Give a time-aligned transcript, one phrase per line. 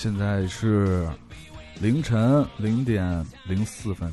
[0.00, 1.06] 现在是
[1.78, 4.10] 凌晨零点零四分。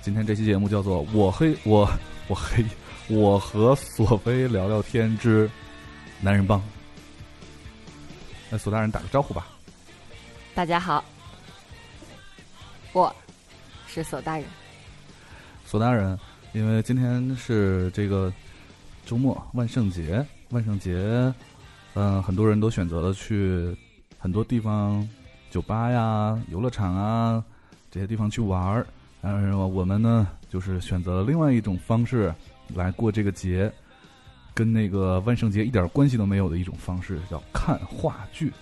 [0.00, 1.90] 今天这期节目叫做《我黑我
[2.28, 2.64] 我黑
[3.08, 5.50] 我和索菲聊聊天之
[6.20, 6.60] 男人帮》。
[8.48, 9.48] 那索大人打个招呼吧。
[10.54, 11.04] 大家好，
[12.92, 13.12] 我
[13.88, 14.46] 是索大人。
[15.66, 16.16] 索大人，
[16.52, 18.32] 因为今天是这个
[19.04, 20.94] 周末，万圣节，万圣节，
[21.94, 23.76] 嗯，很多人都选择了去
[24.18, 25.08] 很多地方，
[25.50, 27.42] 酒吧呀、游乐场啊
[27.90, 28.86] 这些地方去玩儿。
[29.20, 32.34] 但是我们呢，就是选择了另外一种方式
[32.74, 33.72] 来过这个节，
[34.54, 38.52] 跟那个万圣节一点关系都没有的一种方式，叫看话剧。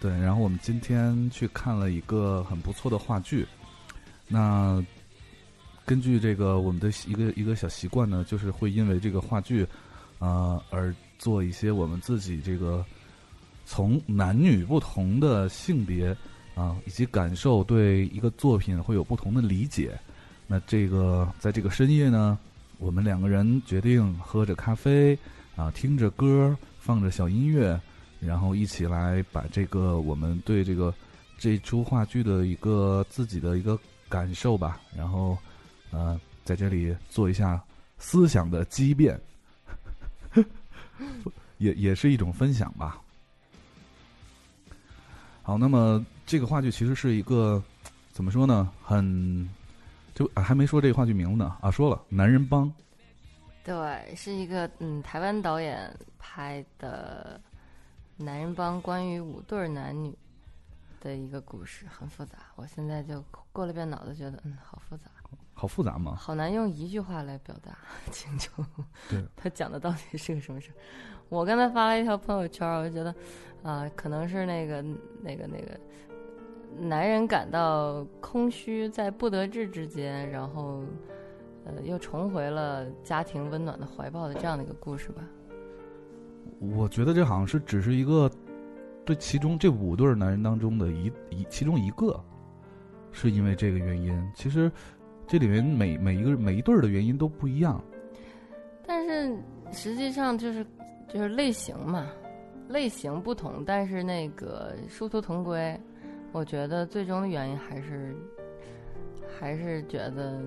[0.00, 3.46] 对，然后我们今天去看了一个很不错的话剧。
[4.28, 4.84] 那
[5.86, 9.66] 根据这个我们的一个一个小习惯呢，就是会因为这个话剧，
[10.18, 12.84] 呃，而做一些我们自己这个
[13.66, 16.16] 从男女不同的性别
[16.54, 19.98] 啊以及感受对一个作品会有不同的理解。
[20.46, 22.38] 那这个在这个深夜呢，
[22.78, 25.18] 我们两个人决定喝着咖啡
[25.56, 27.78] 啊，听着歌，放着小音乐，
[28.20, 30.94] 然后一起来把这个我们对这个
[31.36, 33.78] 这出话剧的一个自己的一个。
[34.10, 35.36] 感受吧，然后，
[35.90, 37.62] 呃，在这里做一下
[37.98, 39.20] 思想的激变，
[41.58, 43.00] 也也是一种分享吧。
[45.42, 47.62] 好，那么这个话剧其实是一个
[48.12, 48.70] 怎么说呢？
[48.82, 49.48] 很
[50.14, 52.66] 就还没说这个话剧名字呢啊，说了《男人帮》。
[53.64, 57.40] 对，是一个嗯台湾导演拍的
[58.24, 60.16] 《男人帮》，关于五对男女。
[61.00, 65.04] 的一个故事很复杂，我现在就过了遍脑子，觉得嗯，好复杂，
[65.60, 66.14] 好复杂吗？
[66.14, 67.76] 好难用一句话来表达
[68.12, 68.64] 清楚。
[69.10, 70.74] 对， 他讲的到底是个什么事儿？
[71.28, 73.12] 我刚才发了一条朋友圈，我就觉得
[73.64, 74.80] 啊，可能是那个
[75.20, 75.76] 那个那个
[76.78, 80.84] 男人感到空虚，在不得志之间，然后
[81.64, 85.24] 呃，又重回了家庭温暖的怀抱的这样的一个故事吧。
[86.60, 88.30] 我觉得这好像是只是一个。
[89.04, 92.22] 对，其中这五对男人当中的一一其中一个，
[93.10, 94.30] 是因为这个原因。
[94.34, 94.70] 其实，
[95.28, 97.80] 这里面每每一个每一对儿的原因都不一样。
[98.86, 99.36] 但是
[99.70, 100.66] 实际上就是
[101.06, 102.06] 就是类型嘛，
[102.68, 105.78] 类型不同，但是那个殊途同归。
[106.32, 108.16] 我觉得最终的原因还是
[109.38, 110.42] 还是觉得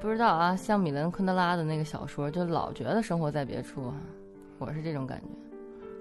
[0.00, 3.92] 不知道啊，像米兰昆德拉的那个小说，就老觉得生活在别处，
[4.58, 5.26] 我是这种感觉。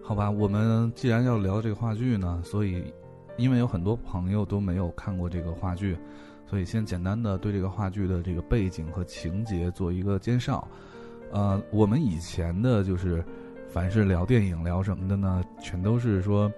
[0.03, 2.91] 好吧，我们既然要聊这个话剧呢，所以
[3.38, 5.97] 因为有很多朋友都没有看过这个话剧，
[6.46, 10.68] 所以先简单的对这个话剧的这个背景和情节做一个介绍。
[11.31, 13.24] 呃，我们以前的就是，
[13.69, 16.51] 凡是聊电影聊什么的呢，全都是说，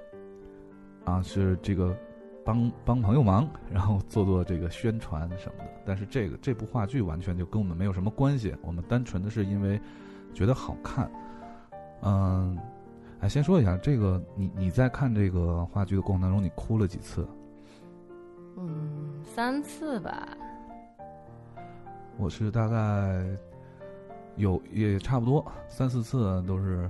[1.04, 1.96] 啊，是这个
[2.44, 5.70] 帮帮朋友忙，然后做做这个宣传什么的。
[5.86, 9.80] 但是这个这部话剧完全就跟我们没有什么关系，我们单纯的是因为
[10.34, 11.12] 觉得好看，
[12.02, 12.58] 嗯。
[13.20, 17.26] 哎，先说一下这个，你你在看这个话剧的过程当中，你哭了几次？
[18.58, 20.38] 嗯，三次吧。
[22.18, 23.26] 我是大概
[24.36, 26.90] 有也差不多三四次都是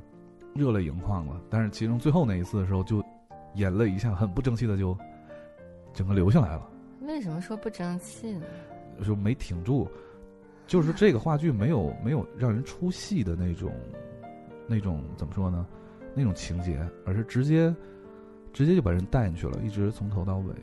[0.54, 3.04] 热泪盈眶了，但是其中最后那一次的时候，就
[3.56, 4.98] 眼泪一下很不争气的就
[5.94, 6.70] 整个流下来了。
[7.02, 8.46] 为什么说不争气呢？
[9.06, 9.90] 就没挺住，
[10.68, 13.74] 就是这个话剧没有没有让人出戏的那种
[14.68, 15.66] 那种怎么说呢？
[16.14, 17.74] 那种情节，而是直接，
[18.52, 20.54] 直接就把人带进去了，一直从头到尾。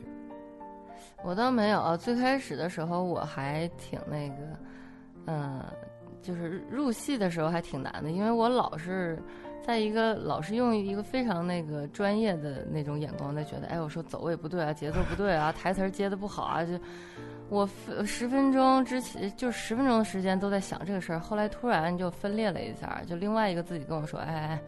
[1.23, 4.35] 我倒没有，最开始的时候我还挺那个，
[5.27, 5.63] 嗯，
[6.21, 9.21] 就是入戏的时候还挺难的，因为我老是
[9.65, 16.73] 在一个老是用一个非常那个专业的那种眼光在觉得，哎，我说走位不对啊，节奏不对啊，台词接的不好啊，就
[17.49, 17.69] 我
[18.05, 24.59] 十分钟之前就十分钟的时间都在想这个事儿，后来突然就分裂了一下，就另外一个自己跟我说，哎。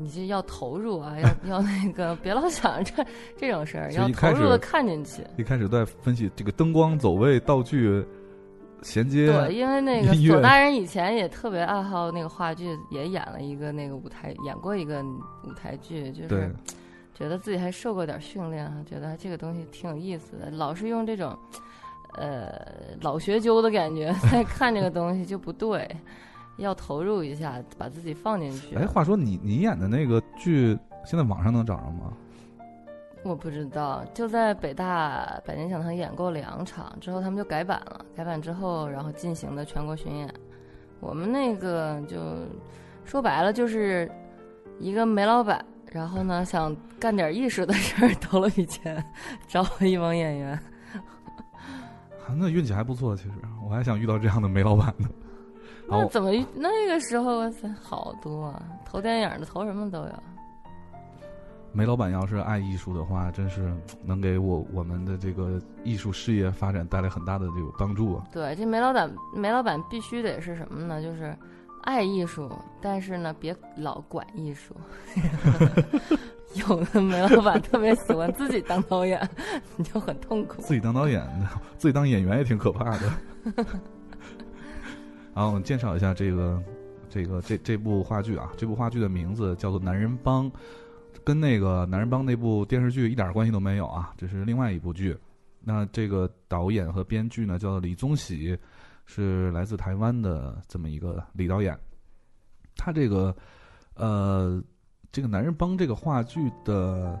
[0.00, 1.28] 你这要投入啊，要
[1.58, 3.04] 要那个，别老想这
[3.36, 5.22] 这种事儿，要投入的看进去。
[5.36, 8.06] 一开始在分析这个灯光走位、道具
[8.80, 9.26] 衔接。
[9.26, 15.02] 对，因为那个左大人以前也特别爱好那个话剧，也演了一个那个舞台，演过一个
[15.44, 16.54] 舞台剧，就是
[17.12, 20.48] 觉得自己还受过点训练啊，觉得这个东西挺有意思的。
[20.52, 21.36] 老是用这种
[22.14, 22.52] 呃
[23.00, 25.88] 老学究的感觉 在看这个东西就不对。
[26.58, 28.76] 要投入一下，把自己放进去。
[28.76, 32.12] 哎，话说你你演的那个剧，现在网上能找着吗？
[33.24, 38.04] 我不知道，就在北大百年讲堂演过两场，之后他们就改版了。
[38.14, 40.32] 改版之后，然后进行的全国巡演。
[41.00, 42.16] 我们那个就
[43.04, 44.10] 说白了，就是
[44.78, 49.02] 一个煤老板然后呢，想干点艺术的事儿， 投了笔钱，
[49.48, 50.58] 找了一帮演员。
[52.36, 53.30] 那运气还不错，其实
[53.64, 55.08] 我还想遇到这样的煤老板呢。
[55.88, 58.62] 那怎么那个时候哇塞，好多啊！
[58.84, 60.12] 投电影的，投什么都有。
[61.72, 63.72] 梅老板要是爱艺术的话，真是
[64.04, 68.24] 能给我我们的这个艺术事业发展带来很大的这个帮助啊。
[68.32, 71.02] 对，这梅老板，梅老板必须得是什么呢？
[71.02, 71.36] 就是
[71.82, 72.50] 爱艺术，
[72.80, 74.74] 但是呢，别老管艺术。
[76.54, 79.28] 有的梅老板特别喜欢自己当导演，
[79.76, 80.62] 你就很痛苦。
[80.62, 81.22] 自己当导演，
[81.76, 83.12] 自己当演员也挺可怕的。
[85.38, 86.60] 然后我们介绍一下这个，
[87.08, 90.50] 这个这这部话剧啊，这部话剧的名字叫做《男人帮》，
[91.22, 95.16] 跟那个《男人帮》那部电视剧一点关系都没有啊，这是另外一部剧。
[95.60, 98.58] 那这个导演和编剧呢，叫李宗喜，
[99.06, 101.78] 是来自台湾的这么一个李导演。
[102.74, 103.32] 他这个，
[103.94, 104.60] 呃。
[105.12, 107.18] 这个男人帮这个话剧的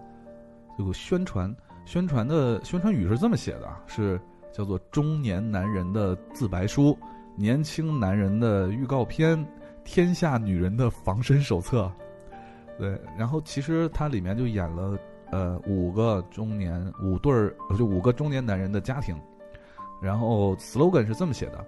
[0.76, 1.54] 这个宣传，
[1.86, 4.20] 宣传的宣传语是这么写的啊，是
[4.52, 6.96] 叫做“中年男人的自白书，
[7.38, 9.46] 年轻男人的预告片，
[9.84, 11.90] 天下女人的防身手册”。
[12.76, 14.98] 对，然后其实它里面就演了
[15.30, 19.16] 呃五个中年五对儿，就五个中年男人的家庭，
[20.02, 21.64] 然后 slogan 是这么写的：“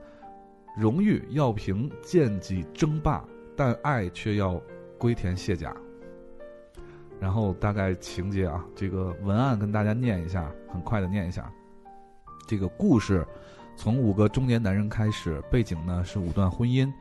[0.77, 3.25] 荣誉要凭剑戟争霸，
[3.57, 4.61] 但爱却要
[4.99, 5.75] 归田卸甲。”
[7.21, 11.53] 然后大概情节啊，这个文案跟大家念一下，很快的念一下。
[12.47, 13.27] 这个故事
[13.81, 16.93] 从五个中年男人开始，背景呢是五段婚姻，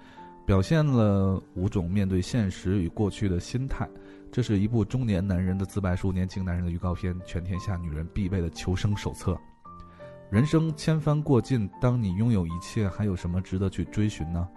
[0.46, 3.86] 表现了五种面对现实与过去的心态。
[4.32, 9.38] 这是一部中年男人的自白书，年轻男人的预告片，全天下女人必备的求生手册。
[10.30, 14.48] 人生千帆过尽，当你拥有一切，还有什么值得去追寻呢？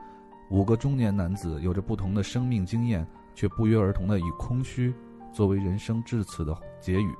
[0.48, 3.04] 五个中年男子有着不同的生命经验，
[3.34, 4.94] 却不约而同的以空虚。
[5.32, 7.12] 作为人生至此的结语，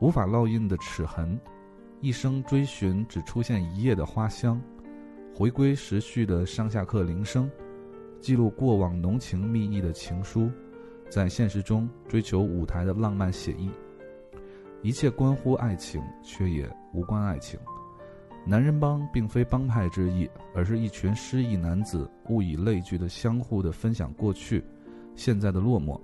[0.00, 1.38] 无法烙印的齿痕，
[2.02, 4.58] 一生追寻只出现一夜的花香，
[5.34, 7.50] 回归时序的上下课铃声，
[8.22, 10.50] 记录过往浓情蜜意的情书，
[11.10, 13.68] 在现实中追求舞台的浪漫写意，
[14.80, 17.60] 一切关乎爱情，却也无关爱情。
[18.46, 24.64] 男人帮并非帮派之意，而是一群失意男子物以类聚的相互的分享过去、
[25.14, 26.00] 现在的落寞。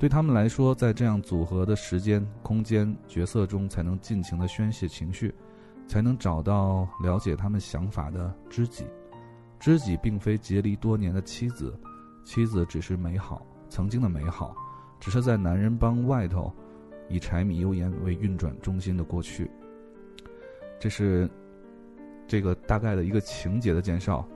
[0.00, 5.30] 对他们来说，在这样组合的时间、空间、角色中，才能尽情的宣泄情绪，
[5.86, 8.86] 才能找到了解他们想法的知己。
[9.58, 11.78] 知己并非结离多年的妻子，
[12.24, 14.56] 妻子只是美好，曾经的美好，
[14.98, 16.50] 只是在男人帮外头，
[17.10, 19.50] 以柴米油盐为运转中心的过去。
[20.78, 21.30] 这是
[22.26, 24.26] 这个大概的一个情节的介绍。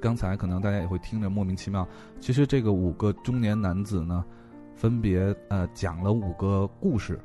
[0.00, 1.86] 刚才可能大家也会听着莫名其妙，
[2.18, 4.24] 其实这个五个中年男子呢。
[4.82, 7.16] 分别呃讲了五个故事，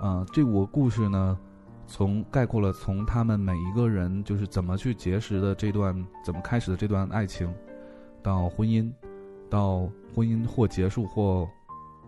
[0.00, 1.36] 啊，这五个故事呢，
[1.84, 5.92] 从概括了从他们每一个人就是怎么去结识的这段，
[6.24, 7.52] 怎么开始的这段爱情，
[8.22, 8.88] 到婚姻，
[9.50, 11.48] 到婚姻或结束或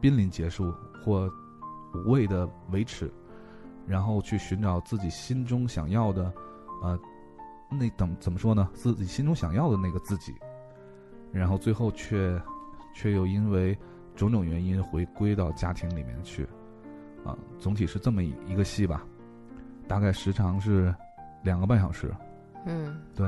[0.00, 0.72] 濒临结束
[1.04, 1.28] 或
[1.92, 3.10] 无谓的维持，
[3.84, 6.32] 然后去寻找自己心中想要的，
[6.84, 6.96] 呃，
[7.68, 8.70] 那等怎么说呢？
[8.74, 10.32] 自己心中想要的那个自己，
[11.32, 12.40] 然后最后却
[12.94, 13.76] 却又因为。
[14.18, 16.42] 种种原因回归到家庭里面去，
[17.24, 19.04] 啊，总体是这么一一个戏吧，
[19.86, 20.92] 大概时长是
[21.42, 22.12] 两个半小时。
[22.66, 23.26] 嗯，对。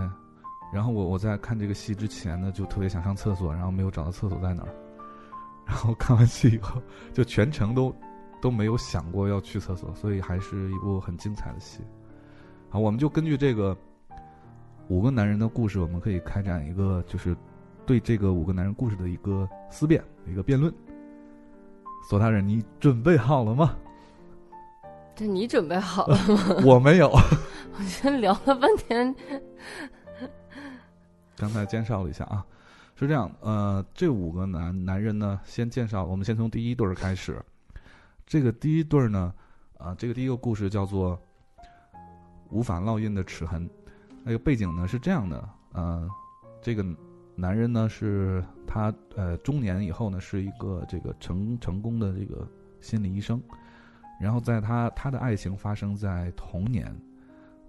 [0.73, 4.75] 然后我我在看这个戏之前呢，就特别想上厕所，然后没有找到厕所在哪儿。
[5.65, 6.83] 然后看完戏以后，
[7.13, 7.95] 就全程都
[8.41, 11.81] 都没有想过要去厕所，所以还是一部很精彩的戏。
[12.69, 13.77] 好，我们就根据这个
[14.89, 17.37] 五个男人的故事，我们可以开展一个就是
[17.87, 20.03] 对这个五个男人故事的一个思辨。
[20.27, 20.73] 一个辩论，
[22.09, 23.75] 索大人，你准备好了吗？
[25.17, 26.63] 这你准备好了吗？
[26.65, 27.09] 我没有。
[27.77, 29.13] 我先聊了半天。
[31.37, 32.47] 刚才介绍了一下啊，
[32.95, 37.43] 是这样，呃，这五个男男人呢，先介绍，我们先从第一对儿开始。
[38.27, 39.35] 这个第一对儿呢，
[39.79, 41.21] 啊，这个第一个故事叫做
[42.51, 43.69] 无法烙印的齿痕。
[44.23, 46.09] 那个背景呢是这样的，呃，
[46.63, 46.85] 这个。
[47.41, 52.47] 男人呢是他呃中年以后呢是一个这个成成功的这个
[52.83, 53.41] 心理医生，
[54.21, 56.95] 然后在他他的爱情发生在童年，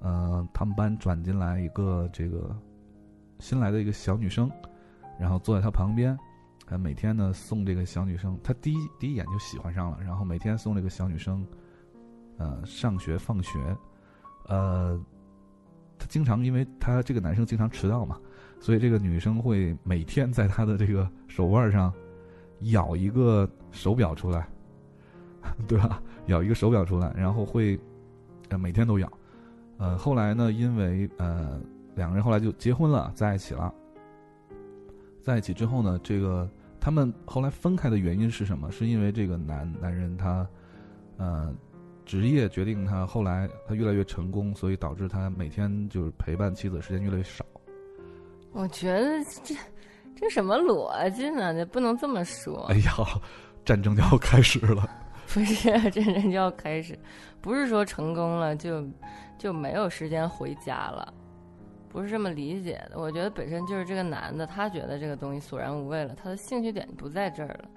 [0.01, 2.54] 呃他们班转进来一个这个
[3.40, 4.51] 新来的一个小女生，
[5.18, 6.18] 然后坐在他旁边，
[6.68, 11.48] 呃每天呢送这个小女生，他第一第一眼就喜欢上了，然后每天送这个小女生，
[12.38, 13.58] 呃上学放学，
[14.48, 15.00] 呃
[15.98, 18.20] 他经常因为他这个男生经常迟到嘛。
[18.62, 21.91] 所以这个女生会每天在他的这个手腕上
[22.72, 24.48] 咬一个手表出来，
[25.68, 26.01] 对吧？
[26.27, 27.77] 咬一个手表出来，然后会
[28.50, 29.12] 呃每天都咬。
[29.77, 31.60] 呃，后来呢，因为呃
[31.96, 33.74] 两个人后来就结婚了，在一起了。
[35.24, 36.48] 在一起之后呢，这个
[36.80, 38.72] 他们后来分开的原因是什么？
[38.72, 40.48] 是因为这个男男人他
[41.18, 41.51] 呃
[42.06, 47.40] 职业决定他后来他越来越成功，所以导致他每天就是陪伴妻子时间越来越少。
[48.51, 49.55] 我觉得这
[50.15, 51.53] 这什么逻辑呢？
[51.53, 52.65] 这不能这么说。
[52.70, 52.91] 哎呀，
[53.65, 54.89] 战争就要开始了。
[55.34, 56.98] 不是，战争就要开始，
[57.39, 58.86] 不是说成功了就
[59.38, 61.13] 就没有时间回家了，
[61.88, 63.00] 不是这么理解的。
[63.00, 67.70] 我觉得本身就是这个男的，他觉得这个东西索然无味了，他的兴趣点不在这儿了。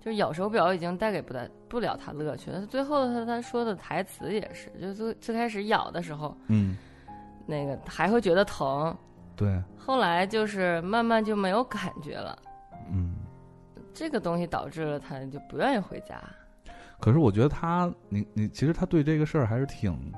[0.00, 2.58] 就是咬手表已经带给不带不了他乐趣了。
[2.58, 6.74] 他最后他他说的台词也是，就最最开始咬的时候，嗯，
[7.44, 8.96] 那个还会觉得疼，
[9.40, 12.38] 对，后来就是慢慢就没有感觉了。
[12.92, 13.14] 嗯。
[13.92, 16.22] 这个东西导致了他就不愿意回家。
[17.00, 20.12] 可是我觉得他，你你其实他对这个事儿还是挺，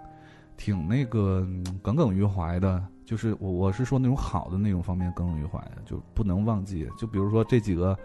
[0.56, 1.46] 挺那个
[1.82, 2.84] 耿耿于怀的。
[3.04, 6.88] 就是我我是说那种好的那种方面耿耿于怀，就不能忘记。
[6.98, 7.98] 就比如说这几个，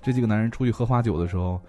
[0.00, 1.60] 这几个男人出去喝花酒的时候，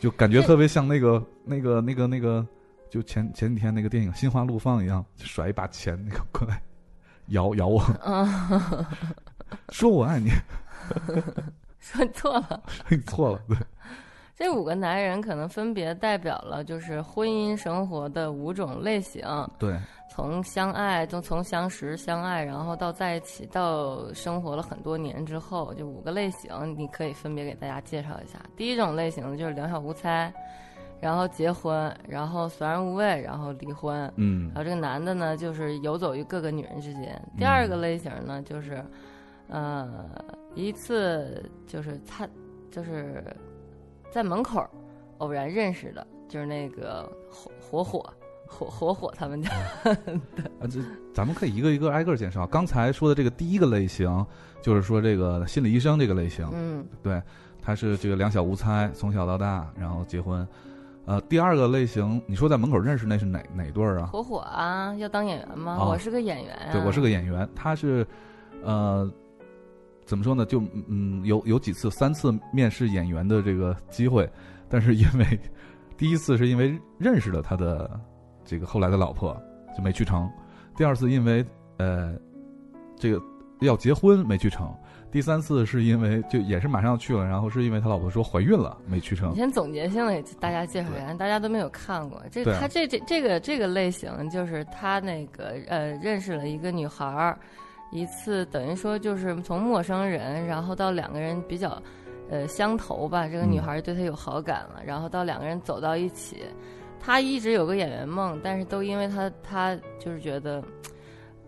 [0.00, 2.44] 就感觉特别像那个那个那个那个，
[2.90, 6.60] 就前前几天那个电影《心花怒放》一样，甩一把钱那个过来，
[7.28, 7.82] 咬咬我，
[9.70, 10.30] 说我爱你，
[11.80, 13.56] 说错了，说你错了，对。
[14.34, 19.20] 这五个男人可能分别代表了就是婚姻生活的五种类型。
[19.58, 19.76] 对，
[20.08, 28.38] 从相爱，从从相识、相爱，然后到在一起，到生活了很多年之后，就五个类型，你可以分别给大家介绍一下。
[28.56, 30.32] 第一种类型就是两小无猜，
[31.00, 34.12] 然后结婚，然后索然无味，然后离婚。
[34.16, 34.48] 嗯。
[34.48, 37.20] 然后这个男的呢，就是游走于各个女人之间。
[37.36, 38.84] 第二个类型呢，就是，
[39.48, 40.06] 呃，
[40.54, 42.28] 一次就是他
[42.70, 43.24] 就是。
[44.10, 44.66] 在门口
[45.18, 48.10] 偶然认识的，就是那个火火火
[48.46, 49.50] 火火火他们家。
[49.84, 50.80] 啊，这
[51.12, 52.46] 咱们可以一个一个挨个介绍。
[52.46, 54.24] 刚才说的这个第一个类型，
[54.62, 56.48] 就是说这个心理医生这个类型。
[56.54, 57.22] 嗯，对，
[57.60, 60.48] 他是这个两小无猜，从小到大，然后结婚。
[61.08, 64.10] 呃，第二个类型，你说在门口认识那是哪哪对儿啊？
[64.12, 65.78] 火火啊，要当演员吗？
[65.88, 66.70] 我是个演员啊。
[66.70, 67.48] 对，我是个演员。
[67.56, 68.06] 他是，
[68.62, 69.10] 呃。
[70.04, 70.46] 怎么说呢？
[70.46, 74.26] 就嗯，有有几次，三次面试演员的这个机会，
[74.66, 75.40] 但是因为
[75.98, 78.00] 第一次是因为认识了他的
[78.42, 79.38] 这个后来的老婆，
[79.76, 80.26] 就没去成；
[80.74, 81.44] 第二次因为
[81.76, 82.16] 呃
[82.96, 83.22] 这个
[83.60, 84.68] 要结婚没去成；
[85.10, 89.30] 第三次是因为就也是马上要去了，然后是因为他老婆说怀孕了没去成。
[89.32, 97.38] 你先总结性的给大家介绍一下，大家都没有看过这他这这这个这个类型，就是他那个呃认识了一个女孩儿。
[97.90, 101.82] 一次等于说就是从陌生人，然后到两个人比较，
[102.28, 103.26] 呃相投吧。
[103.26, 106.44] 这个女孩对他有好感了，然后到两个人走到一起。
[107.00, 110.62] 他一直有个演员梦，但是都因为他他就是觉得，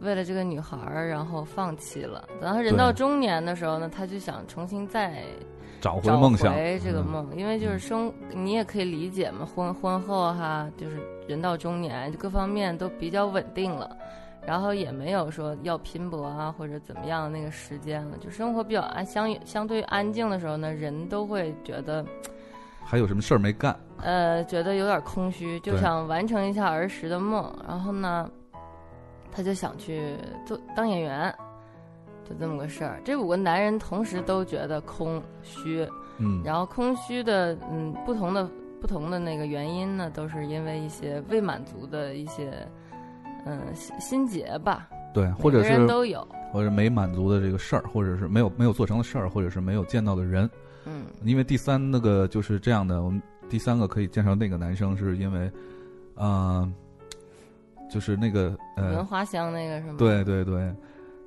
[0.00, 2.28] 为了这个女孩儿然后放弃了。
[2.40, 5.22] 等他人到中年的时候呢，他就想重新再
[5.80, 13.96] 找回梦想，这个梦，因为就是生你也可以理解嘛，婚婚后哈，就是人到中年，各方面都比较稳定了。
[14.46, 22.02] 然后也没有说要拼搏啊或者怎么样的那个时间了，就生活比较安相相对安静的时候呢，人都会觉得
[22.82, 27.54] 还有什么事儿没干，呃，觉得有点空虚，就想完成一下儿时的梦。
[27.68, 28.28] 然后呢，
[29.32, 30.14] 他就想去
[30.46, 31.34] 做当演员，
[32.28, 33.00] 就这么个事儿。
[33.04, 38.48] 这五个男人同时都觉得空虚，嗯，然后空虚的嗯不同的
[38.80, 42.52] 不同的那个原因呢，都是因为一些未满足的一些。
[43.46, 50.48] 嗯，心心结吧，对，或者是都有，或者没满足的这个事儿，或者是没有没有做成的事儿，或者是没有见到的人，
[50.84, 55.50] 嗯，因为第三那个就是这样的，我们第三个可以介绍那个男生，是因为，
[56.16, 56.70] 嗯，
[57.90, 59.96] 就是那个呃，闻花香那个是吗？
[59.98, 60.74] 对对对，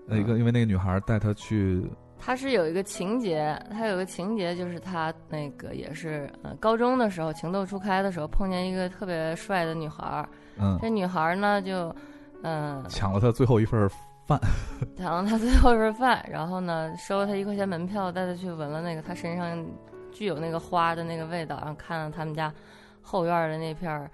[0.07, 1.85] 那个因为那个女孩带他去，
[2.19, 10.25] 他是有一个情节，他有个情节就是他那个也是呃高中的时候情窦初开的时候碰见一个特别帅的女孩。
[10.57, 11.93] 嗯，这女孩呢就，
[12.43, 13.89] 嗯，抢了他最后一份
[14.27, 14.39] 饭，
[14.95, 19.65] 抢了他最后一份饭，然后呢收了他一块钱门票，带他去闻了那个他身上
[20.11, 22.53] 具有那个花的那个味道，然后看了他们家
[23.01, 24.09] 后院的那片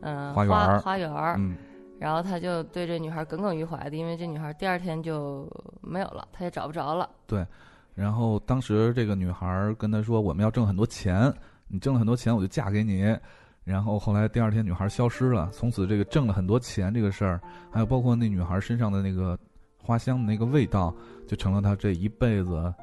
[0.00, 1.54] 嗯花园花园嗯，
[2.02, 5.48] 然后他就对这女孩耿耿于怀的，因为这女孩第二天就
[5.80, 7.08] 没有了，他也找不着了。
[7.28, 7.46] 对，
[7.94, 11.32] 然后当时这个女孩跟他说：“我们要挣很多钱，
[11.68, 13.16] 你挣了很多钱，我就嫁给你。”
[13.62, 17.40] 然后后来第二天女孩消失了，从此这个挣了很多钱这个事儿，
[17.70, 19.38] 还有包括那女孩身上的那个
[19.80, 20.92] 花香的那个味道，
[21.28, 22.74] 就成了他这一辈子，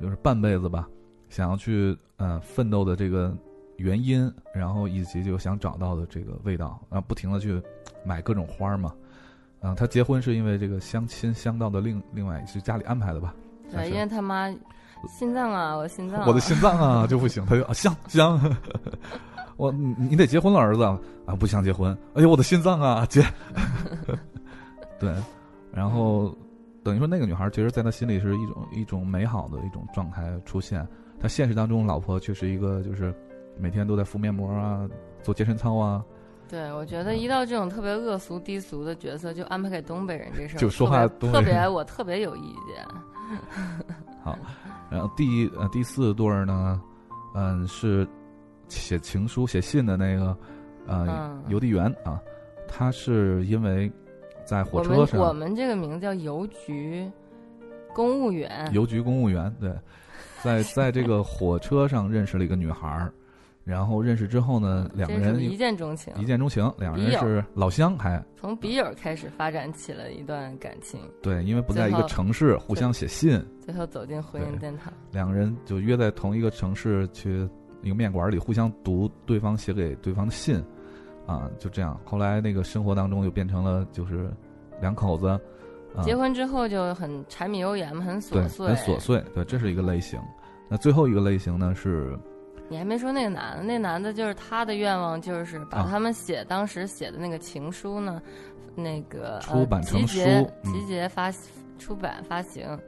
[0.00, 0.88] 就是半辈子吧，
[1.28, 3.36] 想要去呃奋斗的这个
[3.78, 7.60] 原因，然后以及就想找到的这个味道，然后不停的去
[8.04, 8.92] 买各种花儿嘛。
[9.60, 13.34] 啊，他结婚是因为这个相亲相到的另另外是家里安排的吧？
[13.70, 14.48] 对，因为他妈
[15.08, 18.40] 心脏啊，我心脏啊、我的心脏啊就不行，他就 啊香香，
[19.56, 20.82] 我你你得结婚了，儿子。
[21.26, 23.22] 啊不想结婚，哎呦我的心脏啊姐，
[24.98, 25.14] 对，
[25.72, 26.36] 然后
[26.82, 30.84] 等于说那个女孩其实在他心里是一种一种美好的一种状态出现，
[31.20, 33.14] 他现实当中老婆却是一个就是
[33.56, 34.88] 每天都在敷面膜啊，
[35.22, 36.04] 做健身操啊，
[36.50, 42.84] 对，我觉得一到这种特别恶俗低俗的角色，就安排给东北人这事儿，就说话特别我特别有意见。
[44.24, 44.36] 好，
[44.90, 46.82] 然后第呃第四对儿呢，
[47.34, 48.06] 嗯是
[48.68, 50.36] 写情书写信的那个
[50.86, 52.20] 呃嗯邮递员啊，
[52.66, 53.90] 他是因为
[54.44, 57.08] 在火我们我们这个名字叫邮局
[57.94, 59.72] 公务员，邮局公务员对，
[60.42, 63.12] 在在这个火车上认识了一个女孩儿，
[63.70, 74.92] 然后认识之后呢，两个人一见钟情，一见钟情，两个人是老乡还从笔友开始发展起了一段感情，对，因为不在一个城市，互相写信，最后走进婚姻殿堂。
[75.12, 77.48] 两个人就约在同一个城市去
[77.80, 80.60] 一个面馆里互相读对方写给对方的信，
[81.24, 81.96] 啊，就这样。
[82.04, 84.28] 后来那个生活当中就变成了就是
[84.80, 85.28] 两口子，
[85.94, 88.98] 啊，结婚之后就很柴米油盐嘛，很琐，碎，很琐。
[88.98, 90.20] 碎，对，这是一个类型。
[90.68, 92.18] 那最后一个类型呢是
[92.70, 98.22] 你还没说那个男的，那男的就是他的愿望就是把啊他们写、当时写的那个情书呢，
[98.76, 101.32] 那个出版成呃、集结书嗯集结发
[101.78, 102.78] 出版发行。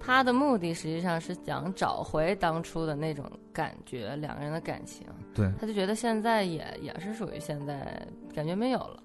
[0.00, 5.06] 他的目的实际上是想找回当初的那种感觉，两个人的感情。
[5.34, 9.02] 对他就觉得现在也也是属于现在感觉没有了。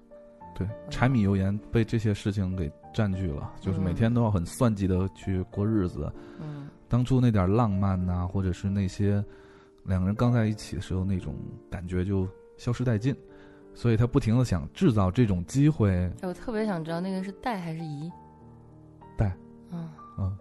[0.54, 6.12] 对柴米油盐被这些事情给占据了，就是每嗯天都要很算计的去过日子。
[6.40, 9.22] 嗯，当初那点浪漫呐、或者是那些
[9.84, 11.34] 两个人刚在一起的时候那种
[11.70, 13.14] 感觉就消失殆尽，
[13.74, 15.90] 所以他不停的想制造这种机会，
[16.22, 18.10] 哎我特别想知道那个是带还是姨。
[19.16, 19.34] 带。
[19.70, 20.36] 嗯，嗯，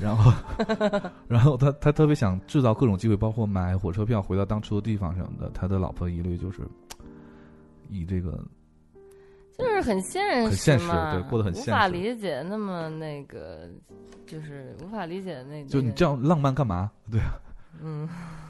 [0.00, 0.32] 然后，
[1.28, 5.50] 然后他他特别想制造各种机会，包括买火车票回到当初的地方什么的。
[5.50, 6.62] 他的老婆一律就是
[7.88, 8.38] 以这个
[9.56, 13.70] 就是很现实很现实对过得很现实无法理解那么那个，
[14.26, 16.90] 就是无法理解那就你这样浪漫干嘛？
[17.10, 17.38] 对啊，
[17.80, 18.08] 嗯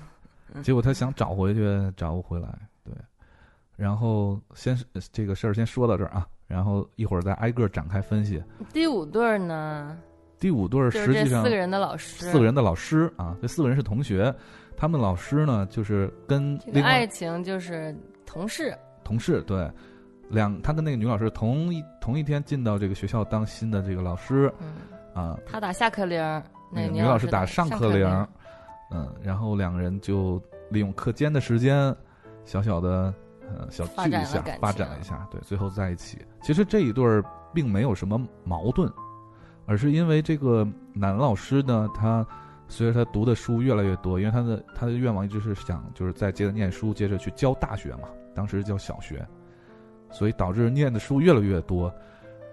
[0.63, 2.49] 结果他想找回去，找不回来。
[2.85, 2.95] 对，
[3.77, 8.43] 然后先是这个事儿先说到这儿啊，然后一会儿再挨个展开分析。
[8.73, 9.97] 第五对儿呢，
[10.39, 14.35] 第五对儿实际上四个人的老师，四个人的老师啊，这四个人是同学，
[14.77, 19.71] 他们老师呢就是跟这个爱情就是同事，同事对，
[20.29, 24.53] 两他跟那个女老师同一同一天进到这个学校当新的这个老师。
[24.61, 24.75] 嗯，
[25.15, 28.29] 啊，他打下课铃儿，那个女老师师打上课铃儿铃儿，，
[28.91, 31.95] 嗯，然后两个人就利用课间的时间，
[32.45, 36.19] 小小的呃小聚一下展，发展了一下，对，最后在一起。
[36.43, 38.93] 其实这一对儿并没有什么矛盾，
[39.67, 42.27] 而是因为这个男老师呢，他
[42.69, 49.27] 随着他读的书越来越多，因为他的他的愿望一直是想就是再接着念书，接着去教大学嘛，当时教小学，
[50.11, 51.93] 所以导致念的书越来越多，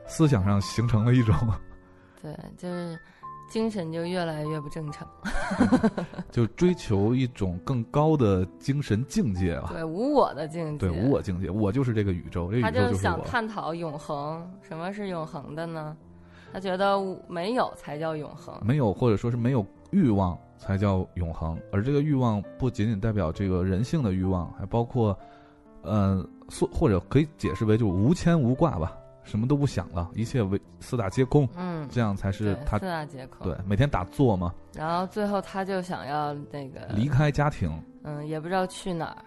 [0.07, 1.35] 思想上形成了一种
[2.21, 2.97] 对，就是
[3.49, 5.07] 精神就越来越不正常，
[6.31, 9.69] 就追求一种更高的精神境界吧。
[9.71, 13.21] 对无我的境界，对无我境界，我就是这个宇宙，这宇他宙就是想。
[13.23, 15.95] 探讨永恒，什么是永恒的呢？
[16.51, 18.55] 他觉得没有才叫永恒。
[18.63, 25.17] 没有或者说是没有欲望才叫永恒，而这个欲望不仅仅代表这个人性的欲望，还包括，
[25.81, 33.47] 呃，或或者可以解释为就是无牵无挂吧，什么都不想了，一切为四大皆空，嗯，这样才是他四大皆空。
[33.47, 37.71] 对每天打坐嘛，然后最后他就想要那个离开家庭，
[38.03, 39.17] 嗯，也不知道去哪儿，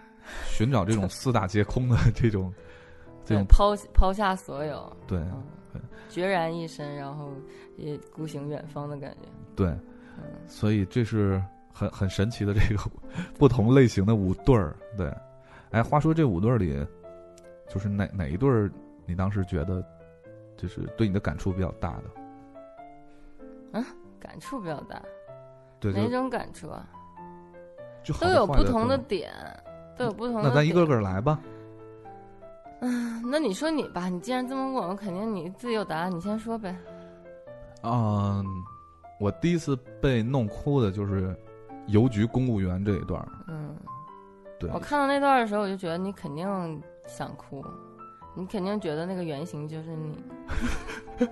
[0.50, 2.52] 寻找这种四大皆空的这种
[3.24, 7.32] 这种抛抛下所有，对嗯对，决然一身，然后
[7.76, 9.28] 也孤行远方的感觉。
[9.56, 9.68] 对，
[10.18, 12.82] 嗯，所以这是很很神奇的这个
[13.38, 14.76] 不同类型的五对儿。
[14.96, 15.12] 对，
[15.70, 16.86] 哎，话说这五对儿里，
[17.68, 18.70] 就是哪哪一对儿
[19.06, 19.82] 你当时觉得
[20.56, 22.04] 就是对你的感触比较大的？
[23.72, 23.84] 嗯
[24.18, 25.00] 感触比较大，
[25.78, 26.86] 对，哪种感触啊？
[28.02, 29.32] 就都有不同的点，
[29.96, 30.48] 都有不同的。
[30.48, 31.00] 那咱一个个。
[31.00, 31.38] 来吧。
[32.80, 36.76] 嗯那你说你吧，你既然这么问，我肯定你自己有答案，你先说呗。
[37.82, 38.44] 嗯，
[39.18, 41.34] 我第一次被弄哭的就是
[41.86, 43.26] 邮局公务员这一段。
[43.48, 43.76] 嗯，
[44.58, 47.64] 对我，看到那段的时候，我就觉得你肯定想哭，
[48.36, 50.18] 你肯定觉得那个原型就是你。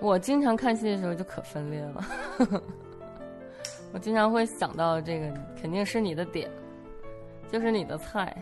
[0.00, 2.04] 我经常看戏的时候就可分裂了，
[3.92, 6.50] 我经常会想到这个，肯定是你的点，
[7.50, 8.36] 就是你的菜。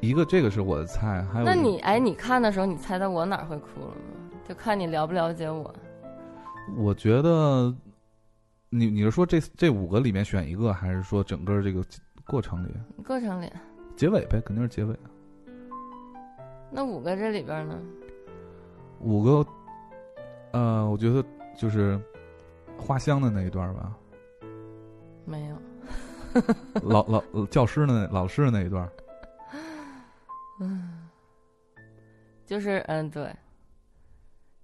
[0.00, 4.30] 一个这个是我的菜，还有那你哎，你看的时候，你猜到我哪儿会哭了吗？
[4.48, 5.74] 就看你了不了解我。
[6.76, 7.74] 我觉得，
[8.70, 11.84] 你你是说这这五个里面选一个，还是说整个这个
[12.24, 12.68] 过程里？
[13.06, 13.50] 过程里。
[13.96, 14.94] 结尾呗，肯定是结尾。
[16.70, 17.80] 那五个这里边呢？
[19.00, 19.46] 五个，
[20.52, 21.24] 呃，我觉得
[21.56, 21.98] 就是
[22.76, 23.96] 花香的那一段吧。
[25.24, 25.56] 没有。
[26.82, 28.88] 老老教师的老师的那一段。
[30.60, 31.08] 嗯。
[32.44, 33.34] 就是嗯，对。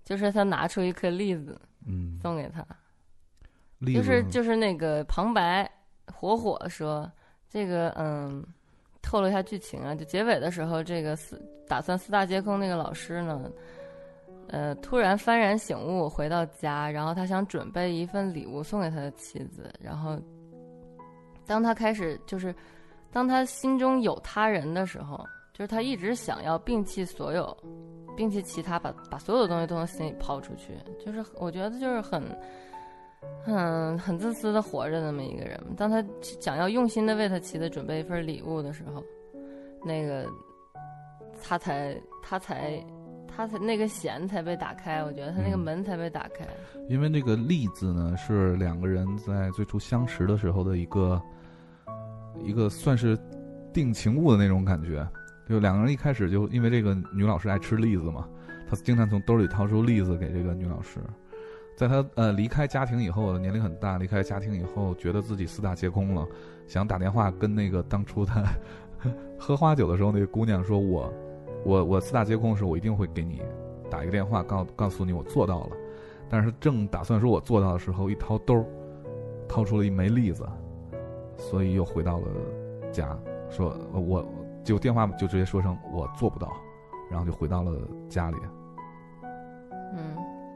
[0.05, 2.65] 就是他拿出一颗栗子，嗯，送给他。
[3.87, 5.71] 就是就是那个旁白
[6.13, 7.11] 火火说
[7.49, 8.45] 这个嗯。
[9.05, 13.51] 透露一下剧情啊，就结尾的时候，这个四打算四大皆空那个老师呢，
[14.49, 20.19] 呃，突然幡然醒悟，回到家，然后他想准备一份礼物送给他的妻子，然后
[21.47, 22.55] 当他开始就是
[23.13, 27.57] 当他心中有他人的时候，就是他一直想要摒弃所有，
[28.17, 30.73] 摒弃其他，把把所有的东西都从心里抛出去，
[31.05, 32.23] 就是我觉得就是很。
[33.43, 36.03] 很很自私的活着那么一个人，当他
[36.41, 39.05] 想要用心的为他妻子准备一份礼物的时候，
[39.85, 40.27] 那个
[41.43, 42.83] 他才他才
[43.29, 46.47] 他才那个弦才被打开，我觉得他那个门才被打开。
[46.89, 51.21] 因为那个栗子呢，是两个人在最初相识的时候的一个
[52.43, 53.19] 一个算是
[53.73, 55.07] 定情物的那种感觉，
[55.49, 58.27] 就两个人一开始就因为这个女老师爱吃栗子嘛，
[58.71, 60.99] 他经常从兜里掏出栗子给这个女老师。
[61.77, 66.27] 在他呃离开家庭以后，年龄很大，离开家庭以后，觉得自己四大皆空了，
[66.67, 68.45] 想打电话跟那个当初他
[69.39, 71.13] 喝花酒的时候那个姑娘说：“我，
[71.65, 73.43] 我我四大皆空的时候，我一定会给你
[73.91, 75.77] 打一个电话，告告诉你我做到了。”
[76.31, 78.65] 但是正打算说我做到的时候，一掏兜，
[79.49, 80.49] 掏出了一枚栗子，
[81.37, 82.27] 所以又回到了
[82.91, 83.17] 家，
[83.51, 84.27] 说我
[84.65, 86.51] 就电话就直接说声我做不到，
[87.11, 88.37] 然后就回到了家里。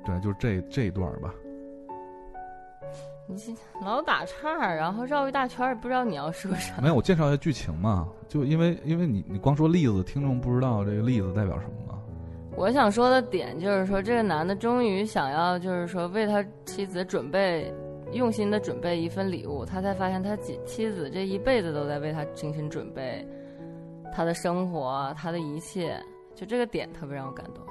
[0.09, 0.21] 嗯。
[0.21, 1.35] 对，就是这这一段吧。
[3.27, 3.37] 你
[3.85, 6.81] 老打岔，然后绕一大圈，也不知道你要说啥。
[6.81, 8.09] 没有，我介绍一下剧情嘛。
[8.27, 11.99] 就因为因为你你光说例子，听众不知道这个例子代表什么嘛。
[12.57, 17.73] 我想说的点就是说，这个男的终于想要，就是说为他妻子准备
[18.12, 23.27] 用心的准备一份礼物，他才发现他妻妻子这一辈子都在为他精心准备
[24.12, 26.03] 他的生活，他的一切。
[26.35, 27.62] 就这个点特别让我感动。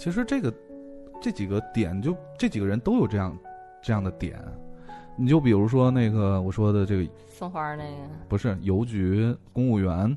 [0.00, 0.50] 其实这个
[1.20, 3.36] 这几个点，就这几个人都有这样
[3.82, 4.42] 这样的点。
[5.14, 10.16] 你就比如说那个我说的这个送花那个，不是邮局公务员，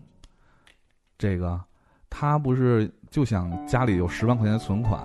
[1.17, 1.59] 这个
[2.09, 5.03] 他不是就想家里有十万块钱存款，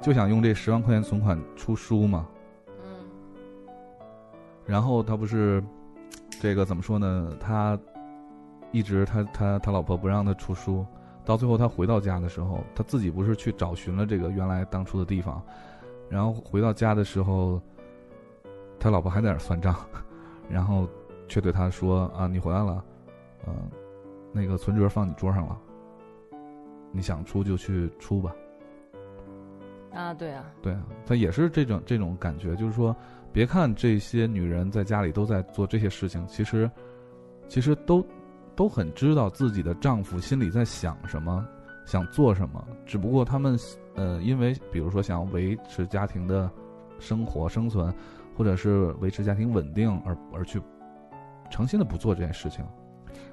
[0.00, 2.28] 就想用这十万块钱存款出书吗？
[2.84, 2.86] 嗯。
[4.64, 5.60] 然后他不是
[6.40, 7.36] 这个怎么说呢？
[7.40, 7.76] 他
[8.70, 10.86] 一直他他他老婆不让他出书。
[11.26, 15.42] 到最后，他回到家的时候，他自己不是去找寻了这个原来当初的地方，
[16.08, 17.60] 然后回到家的时候，
[18.78, 19.74] 他老婆还在那算账，
[20.48, 20.88] 然后
[21.26, 22.84] 却对他说：“啊，你回来了，
[23.44, 23.54] 嗯，
[24.32, 25.58] 那个存折放你桌上了，
[26.92, 28.32] 你想出就去出吧。”
[29.92, 32.94] 啊，对啊，对啊，他也是这种这种感觉，就是说，
[33.32, 36.70] 别看这些女人在家里都在做这些事情，其实，
[37.48, 38.06] 其实都。
[38.56, 41.46] 都很知道自己的丈夫心里在想什么，
[41.84, 42.66] 想做什么。
[42.86, 43.56] 只不过他们，
[43.94, 46.50] 呃，因为比如说想要维持家庭的
[46.98, 47.94] 生活生存，
[48.36, 50.60] 或者是维持家庭稳定，而而去
[51.50, 52.64] 诚心的不做这件事情。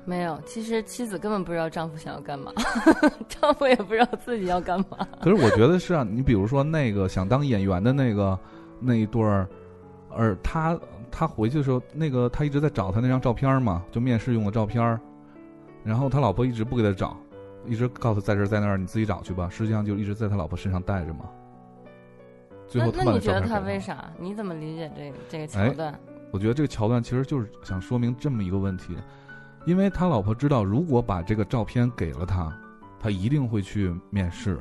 [0.05, 2.51] 没有，其实妻子根本不知道丈夫想要干嘛，
[3.29, 5.07] 丈夫也不知道自己要干嘛。
[5.21, 8.37] 可是我觉得是啊，你比如说那个想当演员的那个
[8.81, 9.47] 那一对儿，
[10.09, 10.77] 而他
[11.09, 14.99] 他回去的时候，那个他一直在找他那张照片嘛，就面试用的照片。
[15.83, 17.17] 然后他老婆一直不给他找，
[17.65, 19.49] 一直告诉在这在那儿你自己找去吧。
[19.49, 21.29] 实际上就一直在他老婆身上带着嘛。
[22.67, 24.09] 最后那你觉得他为啥？
[24.17, 25.99] 你怎么理解这个这个桥段？
[26.31, 28.97] 我觉得这个桥段其实就是想说明这么一个问题，
[29.65, 32.51] 因为他老婆知道，如果把这个照片给了他，
[32.99, 34.57] 他一定会去面试，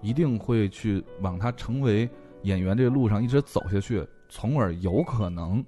[0.00, 2.08] 一定会去往他成为
[2.42, 5.62] 演员这个路上一直走下去，从而有可能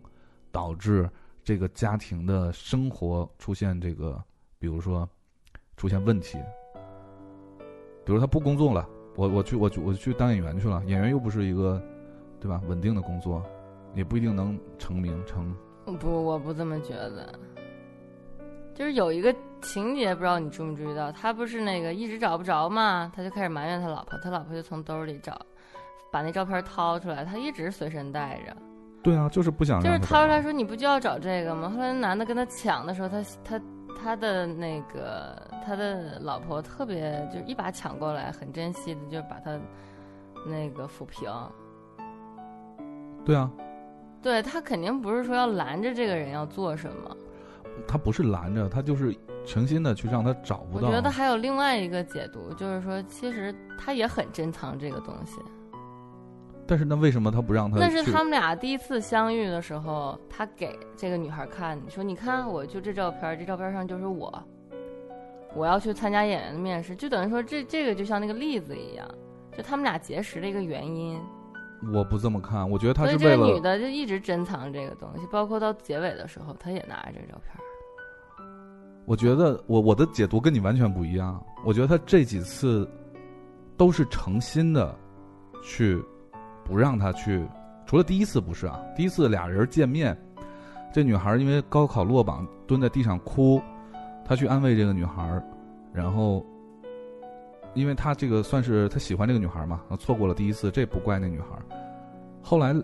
[0.50, 1.10] 导致
[1.42, 4.22] 这个家庭的生活出现这个。
[4.64, 5.06] 比如说，
[5.76, 6.38] 出现问题，
[8.02, 11.78] 比如他不工作了，我我去我去我去当演员去了，演员又不是一个，
[12.40, 12.62] 对吧？
[12.66, 13.42] 稳定的工作，
[13.92, 15.54] 也不一定能成名成。
[16.00, 17.38] 不，我不这么觉得。
[18.74, 25.38] 就是有一个情节，不知道你注没注意到，他不是那个一直找不着嘛，他就开始埋怨他老婆，他老婆就从兜里找，
[26.10, 28.56] 把那照片掏出来，他一直随身带着。
[29.02, 31.68] 对啊，就是不想就是掏出来说你不就要找这个吗？
[31.68, 33.60] 后来那男的跟他抢的时候，他他
[34.04, 39.58] 他的那个他的老婆特别就是一把抢过来，很珍惜的，就是把他
[40.46, 41.32] 那个抚平。
[43.24, 43.50] 对啊，
[44.20, 47.16] 对他肯定不是说要拦着这个人要做什么，
[47.88, 50.88] 他不是拦着，他就是诚心的去让他找不到。
[50.88, 55.40] 我觉得还有另外一个解读，就是说其实他也很珍藏这个东西。
[56.66, 57.82] 但是那为什么他不让他去？
[57.82, 64.42] 那是他们俩第一次相遇的时候，他给这个女孩看，你说你看，我就这照片，这照片上就是我，
[65.54, 69.06] 我要去参加演员的面试，就等于说这这个就像那个例子一样，
[69.56, 71.20] 就他们俩结识的一个原因。
[71.92, 77.54] 我不这么看，我觉得他所以是为这个女的就一直珍藏这个东西，包括到结尾的时候，她也拿着这个照片。
[79.04, 81.44] 我觉得我我的解读跟你完全不一样。
[81.62, 82.88] 我觉得他这几次
[83.76, 84.96] 都是诚心的
[85.62, 86.02] 去
[86.64, 87.46] 不让他去，
[87.86, 90.16] 除了第一次不是啊，第一次俩人见面，
[90.92, 93.60] 这女孩因为高考落榜蹲在地上哭，
[94.24, 95.42] 他去安慰这个女孩，
[95.92, 96.44] 然后
[97.74, 101.46] 因为他这个算是他喜欢这个女孩嘛，错过了第一次，这不怪那女孩。
[102.42, 102.74] 后来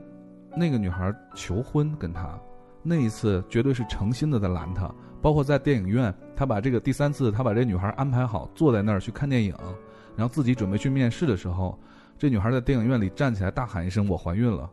[0.56, 2.38] 那个女孩求婚跟他，
[2.82, 4.90] 那一次绝对是诚心的在拦他。
[5.22, 9.54] 包括在电影院，他把这个第三次，他把这女孩安排好，坐在那儿去看电影，
[10.16, 11.78] 然后自己准备去面试的时候，
[12.20, 14.70] 这女孩在电影院里站起来大喊一声“我怀孕了”，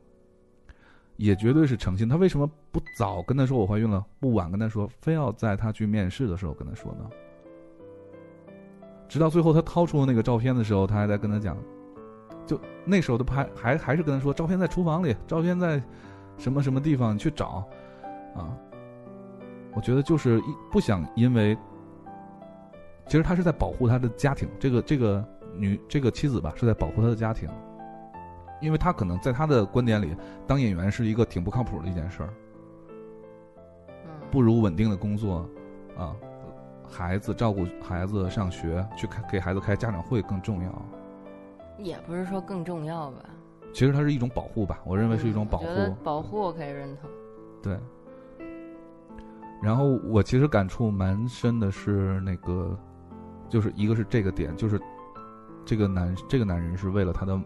[1.16, 2.10] 也绝对是诚心。
[2.10, 7.10] 她为什么不早跟他说我怀孕了，不晚跟他说，非要在他去面试的时候跟他说呢？
[9.08, 11.58] 直到最后他掏出那个照片的时候，他还在跟他讲，
[12.46, 15.82] 就那时候他拍还还是跟他说，照片在厨房里，照片在
[16.38, 17.66] 什么什么地方，去找，
[18.36, 18.52] 啊。
[19.74, 21.58] 我觉得就是一不想因为，
[23.06, 25.26] 其实他是在保护他的家庭，这个这个
[25.58, 27.50] 女这个妻子吧是在保护他的家庭，
[28.62, 30.16] 因为他可能在他的观点里，
[30.46, 32.30] 当演员是一个挺不靠谱的一件事儿，
[33.90, 35.50] 嗯，不如稳定的工作，
[35.98, 36.16] 啊，
[36.88, 40.86] 孩子照顾孩子上学，去开给孩子开家长会更重要。
[41.78, 43.26] 也不是说更重要吧。
[43.74, 45.68] 其实它是一种保护吧，我认为是一种保护。
[46.04, 47.10] 保护我可以认同。
[47.62, 47.78] 对。
[49.62, 52.76] 然后我其实感触蛮深的是那个，
[53.50, 54.80] 就是一个是这个点，就是
[55.68, 57.38] 这个男这个男人是为了他的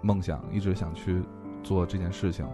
[0.00, 1.22] 梦想一直想去
[1.62, 2.48] 做这件事情，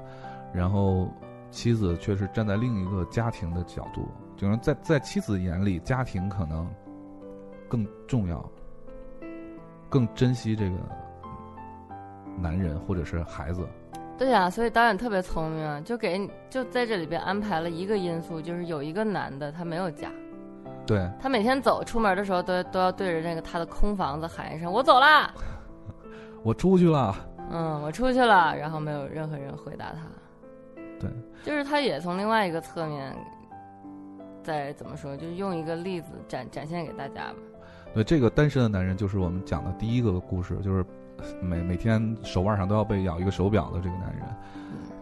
[0.52, 1.08] 然后
[1.48, 6.68] 妻子却是站在另一个家庭的角度，就是在在妻子眼里，家庭可能
[7.68, 8.44] 更重要，
[9.88, 10.76] 更珍惜这个
[12.36, 13.64] 男人或者是孩子。
[14.18, 20.10] 对呀、所以导演特别聪明啊，就给就在这里边安排了一个因素，就是有一个男的他没有家，
[20.86, 25.34] 对，他每天走出门的时候都都要对着那个他的空房子喊一声“我走啦”，
[26.44, 27.14] 我出去了。
[27.50, 30.00] 嗯，我出去了，然后没有任何人回答他。
[30.98, 31.10] 对，
[31.44, 33.14] 就是他也从另外一个侧面，
[34.42, 37.34] 再怎么说，就是用一个例子展展现给大家吧。
[37.94, 40.84] 对，这个单身的男人就是我们讲的第一个故事，就是
[41.40, 44.22] 每每天手腕上都要被咬一个手表的这个男人。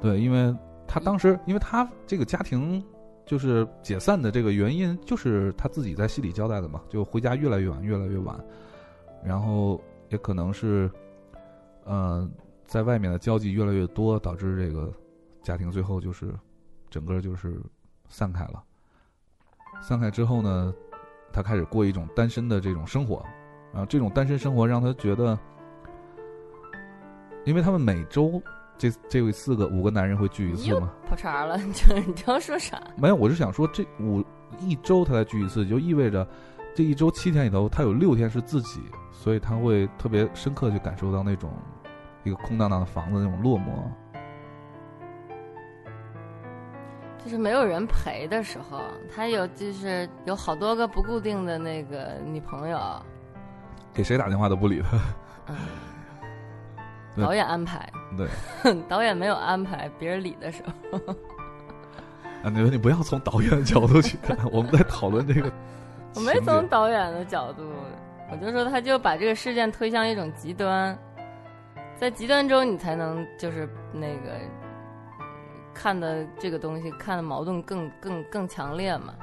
[0.00, 0.54] 对，因为
[0.86, 2.84] 他当时，因为他这个家庭
[3.26, 8.38] 就是解散的这个原因，就是他自己在戏里交代的嘛，就回家越来越晚，越来越晚，
[9.24, 10.90] 然后也可能是，
[11.84, 12.28] 呃，
[12.66, 14.92] 在外面的交际越来越多，导致这个
[15.42, 16.32] 家庭最后就是
[16.90, 17.60] 整个就是
[18.08, 18.62] 散开了。
[19.80, 20.74] 散开之后呢，
[21.32, 23.24] 他开始过一种单身的这种生活，
[23.72, 25.38] 啊，这种单身生活让他觉得，
[27.44, 28.40] 因为他们每周
[28.76, 32.82] 这这位四个五个男人会聚一次又嘛，跑茬了， 你这你要说啥？
[32.96, 34.22] 没有，我是想说这五
[34.58, 36.26] 一周他才聚一次，就意味着
[36.74, 38.80] 这一周七天里头，他有六天是自己，
[39.12, 41.52] 所以他会特别深刻地去感受到那种
[42.24, 43.64] 一个空荡荡的房子那种落寞。
[47.24, 48.82] 就是没有人陪的时候，
[49.14, 52.78] 他有就是有好多个不固定的那个女朋友，
[53.94, 55.54] 给谁打电话都不理他。
[57.16, 58.28] 导演安排，对，
[58.88, 60.98] 导演没有安排，别人理的时候，
[62.42, 65.50] 啊，你你不要从导演的角度去看，我们在讨论这个
[66.16, 67.62] 我没从导演的角度，
[68.30, 70.96] 我就说他就把这个事件推向一种极端，
[71.96, 74.32] 在极端中你才能就是那个
[75.72, 79.14] 看的这个东西看的矛盾更更更强烈嘛，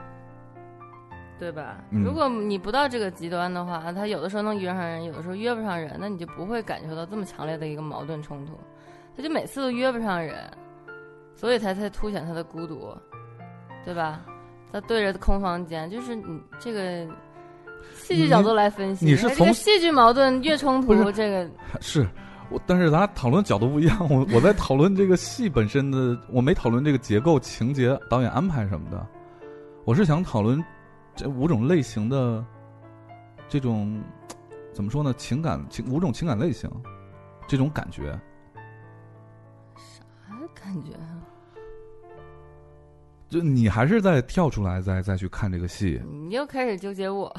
[1.41, 1.77] 对吧？
[1.89, 8.53] 嗯如果你不到这个极端的话，他有的时候能约上人，有的时候约不上人，那你就不会感受到这么强烈的一个矛盾冲突，
[9.17, 10.35] 他就每次都约不上人，
[11.35, 12.95] 所以才才凸显他的孤独，
[13.83, 14.21] 对吧？
[14.71, 17.07] 他对着空房间，就是你这个
[17.95, 21.49] 戏剧角度来分析，你是从戏剧矛盾越冲突，这个
[21.81, 22.07] 是，
[22.51, 29.03] 我但是咱俩讨论角度不一样，我 我在讨论这个戏本身的，我没讨论这个结构、情节、导演安排什么的，
[29.85, 30.63] 我是想讨论
[31.21, 32.43] 这五种类型的
[33.47, 34.01] 这种
[34.73, 35.13] 怎么说呢？
[35.13, 36.67] 情感情五种情感类型，
[37.47, 38.19] 这种感觉。
[39.75, 41.21] 啥感觉啊？
[43.29, 46.01] 就你还是在跳出来，再再去看这个戏。
[46.27, 47.31] 你又开始纠结我，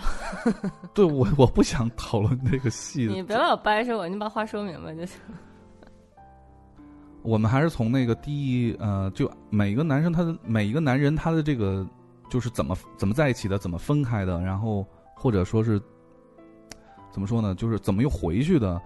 [0.94, 3.08] 对我我不想讨论这个戏。
[3.08, 5.18] 你别老掰扯我，你把话说明白就行。
[7.22, 11.84] 我们还是从那个第一呃，就每一个男生他的每一个男人他的这个
[12.32, 15.78] 就是怎么怎么在一起的，怎么分开的，然后或者说是
[17.10, 18.80] 怎么说呢，就是怎么又回去的，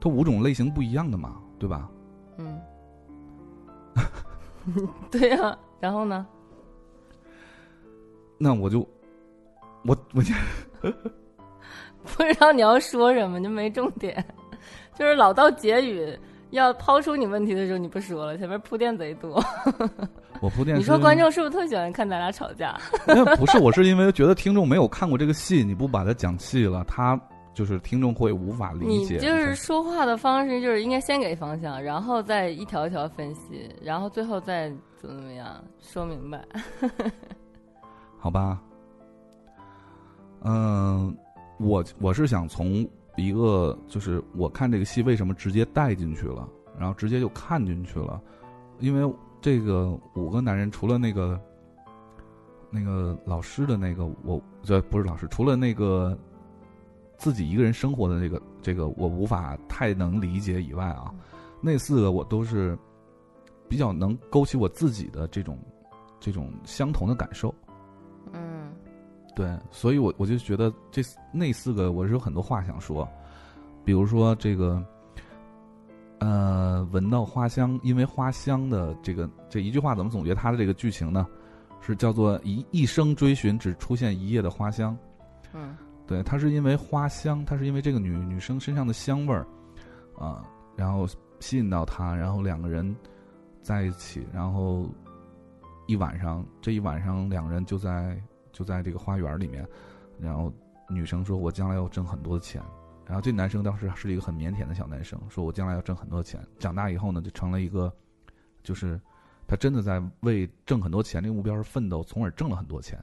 [0.00, 1.88] 它五种类型不一样的嘛，对吧？
[2.38, 2.60] 嗯，
[5.08, 6.26] 对呀、然后呢？
[8.38, 8.80] 那我就
[9.84, 10.34] 我我就
[12.02, 14.24] 不知道你要说什么，就没重点，
[14.98, 16.18] 就是老到结语
[16.52, 19.42] 要抛出你问题的时候你不说了，前面铺垫贼多。
[20.40, 20.76] 我铺垫。
[20.78, 22.78] 你说观众是不是特喜欢看咱俩吵架？
[23.36, 27.20] 不是，我是因为觉得听众没有看过这个戏，你不把它讲细了，他
[27.54, 29.18] 就是听众会无法理解你解。
[29.18, 36.44] 就是说话的方式，就是应该先给方向，然后再一条一条分析，然后最后再怎么怎么样说明白。
[38.18, 38.60] 好吧，
[40.44, 41.16] 嗯，
[41.58, 46.48] 我我是想从一个就是我看这个戏为什么直接带进去了，
[46.78, 48.20] 然后直接就看进去了，
[48.78, 51.40] 因为这个五个男人除了那个
[52.70, 56.16] 那个老师的那个我这不是老师，除了那个
[57.18, 61.12] 自己一个人生活的这个这个我无法太能理解以外啊，
[61.60, 62.78] 那四个我都是
[63.68, 65.58] 比较能勾起我自己的这种
[66.18, 67.54] 这种相同的感受。
[69.32, 73.08] 嗯对，所以我我就觉得这那四个我是有很多话想说，
[73.84, 74.84] 比如说这个，
[76.18, 81.26] 呃，闻到花香，因为花香的这个这一句话怎么总结它的这个剧情呢？
[81.80, 84.96] 是叫做一一生追寻只出现一夜的花香。
[85.52, 89.46] 嗯对，它是因为花香，它是因为这个女女生身上的香味儿，
[90.16, 90.44] 啊，
[90.76, 91.06] 然后
[91.40, 92.94] 吸引到他，然后两个人
[93.62, 94.88] 在一起，然后
[95.86, 98.20] 一晚上，这一晚上两人就在
[98.52, 99.66] 就在这个花园里面，
[100.20, 100.52] 然后
[100.88, 102.62] 女生说：“我将来要挣很多的钱。”
[103.04, 107.92] 然后这男生当时是一个很腼腆的小男生，说：“我将来要挣很多钱。”长大以后呢，就成了一个，
[108.62, 108.98] 就是
[109.46, 113.02] 他真的在为挣很多钱这个目标而奋斗，从而挣了很多钱，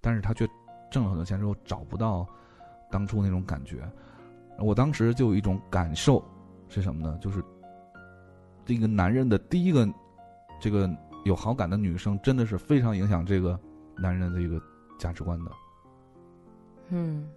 [0.00, 0.46] 但是他却
[0.90, 2.26] 挣了很多钱之后找不到
[2.90, 3.90] 当初那种感觉。
[4.58, 6.22] 我当时就有一种感受
[6.68, 7.18] 是什么呢？
[7.20, 7.42] 就是
[8.64, 9.88] 这个男人的第一个
[10.60, 10.88] 这个
[11.24, 13.58] 有好感的女生，真的是非常影响这个
[13.96, 14.60] 男人的一个
[14.98, 15.52] 价值观的。
[16.90, 17.28] 嗯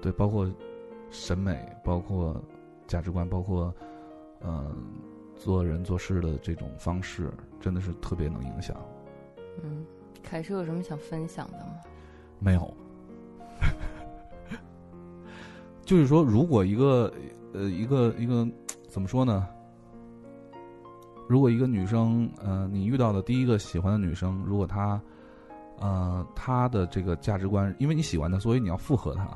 [0.00, 0.48] 对，包括
[1.10, 2.40] 审美，包括
[2.86, 3.74] 价值观，包括
[4.40, 4.76] 嗯、呃
[5.36, 8.76] 做人做事的这种方式，真的是特别能影响。
[9.62, 9.84] 嗯，
[10.22, 11.80] 凯叔有什么想分享的吗？
[12.38, 12.74] 没有，
[15.82, 17.12] 就是说，如果一个
[17.52, 18.46] 呃一个一个
[18.88, 19.46] 怎么说呢？
[21.28, 25.00] 如果一个女生，呃，你遇到的第一个喜欢的女生，如果她，
[25.80, 29.26] 呃，他的这个价值观，因为你喜欢他，所以你要附和他，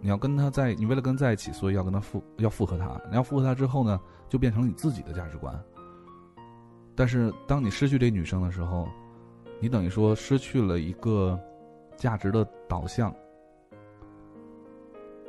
[0.00, 3.00] 你要跟他在，你为了跟在一起，所以要跟他附，要附和他。
[3.08, 5.56] 你要附和他之后呢，就变成你自己的价值观。
[6.94, 8.88] 但是当你失去这女生的时候，
[9.60, 11.38] 你等于说失去了一个
[11.96, 13.14] 价值的导向，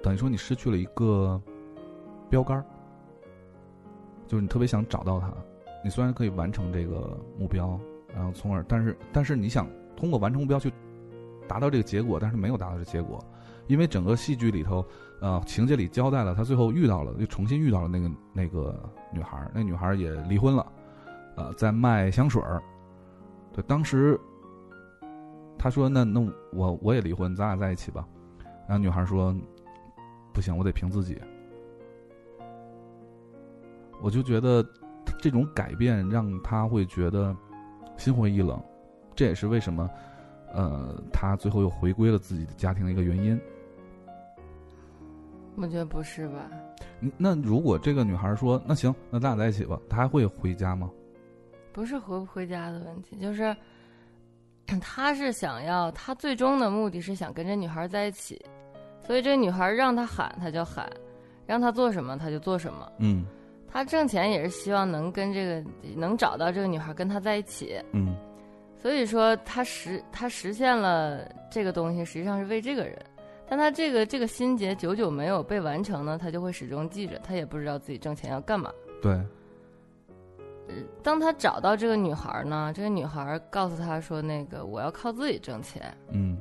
[0.01, 1.39] 等于说你失去了一个
[2.29, 2.65] 标杆儿，
[4.27, 5.31] 就是你特别想找到他。
[5.83, 7.79] 你虽然可以完成这个目标，
[8.15, 9.67] 然后从而，但是但是你想
[10.03, 10.69] 通过完成目标去
[11.47, 13.23] 达到这个结果，但是没有达到这结果，
[13.67, 14.85] 因为整个戏剧里头，
[15.21, 18.77] 呃，情节里交代了他最后遇到了，又重新遇到了那个那个
[19.13, 20.71] 女孩，那女孩也离婚了，
[21.37, 22.61] 呃，在卖香水儿。
[23.53, 24.19] 对，当时
[25.57, 26.19] 他说：“那那
[26.51, 28.05] 我我也离婚，咱俩在一起吧。”
[28.67, 29.33] 然后女孩说
[30.35, 31.17] ：“不行，我得凭自己。”
[34.03, 34.61] 我就觉得
[35.17, 37.33] 这种改变让他会觉得
[37.95, 38.61] 心灰意冷，
[39.15, 39.89] 这也是为什么，
[40.53, 43.39] 呃，他最后又回归了自己的家庭的一个原因。
[45.55, 46.49] 我觉得不是吧？
[47.01, 50.89] 嗯那如果这个女孩说：“那行，那咱俩在一起吧。”他还会回家吗？
[51.71, 53.55] 不是回不回家的问题，就是
[54.81, 58.43] 他是想要，他最终的目的是想跟这女孩在一起，
[59.05, 60.89] 所以这女孩让他喊他就喊，
[61.45, 62.91] 让他做什么他就做什么。
[62.99, 63.25] 嗯
[63.67, 65.63] 他挣钱也是希望能跟这个
[65.95, 68.15] 能找到这个女孩跟他在一起，嗯
[68.83, 72.93] 所以说他实他实现了这个东西，实际上是为这个人。
[73.47, 78.69] 但他这个这个心结久久没有被完成呢，他就会始终记着，他也不知道自己挣钱要干嘛。
[79.01, 79.17] 对，
[81.01, 86.37] 当他找到这个女孩呢，这个女孩告诉他说：“那个我要靠自己挣钱，嗯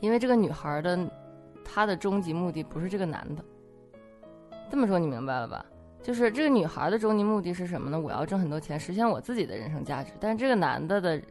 [0.00, 0.98] 因为这个女孩的
[1.62, 3.44] 她的终极目的不是这个男的。”
[4.70, 5.66] 这么说你明白了吧？
[6.02, 8.00] 就是这个女孩的终极目的是什么呢？
[8.00, 10.12] 我要挣很多钱，实现我自己的人生价值。
[10.18, 11.24] 但是这个男的的是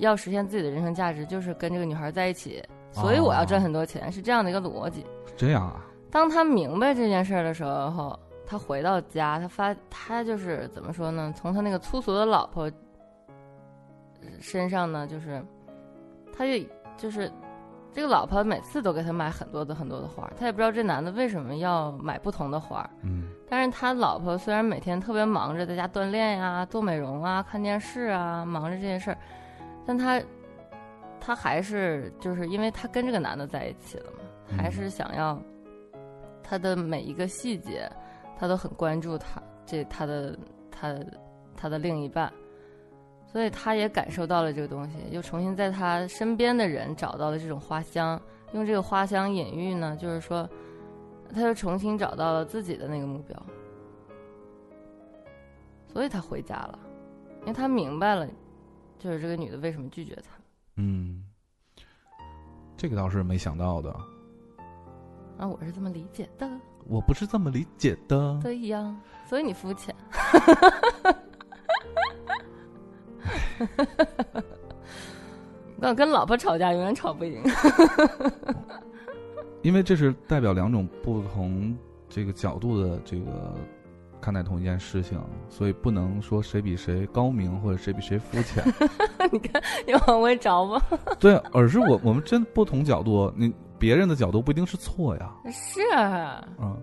[0.00, 5.00] 要实现自己的人生价值，就是跟这个女孩在一起，所以我要赚很多钱，是这样的一个逻辑。
[5.26, 11.32] 是这样啊，当他明白这件事儿的时候，他回到家，他发他就是怎么说呢？
[11.36, 12.64] 从他那个粗俗的老婆
[14.22, 15.42] 呃身上呢，就是
[16.32, 16.64] 他就
[16.96, 17.30] 就是
[17.92, 22.88] 这个老婆每次都给他买很多的很多的花，他也不知道这男的为什么要买不同的花。
[23.02, 29.18] 嗯但是他老婆虽然每天特别忙着在家锻炼呀、做美容啊、看电视啊，忙着这些事儿，
[29.86, 30.20] 但他
[31.20, 34.18] 他还是就是因为他跟这个男的在一起了嘛，
[34.48, 35.40] 嗯还是想要
[36.42, 37.90] 他的每一个细节，
[38.36, 40.38] 他都很关注他这他的
[40.70, 40.94] 他
[41.56, 42.32] 他的另一半，
[43.26, 48.20] 所以他也感受到了这个东西，又重新在他身边的人找到了这种花香，
[48.52, 50.48] 用这个花香隐喻呢，就是说，
[51.34, 53.40] 他又重新找到了自己的那个目标，
[55.92, 56.78] 所以他回家了，
[57.40, 58.28] 因为他明白了，
[58.98, 60.30] 就是这个女的为什么拒绝他。
[60.76, 61.24] 嗯，
[62.76, 63.90] 这个倒是没想到的，
[65.38, 66.50] 啊，我是这么理解的，
[66.86, 68.38] 我不是这么理解的。
[68.42, 68.94] 对呀，
[69.28, 69.94] 所以你肤浅。
[75.78, 77.42] 我跟老婆吵架永远吵不赢。
[79.62, 81.76] 因为这是代表两种不同
[82.08, 83.54] 这个角度的这个
[84.26, 88.60] 看待同一件事情，所以不能说谁比谁高明或者谁比谁肤浅。
[89.30, 90.82] 你看，你往回找吧。
[91.20, 95.32] 对，而是我我们真不同角度，你别人的角度不一定是错呀。
[95.52, 96.76] 是啊，嗯，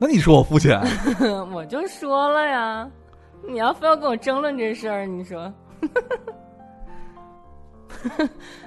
[0.00, 0.82] 那你说我肤浅？
[1.54, 2.90] 我就说了呀，
[3.46, 5.52] 你要非要跟我争论这事儿，你说。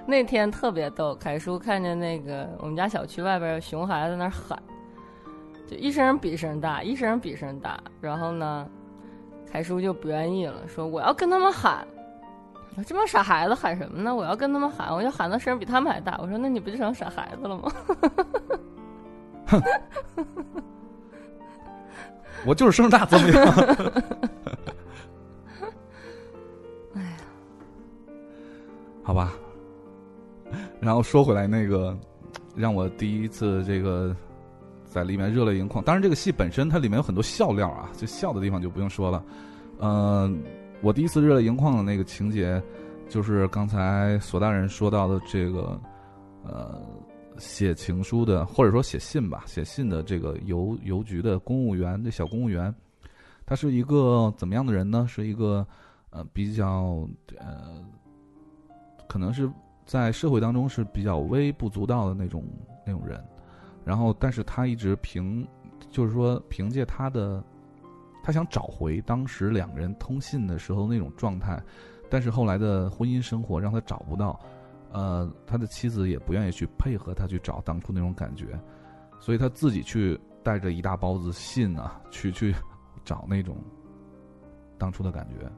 [0.05, 4.57] 那天特别逗，凯叔看见那个我们家小区外边有熊孩子在那喊，
[5.67, 7.79] 就一声比一声大，一声比一声大。
[8.01, 8.67] 然后呢，
[9.51, 11.87] 凯叔就不愿意了，说我要跟他们喊。
[12.87, 14.15] 这帮傻孩子喊什么呢？
[14.15, 16.17] 我要跟他们喊，我就喊的声比他们还大。
[16.19, 17.71] 我说那你不就成傻孩子了吗？
[22.45, 23.45] 我就是声大怎么样？
[26.95, 27.09] 哎呀，
[29.03, 29.31] 好吧。
[30.81, 31.95] 然后说回来，那个
[32.55, 34.15] 让我第一次这个
[34.93, 35.83] 在里面热泪盈眶。
[35.83, 39.25] 当然，这个戏本身它里面有很多笑料啊，就笑的地方就不用说了。
[39.79, 40.39] 嗯、
[40.81, 42.61] 我第一次热泪盈眶的那个情节，
[43.09, 45.81] 就是刚才索大人说到的这个，
[46.43, 46.79] 呃，
[47.39, 52.71] 写情书的，或者说写信吧，写信的这个邮邮局的公务员，这小公务员，
[53.47, 55.07] 他是一个怎么样的人呢？
[55.09, 55.65] 是一个
[56.11, 57.07] 呃比较
[57.39, 57.83] 呃，
[59.07, 59.49] 可能是
[59.85, 62.43] 在社会当中是比较微不足道的那种
[62.85, 63.19] 那种人，
[63.85, 65.47] 然后但是他一直凭，
[65.89, 67.43] 就是说凭借他的，
[68.23, 71.61] 他想找回当时两个人通信的时候那种状态，
[72.09, 74.39] 但是后来的婚姻生活让他找不到，
[74.91, 78.59] 呃，他的妻子也不愿意去配合他去找当初那种感觉，
[79.19, 82.55] 所以他自己去带着一大包子信啊，去去
[83.03, 83.57] 找那种
[84.77, 85.51] 当初的感觉。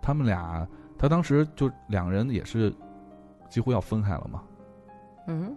[0.00, 0.66] 他们俩，
[0.96, 2.72] 他当时就两个人也是
[3.50, 4.42] 几乎要分开了嘛，
[5.26, 5.56] 嗯，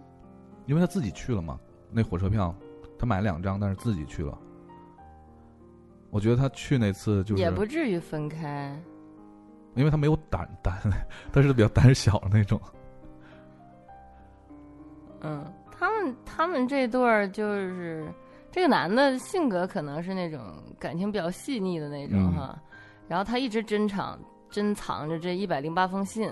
[0.66, 1.58] 因为他自己去了嘛，
[1.92, 2.54] 那火车票
[2.98, 4.38] 他买了两张，但是自己去了。
[6.10, 8.76] 我觉得他去那次就是也不至于分开。
[9.74, 10.76] 因为他没有胆胆，
[11.32, 12.60] 他是比较胆小的那种。
[15.20, 18.12] 嗯，他们他们这对儿就是
[18.50, 20.40] 这个男的性格可能是那种
[20.78, 22.62] 感情比较细腻的那种嗯哈，
[23.06, 24.18] 然后他一直珍藏
[24.50, 26.28] 珍藏着这一百零八封信，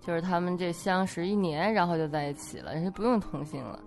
[0.00, 3.80] 就是他们这相识一年，然后就在一起了，人家不用通信了。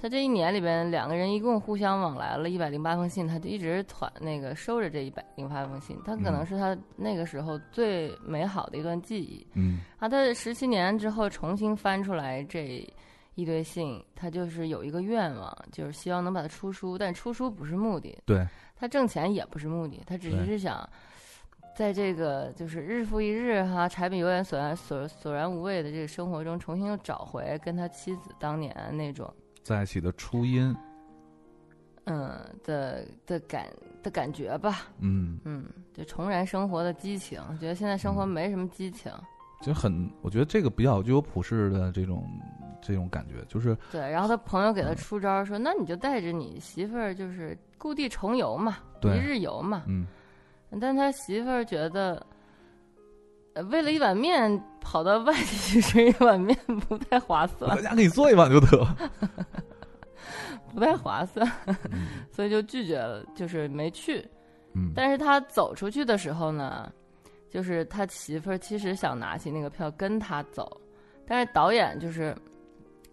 [0.00, 6.46] 他这一年里边，两个人一共互相往来了一百零八封信，他就一直团那个收着这一百零八封信，他可能嗯。
[6.46, 9.46] 是他那个时候最美好的一段记忆。
[9.54, 9.80] 嗯。
[9.98, 12.82] 啊，他十七年之后重新翻出来这
[13.34, 18.46] 一堆信，他就是有一个愿望，就是希望能把它出书，但出书不是目的，对，
[18.76, 20.88] 他挣钱也不是目的，他只对是想
[21.76, 29.32] 在这个就是日复一日哈柴米油盐索然索索然无味的这个生活中，重新又找回跟他妻子当年那种
[29.62, 30.74] 在一起的初音，
[32.04, 33.66] 嗯的的感
[34.02, 38.28] 的感觉吧，嗯，嗯，就重燃生活的激情，觉得现在生活嗯。
[38.28, 39.12] 没什么激情，
[39.62, 42.26] 就很，我觉得这个比较具有普世的这种
[42.80, 44.00] 这种感觉，就是对。
[44.00, 44.96] 然后他朋友给他嗯。
[44.96, 49.84] 出招说：“那你就带着你媳妇儿，就是故地重游嘛，一对日游嘛。
[49.86, 50.06] 嗯，”
[50.80, 52.26] 但他媳妇儿觉得，
[53.54, 56.56] 呃，为了一碗面跑到外地去吃一碗面
[56.88, 57.76] 不太划算。
[57.76, 58.86] 在，家给你做一碗就得。
[60.74, 61.76] 不太划算，嗯。
[62.30, 64.24] 所以就拒绝了，就是没去。
[64.74, 64.92] 嗯。
[64.94, 66.92] 但是他走出去的时候呢，
[67.48, 70.80] 就是他媳妇儿其实想拿起那个票跟他走，
[71.26, 72.36] 但是导演就是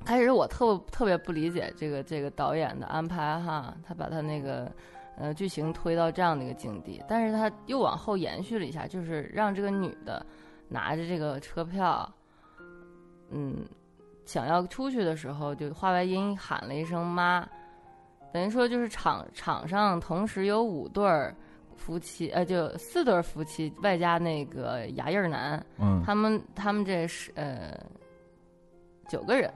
[0.06, 4.72] 开始我特特别不理解这个这个导演的安排哈，他把他那个
[5.18, 10.24] 呃剧情推到这样的一个境地，但是他又往后延续了一下，就是让这个女的
[10.70, 12.10] 拿着这个车票，
[13.30, 13.66] 嗯，
[14.26, 17.48] 想要出去的时候，就话外音喊了一声妈。
[18.34, 21.34] 等于说就是场场上同时有五对儿
[21.76, 27.80] 夫妻，呃，就四对儿夫妻，外加那个牙印儿男，嗯他们他们这是呃
[29.08, 29.52] 九个人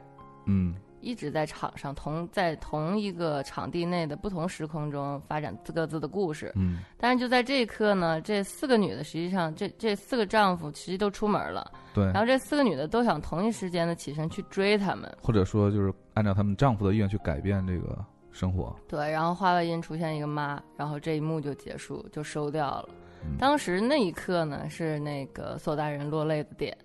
[0.45, 17.97] 嗯一直在场上同在同一个场地内的不同时空中发展各自的故事，嗯但是就在这一刻呢，这四个女的实际上这这四个丈夫其实都出门了，对然，后这四个女的都想同一时间的起身去追他们，或者说就是按照他们丈夫的意愿去改变这个
[18.31, 18.75] 生活。
[18.87, 22.89] 对，然后话外音出现一个妈，然后这一幕就结束，就收掉了。
[23.23, 26.75] 嗯当时那一刻呢，是那个索大人落泪的点，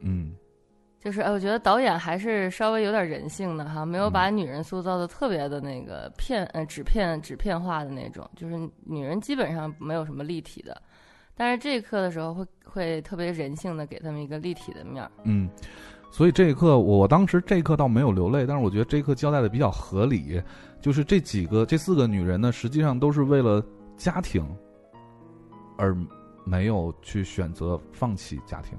[0.00, 0.34] 嗯
[1.06, 10.82] 就是哎，我觉得导演还是稍微有点人性的哈，没有嗯把女人塑造的特别的那个片呃纸片纸片化的那种，就是女人基本上没有什么立体的，
[11.36, 15.08] 但是这一刻的时候会会特别人性的给他们一个立体的面儿。
[15.22, 15.48] 嗯，
[16.10, 20.42] 所以这一刻，我当时这一刻倒没有流泪，但是我觉得这一刻交代的比较合理，
[20.80, 23.64] 就是这几个这四个女人呢，实际上都是为了
[23.96, 24.44] 家庭，
[25.78, 25.96] 而
[26.44, 28.76] 没有去选择放弃家庭。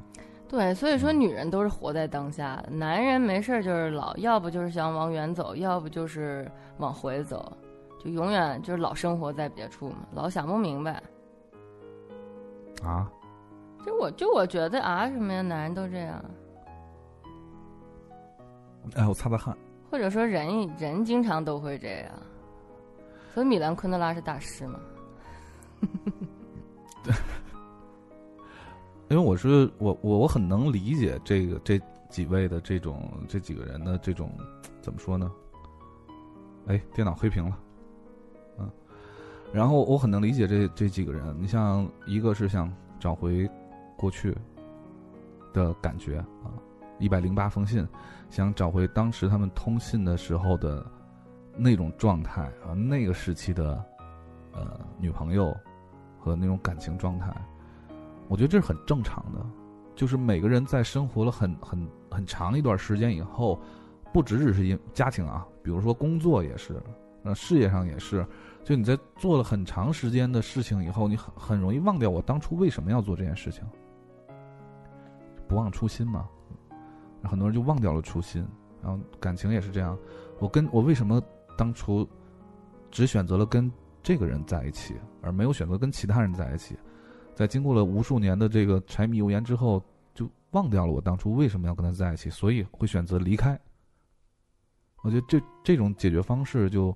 [0.50, 7.52] 对，所以说嗯女人都是活在当下的，男人没事儿就是老，要不就是想往远走，要不就是往回走，
[8.00, 11.04] 就永远就是老生活在别处嘛，老想不明白。
[12.84, 13.12] 啊，
[13.86, 16.24] 就我就我觉得啊，什么呀，男人都这样，
[18.96, 19.58] 哎，我擦擦汗。
[19.90, 22.12] 或者说人人经常都会这样，
[23.34, 24.80] 所以米兰昆德拉是大师嘛。
[29.10, 31.80] 因为我是我我我很能理解这个这
[32.10, 34.32] 几位的这种这几个人的这种
[34.82, 35.32] 怎么说呢？
[36.68, 37.58] 哎，电脑黑屏了，
[38.60, 38.70] 嗯，
[39.54, 41.34] 然后我很能理解这这几个人。
[41.40, 43.50] 你像一个是想找回
[43.96, 44.36] 过去
[45.54, 46.52] 的感觉啊，
[47.00, 47.88] 一百零八封信，
[48.30, 50.86] 想找回当时他们通信的时候的
[51.56, 53.82] 那种状态啊，那个时期的
[54.52, 55.56] 呃女朋友
[56.20, 57.34] 和那种感情状态。
[58.28, 59.46] 我觉得这是很正常的，
[59.96, 63.60] 就是每个人在生活了很很很长一段时间以后，
[64.14, 66.82] 不只只是因家庭啊，比如说工作也是，
[67.24, 68.26] 呃，事业上也是，
[68.64, 73.64] 就你在做了很长时间的事情以后，你很很容易忘掉我当初为什么要做这件事情，
[75.48, 76.28] 不忘初心嘛，
[77.24, 78.46] 很多人就忘掉了初心，
[78.82, 79.98] 然后感情也是这样，
[80.40, 81.22] 我跟我为什么
[81.58, 82.08] 当初
[82.92, 83.72] 只选择了跟
[84.04, 86.78] 这个人在一起，而没有选择跟其他人在一起？
[87.38, 89.80] 在经过了无数年的这个柴米油盐之后，
[90.16, 93.58] 就忘掉了我当初为什么要跟他在一起，所以会选择离开。
[95.04, 96.92] 我觉得这这种解决方式就，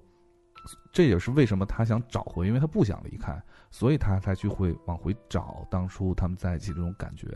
[0.91, 3.39] 这也是为什么他想找回，因为他不想离开，
[3.69, 7.27] 所以他才去会往回找当初他们在一起这种感觉。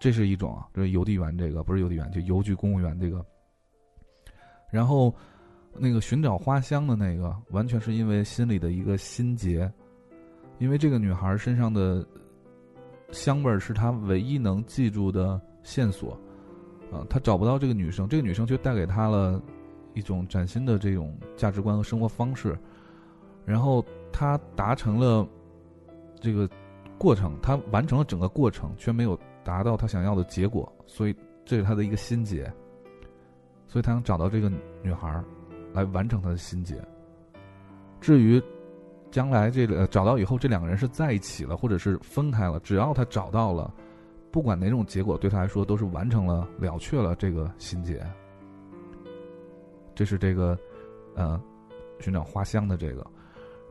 [0.00, 3.24] 这是一种啊，这是邮递员这个不是邮递员，就邮局公务员这个。
[4.72, 5.14] 然后，
[5.72, 9.72] 那个寻找花香的那个，完全是因为心里的一个心结。
[10.60, 12.06] 因为这个女孩身上的
[13.10, 16.12] 香味儿是她唯一能记住的线索，
[16.92, 19.42] 啊，她找不到这个女生，这个女生却带给她了
[19.94, 22.56] 一种崭新的这种价值观和生活方式，
[23.46, 23.82] 然后
[24.12, 25.26] 她达成了
[26.20, 26.46] 这个
[26.98, 32.44] 过程，她完成了整个过程，却没有达到她想要的结果，所以这是她的一个心结，
[33.66, 34.52] 所以她想找到这个
[34.82, 35.24] 女孩
[35.72, 36.76] 来完成她的心结。
[37.98, 38.42] 至于。
[39.10, 43.72] 将来这个找到以后，这两个人是在一起了，或者是分开了，只要他找到了，
[44.30, 48.00] 不管哪种结果，对他来说都是完成了、了却了这个心结。
[49.94, 50.58] 这是这个，
[51.14, 51.40] 呃，
[51.98, 53.06] 寻找花香的这个。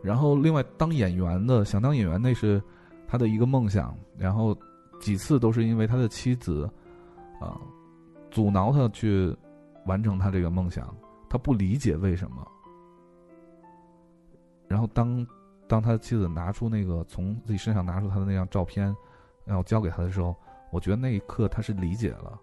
[0.02, 2.62] 然后，另外当演员的，想当演员，那是
[3.08, 3.98] 他的一个梦想。
[4.18, 4.56] 然后
[5.00, 6.70] 几次都是因为他的妻子，
[7.40, 7.60] 啊、
[8.30, 9.36] 阻挠他去
[9.86, 10.94] 完成他这个梦想，
[11.30, 12.46] 他不理解为什么。
[14.70, 15.28] 然后当
[15.68, 18.96] 当他的妻子拿出那个从自己身上拿出他的那张照片，
[19.44, 20.34] 然后交给他的时候，
[20.72, 22.40] 我觉得那一刻他是理解了。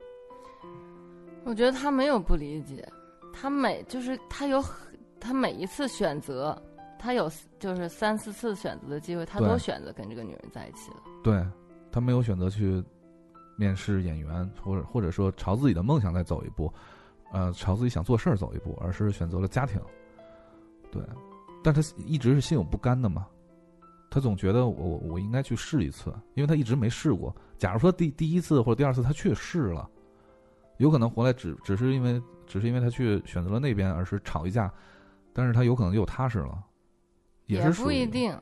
[1.44, 2.86] 我觉得他没有不理解，
[3.32, 4.62] 他每就是他有
[5.20, 6.60] 他每一次选择，
[6.98, 10.96] 他有就是三四次选择的机会，他都选择跟这个女人在一起了。
[11.22, 11.46] 对
[11.92, 12.82] 他没有选择去
[13.56, 16.72] 面试演员，或者或者说朝自己的梦想再走一步，
[17.32, 19.80] 呃，朝自己想做事儿走一步，而是选择了家庭。
[20.90, 21.00] 对，
[21.66, 23.26] 但他一直是心有不甘的嘛，
[24.08, 27.34] 他总觉得我我应该去试一次，因为他一直没试过。
[27.58, 29.90] 假如说第第一次或者第二次他去试了，
[30.76, 34.72] 有可能回来只只是因为只是因为他去选择了那边，而是吵一架，
[35.32, 36.62] 但是他有可能又踏实了，
[37.46, 38.06] 也是不一。
[38.06, 38.40] 定，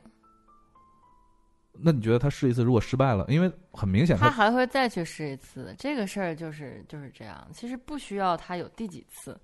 [1.71, 5.73] 那你觉得他试一次如果失败了，因为很明显他还会再去试一次。
[5.79, 9.35] 这个事儿就是就是这样，其实不需要他有第几次，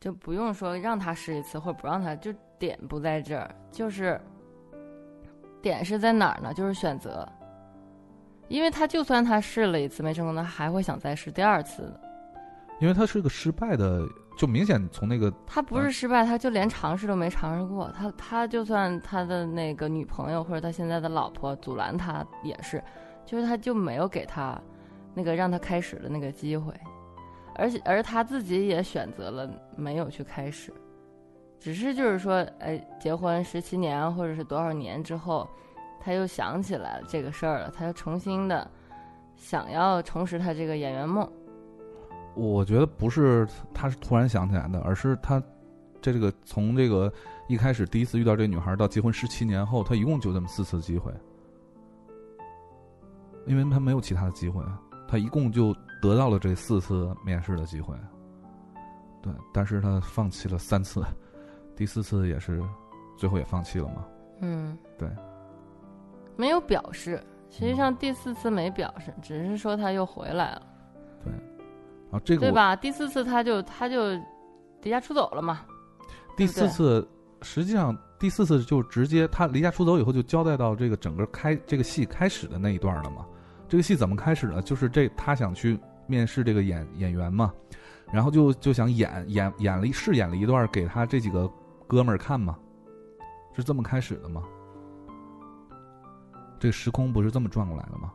[0.00, 4.20] 就不用说让他试一次或者不让他，就点不在这儿，就是
[5.62, 6.52] 点是在哪儿呢？
[6.54, 7.26] 就是选择，
[8.48, 12.00] 因为他就算他试了一次没成功，他还会想再试第二次的。
[12.78, 17.90] 因为他是个失败的，就明显从那个他不是失败，他就连尝试都没尝试过。
[17.96, 22.84] 他他就算他的那个女朋友或者他现在的老婆阻拦他也是，
[23.24, 24.60] 就是他就没有给他
[25.14, 26.70] 那个让他开始的那个机会，
[27.58, 30.72] 而且而他自己也选择了没有去开始，
[31.58, 35.48] 只是就是说，哎，结婚十七年或者是多少年之后，
[36.00, 38.70] 他又想起来这个事儿了，他又重新的
[39.36, 41.28] 想要重拾他这个演员梦。
[42.34, 45.42] 我觉得不是他是突然想起来的，而是他
[46.02, 47.12] 这这个从这个
[47.48, 51.12] 一开始第一次遇到这女孩到结婚十七年后，他一共就这么四次机会，
[53.46, 54.62] 因为他没有其他的机会，
[55.08, 57.94] 他一共就得到了这四次面试的机会，
[59.22, 61.04] 对，但是他放弃了三次，
[61.74, 62.62] 第四次也是
[63.16, 64.04] 最后也放弃了嘛，
[64.40, 65.08] 嗯，对，
[66.36, 67.22] 没有表示。
[67.48, 70.62] 实际上第四次没表示，只是说他又回来了，
[71.24, 71.32] 对，
[72.10, 72.74] 啊这个对吧？
[72.74, 74.10] 第四次他就他就
[74.82, 75.60] 离家出走了嘛。
[76.36, 77.08] 第四次，
[77.40, 83.24] 实际上第四次就直接他离家出走以后，就交代到这个整个开这个戏开始的那一段了嘛。
[83.68, 84.62] 这个戏怎么开始呢？
[84.62, 87.52] 就是这他想去面试这个演演员嘛，
[88.12, 91.50] 然后就就想演演演了一试演了一段给他这几个
[91.86, 92.56] 哥们儿看嘛，
[93.54, 94.42] 是这么开始的吗？
[96.58, 98.12] 这时空不是这么转过来的吗？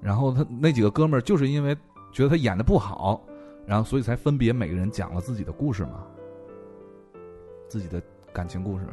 [0.00, 1.76] 然后他那几个哥们儿就是因为
[2.10, 3.22] 觉得他演的不好，
[3.66, 6.04] 然后所以才分别每个人讲了自己的故事嘛。
[7.68, 8.02] 自己的
[8.32, 8.86] 感情故事。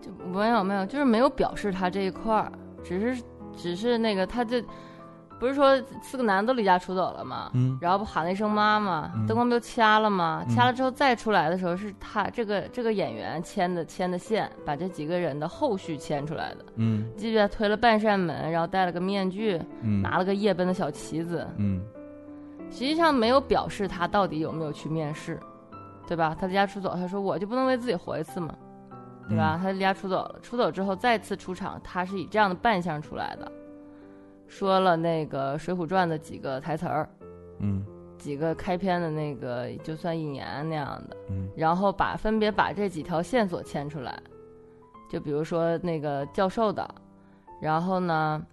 [0.00, 3.22] 就没有没有，就是没有表示他这一块儿，只是
[3.58, 4.64] 只是那个他这
[5.38, 7.50] 不是说四个男的都离家出走了吗？
[7.54, 10.42] 嗯然后不喊了一声妈妈，嗯灯光不就掐了吗？
[10.48, 16.64] 嗯掐了之后再出来的时候，是他这个这个演员牵的牵的线，把这几个人的后续牵出来的。
[16.76, 21.80] 嗯记得推了半扇门，然后戴了个面具，嗯拿了个夜奔的小旗子，嗯
[22.70, 25.38] 实际上没有表示他到底有没有去面试，
[26.06, 26.36] 对吧？
[26.38, 28.54] 他离家出走，他说我就不能为自己活一次吗？
[29.28, 29.58] 对吧？
[29.58, 29.62] 嗯。
[29.62, 33.50] 他离家出走了，出走之后再次出场，他是以这样的扮相出来的，
[34.46, 37.08] 说了那个《水浒传》的几个台词儿，
[37.58, 37.84] 嗯。
[38.18, 41.48] 几个开篇的那个就算引言那样的，嗯。
[41.56, 44.20] 然后把分别把这几条线索牵出来，
[45.08, 46.92] 就比如说那个教授的，
[47.60, 48.44] 然后呢，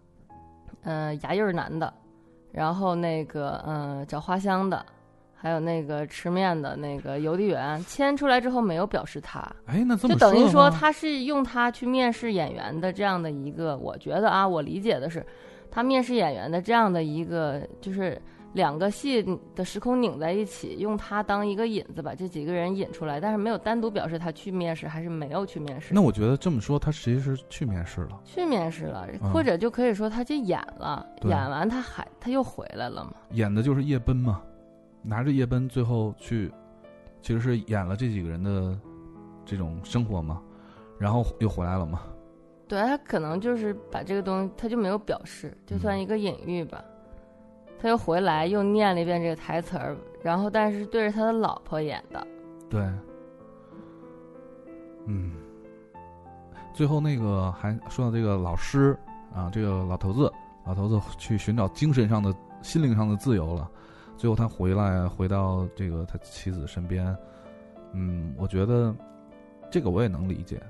[0.83, 1.91] 嗯、牙印儿男的，
[2.51, 4.85] 然后那个嗯、呃找花香的，
[5.45, 15.23] 还有那个吃面的那个邮递员，牵出来之后没有表示他，哎，那这么就等于说他是用他去面试演员的这样的一个，我觉得啊，我理解的是，
[15.69, 18.19] 他面试演员的这样的一个，就是
[18.53, 19.23] 两个戏
[19.53, 25.93] 的时空拧在一起，用他当一个引子，把这几个人引出来，但是没有单独表示他去面试还是没有去面试。
[25.93, 33.11] 那我觉得这么说，他其实是去面试了，去面试了，嗯或者就可以说他去演了，对演完他还他又回来了嘛。
[33.29, 34.41] 演的就是夜奔嘛，
[35.05, 36.51] 拿着夜奔最后去，
[37.21, 38.77] 其实是演了这几个人的
[39.45, 40.41] 这种生活嘛，
[40.97, 42.01] 然后又回来了嘛。
[42.67, 46.83] 对他可能就是把这个东西，他就没有表示，就算一个隐喻吧。
[47.77, 52.25] 他又回来又念了一遍这个台词儿，然后但是对着他的老婆演的。
[52.67, 52.81] 对，
[55.05, 55.33] 嗯，
[56.73, 58.97] 最后那个还说到这个老师
[59.31, 60.31] 啊，这个老头子，
[60.65, 62.33] 老头子去寻找精神上的、
[62.63, 63.69] 心灵上的自由了。
[64.17, 67.15] 最后他回来，回到这个他妻子身边。
[67.93, 68.95] 嗯，我觉得
[69.69, 70.61] 这个我也能理解，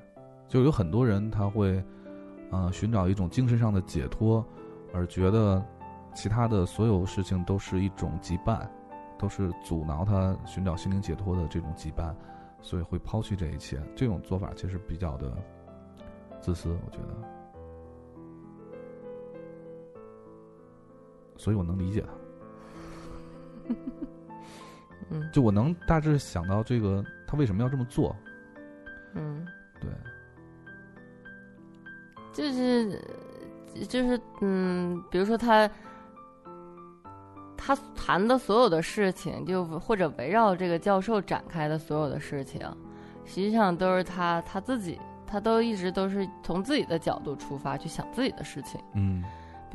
[0.48, 1.84] 就有很多人他会，
[2.52, 4.46] 呃，寻找一种精神上的解脱，
[4.94, 5.64] 而觉得
[6.14, 8.68] 其他的所有事情都是一种羁绊，
[9.18, 12.14] 都是阻挠他寻找心灵解脱的这种羁绊。
[12.62, 13.80] 所以会抛弃这一切。
[13.96, 15.32] 这种做法其实比较的
[16.42, 17.14] 自私，我觉得，
[21.38, 22.25] 所以我能理解他。
[25.12, 28.16] 嗯就我能大致想到这个他为什么要这么做。
[29.14, 29.46] 嗯，
[29.80, 29.90] 对，
[32.34, 33.02] 就是
[33.88, 35.70] 就是嗯，比如说他
[37.56, 42.62] 他谈的所有的事情，就或者围绕这个教授展开的所有的事情，
[43.26, 48.82] 实际上都是他他自己，他都一直都是从自己的角度出发去想自己的事情。
[48.96, 49.24] 嗯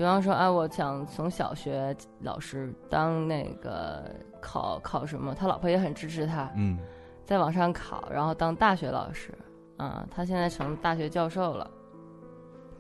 [0.00, 6.78] 比方说，哎，我想从小学老师当那个考考什么，他老婆也很支持他，嗯。
[7.26, 9.36] 再往上考，然后当大学老师，
[9.76, 11.70] 啊，他现在成大学教授了，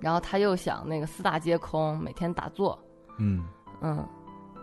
[0.00, 2.76] 然后他又想那个四大皆空，每天打坐，
[3.18, 3.44] 嗯，
[3.82, 4.02] 嗯，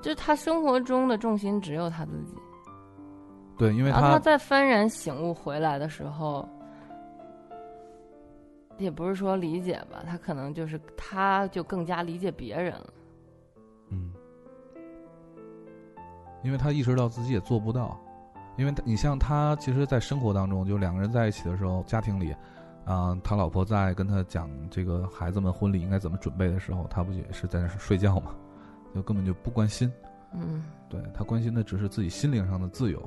[0.02, 2.36] 就是他生活中的重心只有他自己，
[3.56, 6.50] 对，因为他他在幡然醒悟回来的时候，
[8.78, 12.94] 也不是说理解吧，他可能就是他就更加理解别人了，
[13.90, 14.12] 嗯，
[16.44, 18.00] 因为他意识到自己也做不到，
[18.56, 22.36] 因为你像他，其实，在生活当中，就两个人在一起的时候，家庭里，
[22.86, 28.36] 啊、他老婆在跟他讲这个孩子们婚礼应该怎么准备的时候，他不也是在那儿睡觉嘛，
[28.94, 29.92] 就根本就不关心，
[30.34, 33.02] 嗯，对他关心的只是自己心灵上的自由。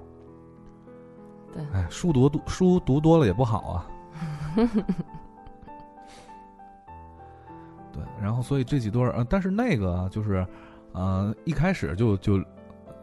[1.52, 1.64] 对。
[1.72, 3.90] 哎，书读读书读多了也不好啊。
[7.92, 10.46] 对，然后所以这几对儿，呃，但是那个啊就是，
[10.92, 12.42] 呃，一开始就就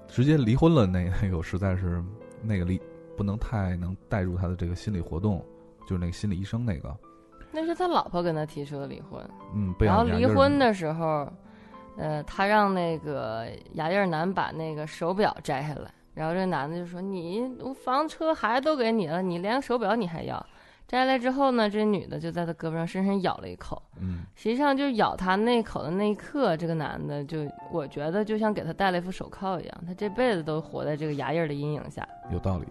[0.07, 2.03] 直接离婚了，那那个实在是
[2.41, 2.79] 那个离
[3.15, 5.43] 不能太能带入他的这个心理活动，
[5.87, 6.95] 就是那个心理医生那个，
[7.51, 9.21] 那是他老婆跟他提出的离婚。
[9.53, 11.27] 嗯，被然后离婚的时候，
[11.97, 20.43] 呃，他让那个雅叶男把那个手表摘下来，然后这男的就说：“你我房车孩子都给你了，你连手表你还要？”
[20.87, 23.81] 摘下来之后呢，这女的就在他胳膊上深深咬了一口。
[23.99, 27.39] 嗯实际上，就咬他那口的那一刻，这个男的就
[27.71, 32.07] 我觉得就像给他戴了一副手铐一样，他这辈子都活在这个牙印儿的阴影下。
[32.31, 32.65] 有道理，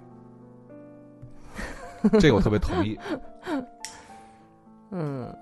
[2.19, 2.99] 这个我特别同意。
[4.93, 5.37] 嗯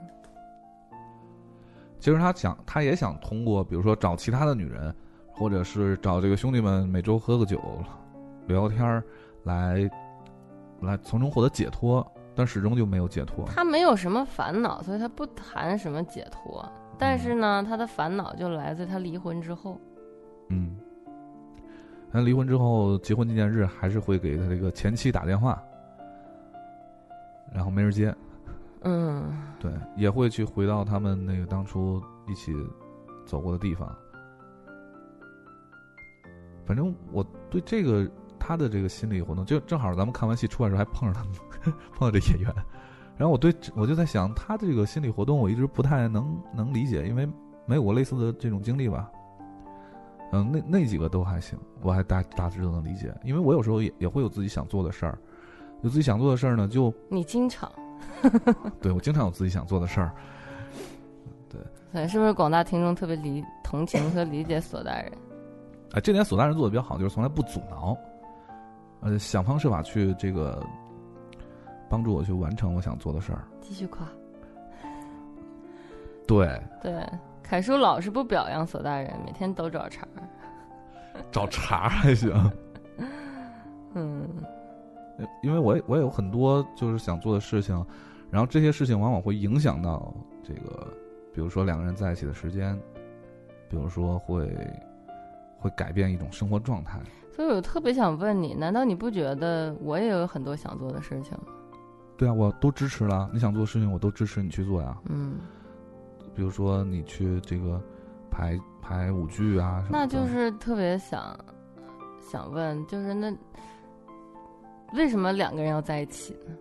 [2.00, 4.94] 其实他想，他也想通过，比如说找其他的女人，
[5.32, 7.60] 或者是找这个兄弟们每周喝个酒，
[8.46, 9.02] 聊聊天儿，
[9.44, 9.88] 来
[10.80, 13.44] 来从中获得解脱，但始终就没有解脱。
[13.46, 16.68] 他没有什么烦恼，所以他不谈什么解脱。
[16.98, 19.80] 但是呢，他的烦恼就来自他离婚之后。
[20.48, 20.76] 嗯，
[22.12, 25.60] 他离婚之后，结婚纪念日还是会给他这个前妻打电话，
[27.52, 28.14] 然后没人接。
[28.82, 32.52] 嗯对，也会去回到他们那个当初一起
[33.24, 33.90] 走过的地方。
[36.66, 38.08] 反正我对这个
[38.38, 41.32] 他的这个心理活动，就正好咱们看完戏出来的时候还碰上他们，
[41.94, 42.54] 碰到这演员，
[43.16, 47.28] 然后我对我就在想，他这个心理活动我一直不太能能理解，因为
[47.66, 49.10] 没有过类似的这种经历吧。
[50.32, 55.16] 嗯，那那几个都还行，我还大大致都能理解，因为我有时候也也会有自己想做的事儿，
[55.82, 56.92] 有自己想做的事儿呢，就。
[57.08, 57.70] 你经常，
[58.82, 60.12] 对我经常有自己想做的事儿，
[61.92, 65.12] 对，是不是广大听众特别理同情和理解索大人？
[65.92, 67.96] 哎，这点索大人做的比较好，就是从来不阻挠，
[69.02, 70.60] 呃，想方设法去这个
[71.88, 73.44] 帮助我去完成我想做的事儿。
[73.60, 74.06] 继续夸。
[76.26, 77.06] 对，对，
[77.42, 80.22] 凯叔老是不表扬索大人，每天都找茬儿。
[81.30, 82.32] 找茬儿还行，
[83.94, 84.28] 嗯
[85.42, 87.86] 因为我也我也有很多就是想做的事情，
[88.30, 90.12] 然后这些事情往往会影响到
[90.42, 90.88] 这个，
[91.32, 92.76] 比如说两个人在一起的时间，
[93.68, 94.52] 比如说会
[95.58, 96.98] 会改变一种生活状态。
[97.36, 101.53] 所以我特别想问你，难道你不觉得我也有很多想做的事情吗？
[102.16, 104.96] 对啊，我都支持了，你想做的事情我都支持你去做呀。
[105.06, 105.38] 嗯，
[106.34, 107.80] 比如说你去这个
[108.30, 111.36] 排排舞剧啊什么的，那就是特别想
[112.20, 113.36] 想问，就是那
[114.94, 116.56] 为什么两个人要在一起呢？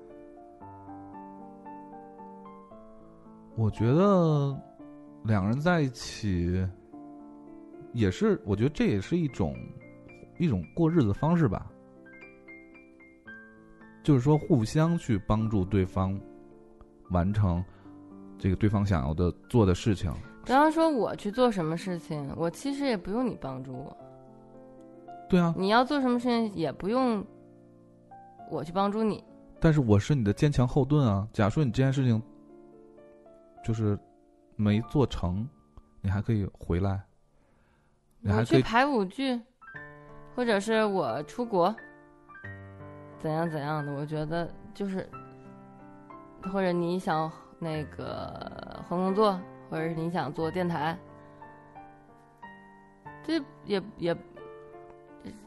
[3.56, 4.60] 我觉得
[5.24, 6.68] 两个人在一起
[7.94, 9.56] 也是，我觉得这也是一种
[10.40, 11.70] 一种过日子的方式吧。
[14.04, 16.20] 就是说，互相去帮助对方
[17.10, 17.64] 完成
[18.38, 20.14] 这个对方想要的做的事情。
[20.46, 23.98] 比方说我去做什么事情，我其实也不用你帮助我。
[25.30, 27.26] 对啊，你要做什么事情，也不用
[28.52, 29.24] 我去帮助你。
[29.62, 31.26] 但是我是你的坚强后盾啊。
[31.32, 32.22] 假如说你这件事情
[33.64, 33.98] 就是
[34.58, 35.48] 没做成，
[36.02, 37.02] 你还可以回来，
[38.20, 39.40] 你还可以我去排舞剧，
[40.36, 41.74] 或者是我出国，
[43.24, 45.10] 怎样怎样的，我觉得就是，
[46.52, 50.98] 或者你想那个换工作，或者是你想做电台，
[53.24, 54.14] 这也也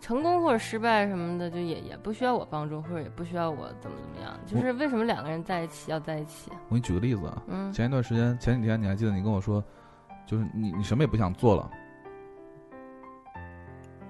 [0.00, 4.34] 成功或者失败什么的，就也也不需要我帮助，或者也不需要我怎么怎么样。
[4.46, 6.50] 就是为什么两个人在一起要在一起？
[6.70, 9.62] 我给你举个例子啊，嗯，前一段时间，前几天你还记得你跟我说，
[10.24, 11.70] 就是你你什么也不想做了。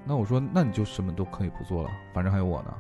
[0.04, 2.72] 那我说，那你就什么都可以不做了，反正还有我呢。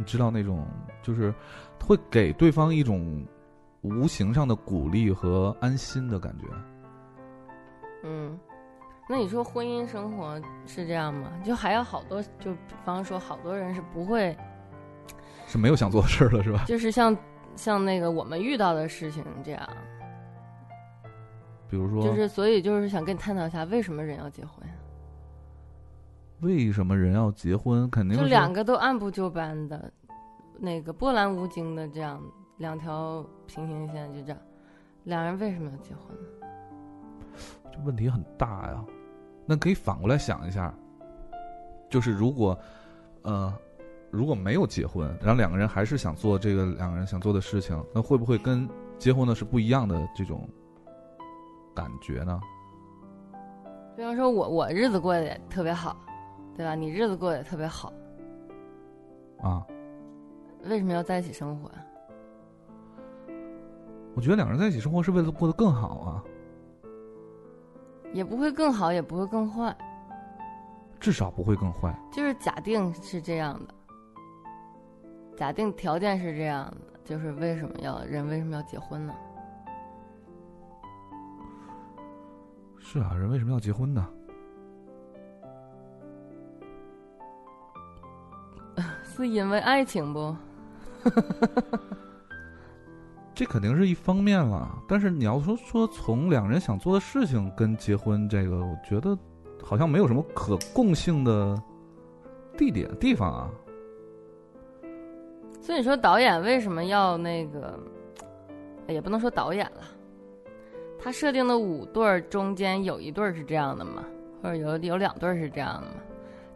[0.00, 0.66] 你知道那种
[1.02, 1.32] 就是
[1.78, 3.22] 会给对方一种
[3.82, 6.46] 无形上的鼓励和安心的感觉。
[8.02, 8.40] 嗯，
[9.06, 11.30] 那你说婚姻生活是这样吗？
[11.44, 14.34] 就还有好多，就比方说，好多人是不会，
[15.46, 16.64] 是没有想做的事儿了，是吧？
[16.66, 17.14] 就是像
[17.54, 19.68] 像那个我们遇到的事情这样，
[21.68, 24.66] 比如说，就是所以就是想跟你探讨一下，为什么人要结婚？
[26.40, 27.88] 为什么人要结婚？
[27.90, 29.92] 肯定就是两个都按部就班的，
[30.58, 32.22] 那个波澜无惊的这样
[32.56, 34.38] 两条平行线，就这样，
[35.04, 36.46] 两人为什么要结婚呢？
[37.72, 38.84] 这问题很大呀。
[39.46, 40.72] 那可以反过来想一下，
[41.88, 42.56] 就是如果，
[43.22, 43.52] 呃，
[44.10, 48.68] 如果没有结婚，然后两个人还是想做这个两个人想做的事情，那会不会跟
[48.98, 50.48] 结婚的是不一样的这种
[51.74, 52.40] 感觉呢？
[53.96, 55.96] 比方说我我日子过得也特别好，
[56.60, 56.74] 对吧？
[56.74, 57.90] 你日子过得也特别好，
[59.40, 59.66] 啊，
[60.64, 61.86] 为什么要在一起生活呀？
[64.14, 66.22] 我觉得两个人在一起生活是为了过得更好啊，
[68.12, 69.74] 也不会更好，也不会更坏，
[71.00, 71.98] 至少不会更坏。
[72.12, 73.74] 就是假定是这样的，
[75.38, 79.14] 假定条件是这样的，就是为什么要人为什么要结婚呢？
[82.78, 84.06] 是啊，人为什么要结婚呢？
[89.20, 90.34] 是因为爱情不？
[93.34, 99.16] 这肯定是一方面了，但是你要说说从两人想做的事情跟结婚这个，我觉得
[99.62, 101.56] 好像没有什么可共性的
[102.56, 103.50] 地点地方啊。
[105.60, 107.78] 所以你说导演为什么要那个？
[108.88, 109.82] 也不能说导演了，
[110.98, 114.04] 他设定的五对儿中间有一对儿是这样的嘛，
[114.42, 115.94] 或者有有两对儿是这样的嘛？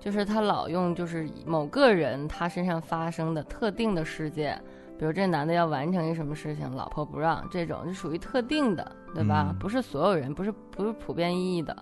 [0.04, 4.60] 就是他老用就是某个人他身上发生的特定的事件，
[4.98, 9.46] 比如这男的要完成一什么事情，老婆不让，这种就属于特定的，对吧？
[9.48, 11.74] 嗯不是所有人，不是不是普遍意义的，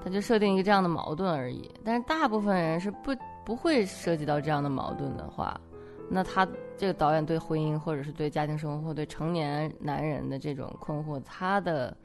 [0.00, 1.68] 他就设定一个这样的矛盾而已。
[1.84, 3.12] 但是大部分人是不
[3.44, 5.60] 不会涉及到这样的矛盾的话，
[6.08, 11.96] 那他这个导演对婚姻或者是对家庭生活、对成年男人的这种困惑，他的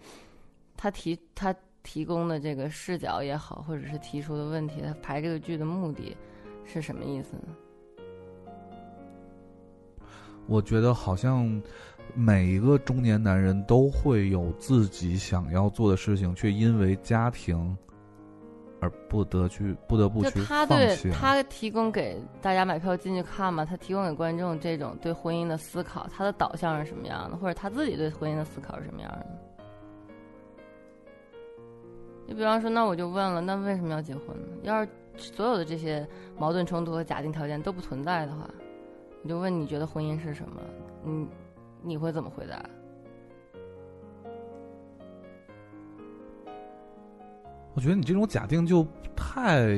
[0.75, 1.53] 他提他
[1.83, 6.15] 提供的这个视角也好，或者是提出的问题，他排这个剧的目的
[6.65, 7.43] 是什么意思呢？
[10.47, 11.61] 我觉得好像
[12.13, 17.77] 每一个中年男人都会有自己想要做的事情，却因为家庭
[18.81, 20.97] 而不得去不得不就去他对。
[21.11, 29.25] 他提供给大家买票进去看嘛，他提供给观众这种对婚姻的思考，他的导向是什么样的，或者他自己对婚姻的思考是什么样的？
[32.31, 34.47] 你比方说，那我就问了，那为什么要结婚呢？
[34.63, 36.07] 要是所有的这些
[36.37, 38.49] 矛盾冲突和假定条件都不存在的话，
[39.21, 40.61] 你就问你觉得婚姻是什么？
[41.03, 41.27] 你
[41.81, 42.63] 你会怎么回答？
[47.73, 49.75] 我觉得你这种假定就太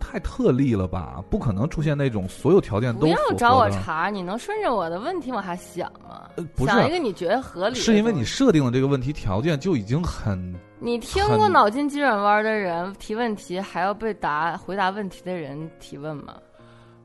[0.00, 1.22] 太特例了吧？
[1.30, 6.28] 不可能出现那种所有条件都不要找我茬，你能顺着我的问题往下想吗？
[6.34, 16.34] 呃不是想一个你觉得合理是因为你设定的这个问题条件就已经很你听过脑筋急转弯的人提问题，还要被答回答问题的人提问吗？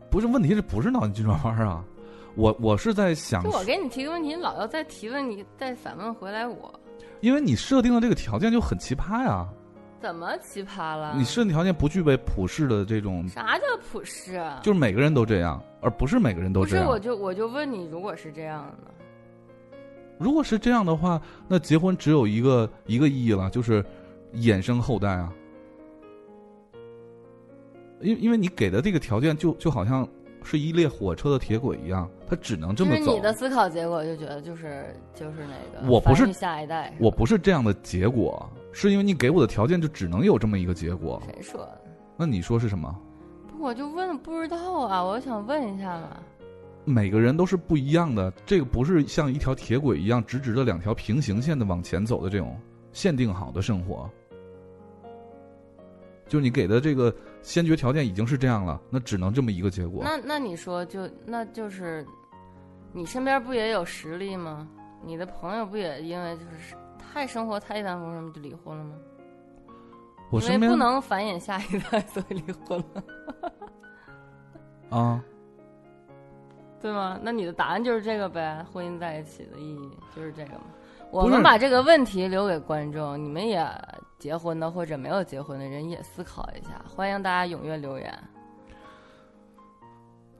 [0.09, 1.83] 不是问题，是不是脑筋急转弯啊？
[2.35, 6.73] 我我是在想就，我给你提个问题，你老要再提问，你再反问回来我，
[7.21, 9.47] 因为你设定的这个条件就很奇葩呀。
[10.01, 11.13] 怎么奇葩了？
[11.15, 14.59] 你设定条件不具备普世的这种，啥叫普世啊？
[14.63, 18.91] 就是每个人都这样，而不是每个人都这样不是，我就我就问你，如果是这样的呢？
[20.21, 23.83] 如果是这样的话，那结婚只有一个一个意义了，就是
[24.35, 25.33] 衍生后代啊。
[28.01, 30.07] 因因为你给的这个条件就就好像
[30.43, 33.19] 是一列火车的铁轨一样，它只能这么走就是你。
[33.19, 41.21] 的思考结果就觉得就是就是那个，我不是下一代，我不是这样的结果，是因为你给我的条件就只能有这么一个结果。
[41.25, 41.81] 谁说的？
[42.17, 42.95] 那你说是什么？
[43.51, 46.17] 不我就问不知道啊，我想问一下嘛。
[46.83, 52.59] 每个人都是不一样的，这个不是像一条铁轨一样直直的两条平行线的往前走的这种
[52.91, 54.09] 限定好的生活。
[56.27, 60.01] 就是你给的这个先决条件已经是这样了，那只能这么一个结果。
[60.03, 62.05] 那那你说就那就是，
[62.93, 64.67] 你身边不也有实例吗？
[65.03, 68.95] 你的朋友不也因为就是太生活太一帆风顺，就离婚了吗？
[70.29, 73.03] 我身边因为不能繁衍下一代，所以离婚了，
[74.89, 75.21] 啊，
[76.81, 77.19] 对吗？
[77.21, 78.65] 那你的答案就是这个呗？
[78.73, 80.61] 婚姻在一起的意义就是这个吗？
[81.11, 83.65] 我们把这个问题留给观众，你们也
[84.17, 88.11] 结婚的或者没有结婚的人也思考一下，欢迎大家踊跃留言，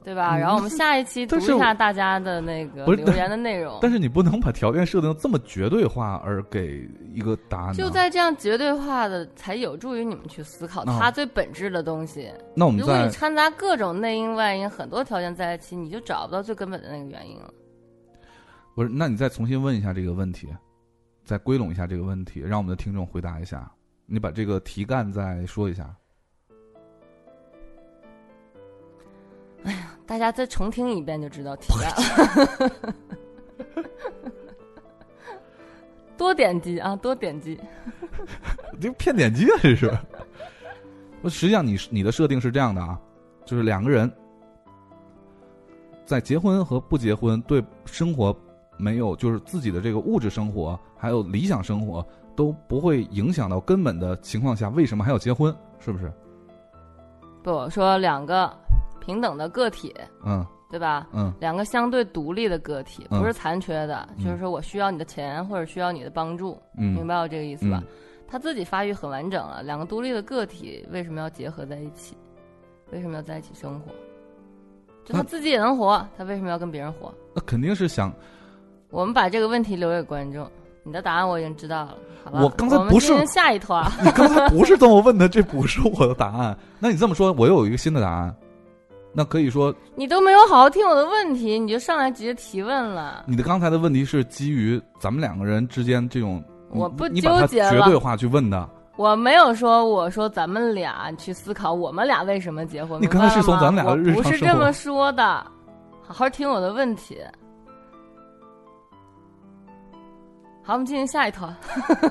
[0.04, 0.36] 对吧？
[0.36, 3.78] 嗯然后我们下一期读一下大家的那个留言的内容。
[3.82, 7.74] 但是你不能把条件设定这么绝对化而给一个答案。
[7.74, 12.32] 就在这样绝对化的，才有助于你们去思考啊它最本质的东西。
[12.56, 17.54] 那我们在如果你掺杂各种内因外因，很多条件在一起，你就找不到最根本的那个原因了。
[18.74, 20.48] 不是，那你再重新问一下这个问题，
[21.24, 23.72] 再归拢一下这个问题，让我们的听众回答一下。
[24.06, 25.94] 你把这个题干再说一下。
[30.06, 32.72] 大家再重听一遍就知道题干了。
[36.18, 37.60] 多点击啊，多点击。
[38.80, 39.92] 这骗点击啊，这是。
[41.22, 43.00] 我，实际上你你的设定是这样的啊，
[43.46, 44.12] 就是两个人
[46.06, 48.36] 在结婚和不结婚对生活
[48.78, 52.06] 没有，就是自己的这个物质生活还有理想生活
[52.36, 55.56] 都不会影响到根本的情况下，为什么还要结婚？
[55.80, 56.12] 是不是？
[57.42, 58.52] 不说两个
[59.02, 59.94] 平等的个体，
[60.24, 61.06] 嗯对吧？
[61.12, 67.84] 嗯两个相对独立的个体，嗯不是残缺的，嗯就是说我需要你的钱或者需要你的帮助，明嗯白我这个意思吧？
[67.86, 67.88] 嗯
[68.32, 72.16] 他自己发育很完整了，两个独立的个体为什么要结合在一起？
[72.92, 73.92] 为什么要在一起生活？
[75.04, 77.14] 就他自己也能活，他为什么要跟别人活？
[77.34, 78.10] 那肯定是想
[78.90, 80.50] 我们把这个问题留给观众。
[80.84, 82.42] 你的答案我已经知道了，好吧？
[82.42, 86.58] 我刚才不是下一团，你刚才不是这么问的，这不是我的答案。
[86.80, 88.34] 那你这么说，我又有一个新的答案。
[89.14, 93.26] 那可以说，你都没有好好听我的问题，你就上来直接提问了。
[93.28, 98.70] 你的刚才的问题是基于咱们两个人之间这种，我不纠结了绝对化去问的。
[98.96, 103.02] 我没有说，我说咱们俩去思考我们俩为什么结婚。
[103.02, 105.24] 你刚才是从咱们俩的日常生活这么说的，
[106.02, 107.18] 好好听我的问题。
[110.64, 111.52] 好，我们进行下一套。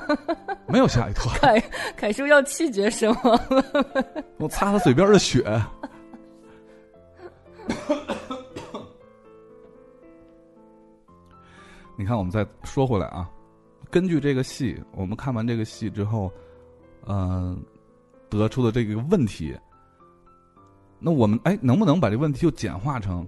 [0.67, 1.63] 没有下一套，凯
[1.95, 3.63] 凯叔要气绝身亡了。
[4.37, 5.43] 我擦他嘴边的血。
[12.01, 13.29] 你看，我们再说回来啊，
[13.91, 16.31] 根据这个戏，我们看完这个戏之后，
[17.05, 17.63] 嗯、
[18.27, 19.55] 得出的这个问题，
[20.97, 23.23] 那我们哎，能不能把这问题就简化成？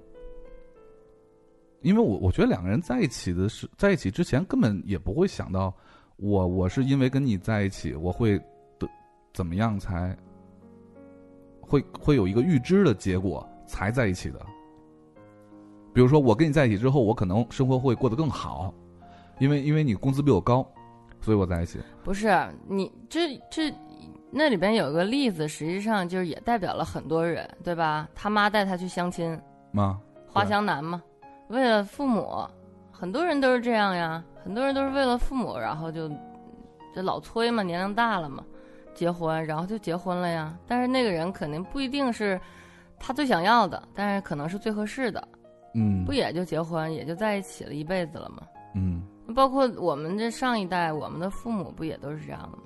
[1.82, 5.72] 因为我我觉得两个人在一起的是在一起之前根本也不会想到
[6.16, 8.40] 我我是因为跟你在一起，我会
[8.80, 8.90] 的
[9.36, 10.18] 怎么样才
[11.62, 14.44] 会会有一个预知的结果才在一起的。
[15.94, 18.74] 比如说，我跟你在一起之后，我可能生活会过得更好，
[19.40, 20.66] 因为因为你工资比我高，
[21.22, 21.80] 所以我在一起。
[22.04, 22.36] 不是
[22.68, 23.74] 你这这
[24.32, 28.10] 那里边有个例子，实际上就是也代表了很多人，对吧？
[28.16, 29.40] 他妈带他去相亲，
[29.72, 30.00] 吗？
[30.28, 31.02] 花香男嘛，
[31.50, 32.44] 为了父母，
[32.92, 36.10] 很多人都是这样呀，很多人都是为了父母，然后就
[36.96, 38.44] 就老催嘛，年龄大了嘛，
[38.96, 40.58] 结婚，然后就结婚了呀。
[40.68, 42.42] 但是那个人肯定不一定是
[43.00, 45.28] 他最想要的，但是可能是最合适的，
[45.74, 48.48] 嗯，不也就结婚，也就在一起了一辈子了吗？
[48.76, 49.02] 嗯，
[49.36, 52.64] 包括我们这上一代，我们的父母不也都是这样的吗？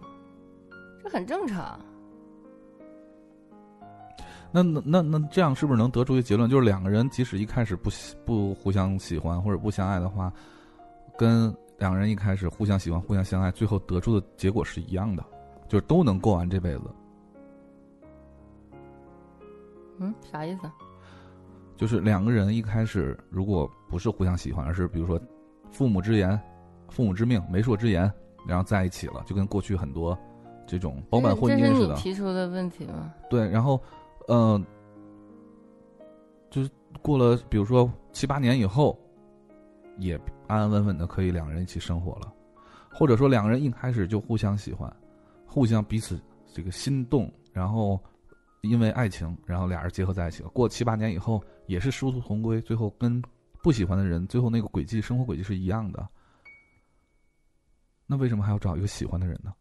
[1.03, 1.79] 这很正常。
[4.51, 10.31] 那那那那这样是不是能得出一个结论，就是两个人即使一开始不喜不互相喜欢或者不相爱的话，
[11.17, 15.23] 跟两个人一开始互相喜欢、互相相爱，最后得出的结果是一样的，
[15.67, 16.83] 就是都能过完这辈子。
[19.99, 20.71] 嗯，啥意思？
[21.77, 25.21] 就是两个人一开始如果不是互相喜欢，而是比如说
[25.71, 26.37] 父母之言、
[26.89, 28.11] 父母之命、媒妁之言，
[28.47, 30.17] 然后在一起了，就跟过去很多
[30.65, 31.95] 这种包办婚姻似的。
[31.95, 33.13] 提出的问题吗？
[33.29, 33.79] 对，然后，
[34.27, 34.65] 嗯、
[36.49, 36.69] 就是
[37.01, 38.97] 过了，比如说七八年以后，
[39.99, 42.33] 也安安稳稳的可以两个人一起生活了，
[42.91, 44.91] 或者说两个人一开始就互相喜欢，
[45.45, 46.19] 互相彼此
[46.53, 47.99] 这个心动，然后
[48.61, 50.49] 因为爱情，然后俩人结合在一起了。
[50.49, 53.21] 过七八年以后，也是殊途同归，最后跟
[53.61, 56.07] 不喜欢的人，最后那个轨迹，生活轨迹是一样的。
[58.05, 59.53] 那为什么还要找一个喜欢的人呢？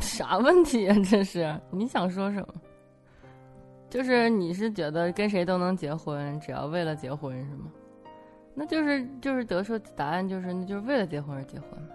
[0.00, 2.54] 啥问题呀、这是你想说什么？
[3.90, 7.72] 就是你是觉得跟谁都能结婚，只要为了结婚是吗？
[8.54, 11.88] 那就是就是得出答案就是那就是为了结婚而结婚嘛。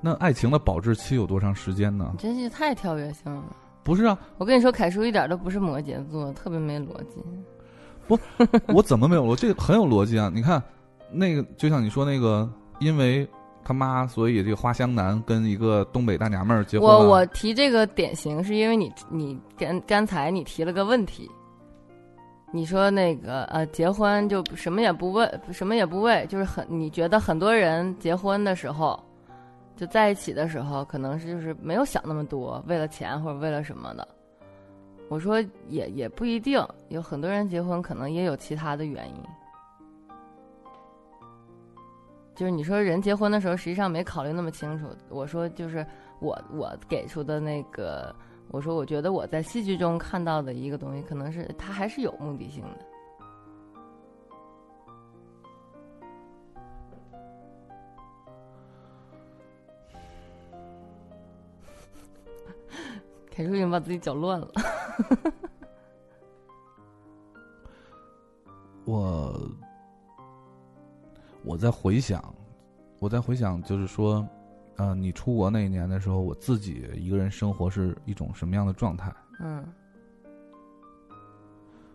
[0.00, 2.18] 那爱情的保质期有多长时间呢你？
[2.18, 3.56] 真是太跳跃性了。
[3.90, 7.20] 不是啊，我跟你说，凯叔一点都不是摩羯座，特别没逻辑。
[8.06, 8.16] 不
[8.68, 9.48] 我怎么没有逻辑？
[9.48, 10.30] 这个很有逻辑啊！
[10.32, 10.62] 你看，
[11.10, 13.28] 那个就像你说那个，因为
[13.64, 16.88] 他妈，所以这个花香男跟一个东北大娘们儿结婚。
[16.88, 21.28] 我我提这个典型是因为你你刚刚才你提了个问题，
[22.52, 29.02] 你说那个呃结婚就什么也不问什么也不为，就是很你觉得很多人结婚的时候
[29.80, 34.06] 就在一起的时候，可能是就是没有想那么多，为了钱或者为了什么的。
[35.08, 39.14] 我说也也不一定，有很多人结婚可能也有其他的原因。
[42.34, 44.86] 就是你说人结婚的时候，实际上没考虑那么清楚。
[45.08, 45.84] 我说就是
[46.20, 48.14] 我我给出的那个，
[48.50, 52.84] 我说我觉得我在戏剧中看到的一个东西，可能是他还是有目的性的。
[63.40, 64.52] 凯叔已经把自己搅乱了。
[68.84, 69.50] 我
[71.42, 72.22] 我在回想，
[72.98, 74.28] 我在回想，就是说，
[74.76, 79.10] 呃，你出国那一年的时候，我自己一个人生活是一种什么样的状态？
[79.40, 79.66] 嗯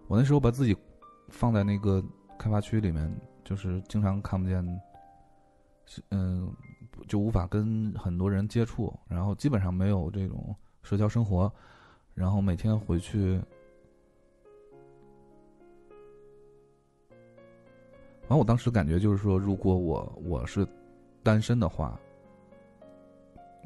[0.08, 0.76] 我那时候把自己
[1.30, 2.04] 放在那个
[2.40, 4.82] 开发区里面，就是经常看不见，
[5.86, 6.52] 是嗯，
[7.08, 10.56] 就无法跟很多人接触，然后基本上没有这种
[10.86, 11.52] 社交生活，
[12.14, 13.42] 然后每天回去，
[18.22, 20.66] 然后我当时感觉就是说，如果我我是
[21.24, 22.00] 单身的话，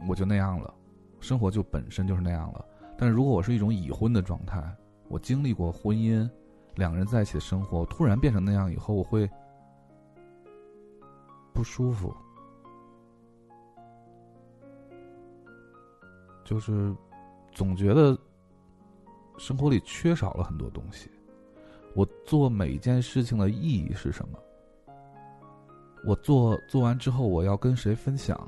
[0.07, 0.73] 我就那样了，
[1.19, 2.65] 生活就本身就是那样了。
[2.97, 4.63] 但是如果我是一种已婚的状态，
[5.09, 6.27] 我经历过婚姻，
[6.75, 9.29] 两个人在一起的生活，突然变成那样以后，我会
[11.53, 12.15] 不舒服，
[16.45, 16.95] 就是
[17.51, 18.17] 总觉得
[19.37, 21.09] 生活里缺少了很多东西。
[21.95, 24.39] 我做每一件事情的意义是什么？
[26.05, 28.39] 我做做完之后，我要跟谁分享？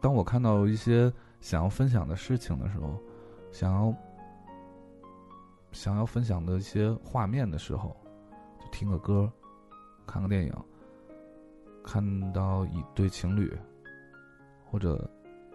[0.00, 2.98] 当我看到一些想要分享的事情的时候，
[3.52, 3.94] 想要
[5.70, 7.96] 想要分享的一些画面的时候，
[8.58, 9.30] 就听个歌，
[10.06, 10.52] 看个电影，
[11.84, 13.56] 看到一对情侣，
[14.64, 15.08] 或者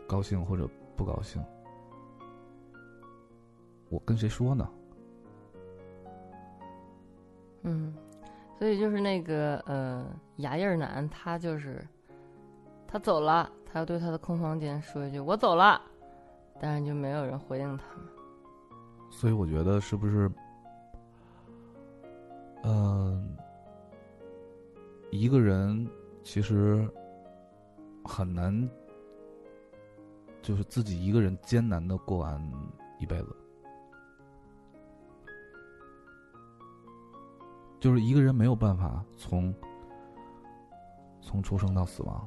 [0.07, 1.41] 高兴或者不高兴，
[3.89, 4.67] 我跟谁说呢？
[7.61, 7.93] 嗯，
[8.57, 10.05] 所以就是那个呃
[10.37, 11.85] 牙印男，他就是
[12.87, 15.79] 他走了，他要对他的空房间说一句“我走了”，
[16.59, 17.83] 但是就没有人回应他。
[19.11, 20.31] 所以我觉得是不是，
[22.63, 23.37] 嗯、
[25.11, 25.87] 一个人
[26.23, 26.89] 其实
[28.03, 28.69] 很难，
[30.47, 32.41] 就是自己一个人艰难的过完
[32.99, 33.35] 一辈子，
[37.81, 39.53] 就是一个人没有办法从
[41.19, 42.25] 从出生到死亡，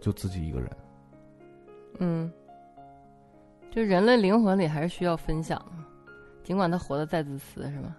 [0.00, 0.70] 就自己一个人。
[1.98, 2.32] 嗯，
[3.68, 6.12] 就人类灵魂里还是需要分享的，
[6.44, 7.96] 尽管他活得再自私，是吗？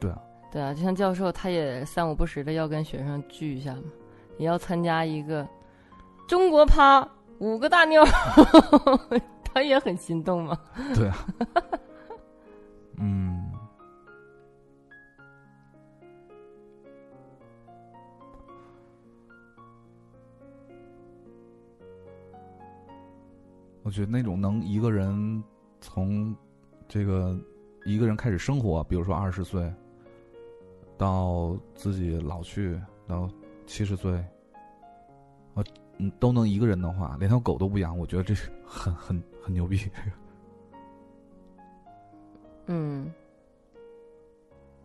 [0.00, 3.82] 对啊，对啊，就像教授，他也三五不时的要跟学生聚一下嘛，
[4.38, 5.46] 也要参加一个
[6.30, 7.04] 中国趴
[7.40, 8.04] 五个大妞，
[9.42, 10.56] 他也很心动嘛。
[10.94, 11.26] 对啊，
[12.98, 13.50] 嗯。
[23.82, 25.42] 我觉得那种能一个人
[25.80, 26.32] 从
[26.86, 27.36] 这个
[27.84, 29.68] 一个人开始生活，比如说二十岁，
[30.96, 33.28] 到自己老去到
[33.66, 34.24] 七十岁，
[36.00, 39.76] 嗯，都能一个人的话，连条狗都不养，我觉得这是很很很牛逼。
[39.84, 39.94] 这个，
[42.66, 43.12] 嗯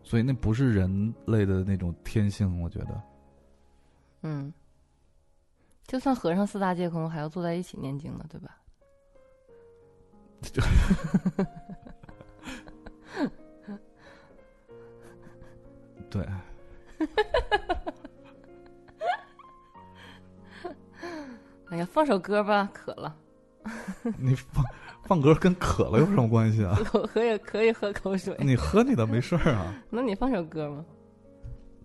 [0.04, 3.02] 所以那不是人类的那种天性，我觉得。
[4.22, 4.54] 嗯，
[5.88, 8.58] 就算和尚四大皆空，还要坐在一起念经呢，对吧？
[16.12, 16.24] 对，
[21.86, 23.16] 放首歌吧，渴了，
[24.18, 24.66] 你放
[25.04, 26.78] 放歌跟渴了有什么关系啊？
[26.86, 28.36] 口喝也可以喝口水。
[28.40, 30.84] 你喝你的没事儿啊，那你放首歌吗？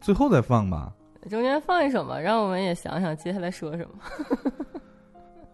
[0.01, 0.93] 最后再放吧。
[1.29, 3.95] 中间放一首吧，让我们也想想接下来说什么。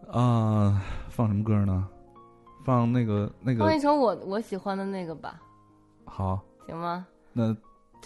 [0.21, 1.89] 啊、放什么歌呢？
[2.65, 5.41] 放那个那个放一首我我喜欢的那个吧，
[6.05, 7.07] 好，行吗？
[7.33, 7.55] 那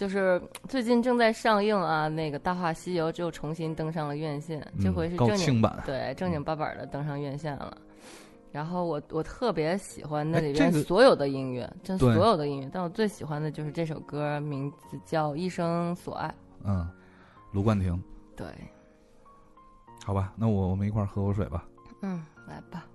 [0.01, 7.77] 就是最近正在上映啊，那个《大话西游》就重新登上了院线，这回是正经清版，对正经八百的登上院线了。
[8.51, 16.27] 然后我我特别喜欢那里边所有的音乐，真对所有的音乐，但我最喜欢的就是这首歌，名字叫《一生所爱》。
[16.63, 16.89] 嗯，
[17.51, 18.01] 卢冠廷，
[18.35, 18.47] 对，
[20.03, 21.63] 好吧，那我我们一块儿喝口水吧。
[22.01, 22.87] 嗯，来吧。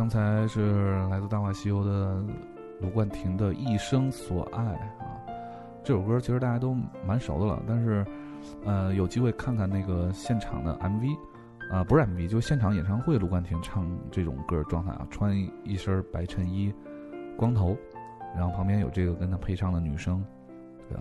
[0.00, 2.24] 刚才是来自《大话西游》的
[2.80, 5.20] 卢冠廷的《一生所爱》啊。
[5.84, 6.74] 这首歌其实大家都
[7.06, 8.02] 蛮熟的了，但是
[8.64, 11.14] 呃，有机会看看那个现场的 MV。
[11.70, 16.72] 啊，不是 MV，就现场演唱会，卢冠廷唱这种歌状态啊，穿一身白衬衣，
[17.36, 17.76] 光头，
[18.34, 20.24] 然后旁边有这个跟他配唱的女生，
[20.88, 20.98] 呃，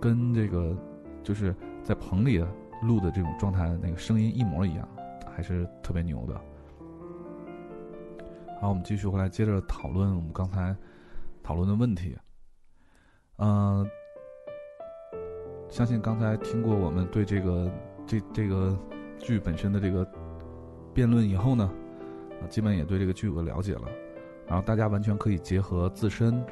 [0.00, 0.76] 跟这个
[1.22, 1.54] 就是
[1.84, 2.44] 在棚里
[2.82, 4.88] 录的这种状态，那个声音一模一样，
[5.32, 6.40] 还是特别牛的。
[8.62, 10.72] 好，我们继续回来接着讨论我们刚才
[11.42, 12.16] 讨论的问题。
[13.38, 13.84] 嗯，
[15.68, 17.68] 相信刚才听过我们对这个
[18.06, 18.78] 这这个。
[19.18, 20.04] 剧本身的这个
[20.92, 21.70] 辩论以后呢，
[22.40, 23.82] 啊，基本也对这个剧有个了解了，
[24.48, 26.44] 然后大家完全可以结合自身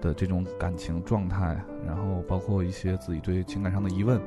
[0.00, 4.18] 的这种感情状态，然后包括一些自己对情感上的疑问，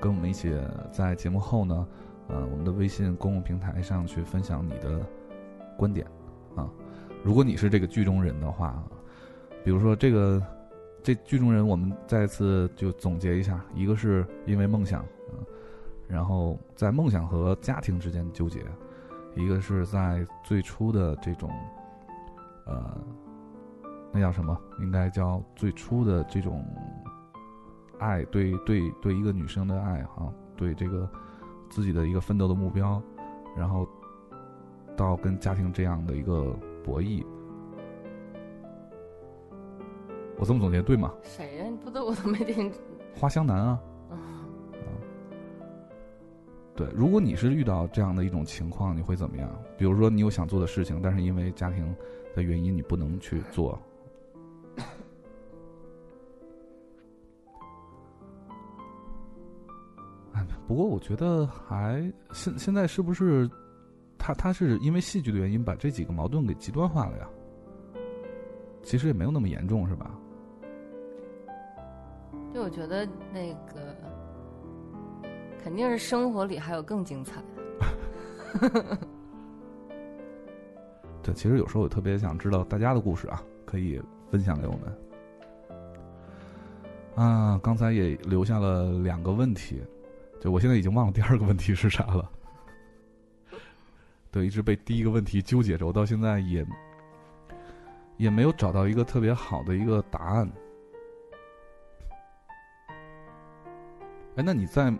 [0.00, 0.58] 跟我们一起
[0.90, 1.86] 在节目后呢，
[2.32, 5.00] 呃，我们的微信公共平台上去分享你的
[5.76, 6.06] 观点，
[6.56, 6.68] 啊，
[7.22, 8.82] 如果你是这个剧中人的话，
[9.62, 10.42] 比如说这个
[11.02, 15.04] 这剧中人，我们再次就总结一下，一个是因为梦想。
[16.08, 18.60] 然后在梦想和家庭之间纠结，
[19.34, 21.50] 一个是在最初的这种，
[22.66, 23.00] 呃，
[24.12, 24.54] 那叫什么？
[24.80, 26.62] 应该叫最初的这种
[27.98, 31.08] 爱，对对对，一个女生的爱哈，对这个
[31.72, 33.02] 自己的一个奋斗的目标，
[33.56, 33.88] 然后
[34.94, 36.54] 到跟家庭这样的一个
[36.84, 37.24] 博弈。
[40.36, 41.10] 我这么总结对吗？
[41.22, 41.64] 谁呀？
[41.64, 42.70] 你不都我都没听。
[43.14, 43.80] 花香男啊。
[46.74, 49.50] 对，如果你是遇到这样的一种情况，你会怎么样？
[49.78, 51.94] 比如说，你有想做的事情，但是因为家庭
[52.34, 53.78] 的原因，你不能去做。
[60.66, 63.48] 不过我觉得还现现在是不是
[64.18, 67.28] 他他是因为戏剧的原因把这几个矛盾给极端化了呀？
[68.82, 70.10] 其实也没有那么严重，是吧？
[72.52, 73.96] 就，我觉得那个。
[75.62, 77.40] 肯定是生活里还有更精彩
[78.60, 78.98] 的。
[81.22, 84.92] 对，其实有时候我特别想知道大家的故事啊，可以分享给我们。
[87.14, 89.80] 啊，刚才也留下了两个问题，
[90.42, 92.28] 就我现在已经忘了第二个问题是啥了。
[94.32, 96.66] 对，一直被第一个问题纠结着，我到现在也
[98.16, 100.50] 也没有找到一个特别好的一个答案。
[104.34, 104.92] 哎，那你在？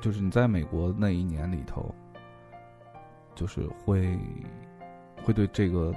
[0.00, 1.92] 就是你在美国那一年里头，
[3.34, 4.16] 就是会
[5.24, 5.92] 会对这个，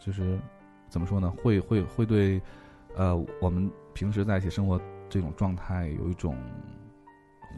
[0.00, 0.40] 就是
[0.88, 1.30] 怎么说呢？
[1.42, 2.40] 会会会对
[2.96, 4.80] 呃我们平时在一起生活
[5.10, 6.34] 这种状态有一种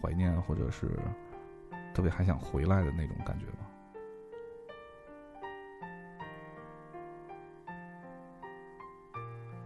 [0.01, 0.91] 怀念，或者是
[1.95, 3.53] 特别还想回来的那种感觉吗？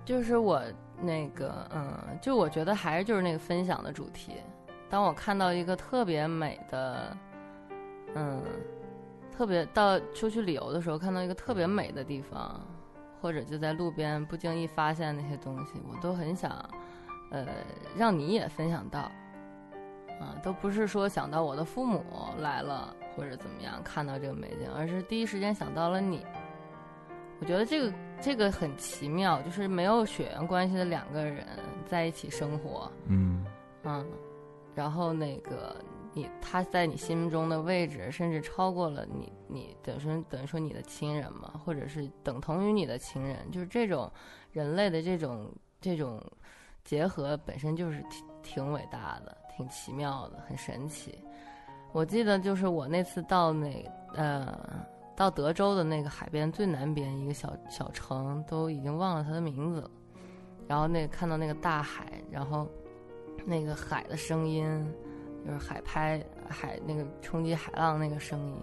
[0.04, 0.62] 就是我
[1.02, 4.36] 那个嗯，就我觉得还是就是那个分享的主题。
[4.88, 7.14] 当我看到一个特别美的，
[8.14, 8.42] 嗯，
[9.30, 12.58] 特别到出去旅游的时候，看到一个特别美的地方，
[13.20, 16.52] 或者就在路边不经意发现那些东西，我都很想，
[17.30, 17.46] 呃，
[17.94, 19.12] 让你也分享到，
[20.20, 22.04] 啊，都不是说想到我的父母
[22.38, 26.24] 来了或者怎么样看到这个美景，而是第一时间想到了你。
[27.40, 31.46] 我觉得这个这个很奇妙，就是没有血缘关系的两个人
[31.86, 33.46] 在一起生活，嗯，
[33.84, 34.04] 嗯。
[34.74, 35.76] 然后那个
[36.12, 44.10] 你他在你心中的位置，甚至超过了你，你等于说等于说你的亲人嘛，或者是等同于你的亲人，就是这种
[44.52, 45.48] 人类的这种
[45.80, 46.20] 这种
[46.84, 51.18] 结合本身就是挺挺伟大的，挺奇妙的，很神奇。
[51.92, 54.56] 我记得就是我那次到那呃
[55.14, 59.90] 到德州的那个海边最南边一个小小城，都已经忘了它的名字了。
[60.66, 62.66] 然后那看到那个大海，然后。
[63.46, 64.86] 那个海的声音，
[65.46, 68.56] 就是海拍海那个冲击海浪那个声音，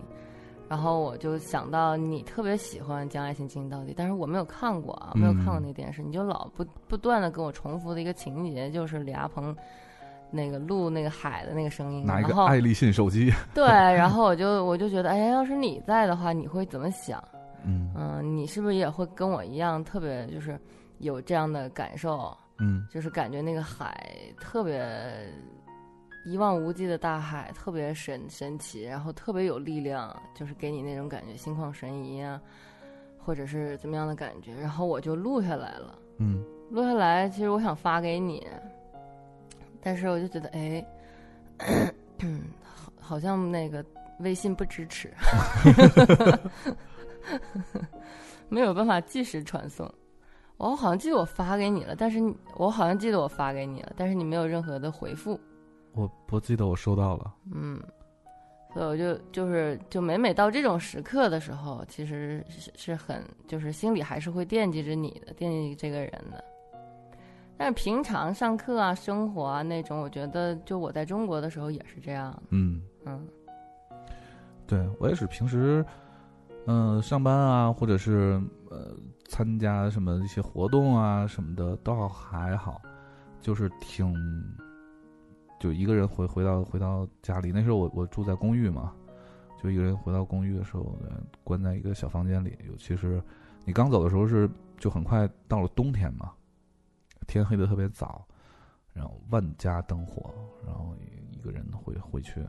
[0.69, 9.55] 然后我就想到你特别喜欢《将爱情进行到底》，但是我没有看过啊，没有看过那电视，你就老不不断的跟我重复的一个情节，就是李亚鹏
[10.35, 17.23] 那个录那个海的那个声音，拿一个爱立信手机， 对，然后我就我就觉得，哎呀，要是你在的话，你会怎么想？
[17.63, 20.59] 嗯嗯，你是不是也会跟我一样，特别就是
[20.99, 22.35] 有这样的感受？
[22.59, 24.09] 嗯，就是感觉那个海
[24.39, 24.81] 特别
[26.25, 32.39] 一望无际的大海，特别神神奇，然后特别有力量，就是给你那种感觉，心旷神怡啊，
[33.17, 34.53] 或者是怎么样的感觉。
[34.55, 38.47] 然后我就录下来了，嗯，录下来，其实我想发给你，
[39.85, 40.83] 但是我就觉得，哎，
[42.63, 43.85] 好，好像那个
[44.21, 45.13] 微信不支持。
[48.49, 49.87] 没有办法即时传送。
[50.57, 52.19] 我好像记得我发给你了，但是
[52.55, 55.39] 我好像记得我发给你了，但是你没有任何的回复。
[55.93, 57.79] 我不记得我收到了，嗯，
[58.73, 66.43] 所以我就就是就每每到这种时刻的时候，其实是是很就是心里还是会惦记着你的，惦记这个人的。
[67.57, 72.37] 但是平常上课啊、生活啊那种，我觉得就我在中国的时候也是这样。
[72.49, 73.27] 嗯，嗯
[74.67, 75.85] 对我也是平时，
[76.67, 78.95] 嗯、上班啊，或者是呃
[79.27, 82.81] 参加什么一些活动啊什么的，倒还好，
[83.39, 84.13] 就是挺
[85.59, 88.91] 就一个人回回到回到家里，那时候我我住在公寓嘛，
[89.63, 93.21] 就一个人回到公寓的时候，呃关在一个小房间里，尤其是
[93.63, 96.33] 你刚走的时候是就很快到了冬天嘛，
[97.27, 98.25] 天黑的特别早，
[98.93, 100.33] 然后万家灯火，
[100.65, 100.95] 然后
[101.31, 102.45] 一个人回回去，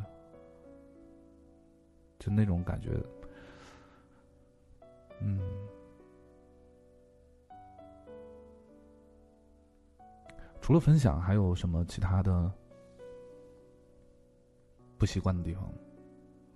[2.19, 2.91] 就那种感觉，
[5.21, 5.41] 嗯。
[10.61, 12.51] 除了分享，还有什么其他的
[14.99, 15.73] 不习惯的地方？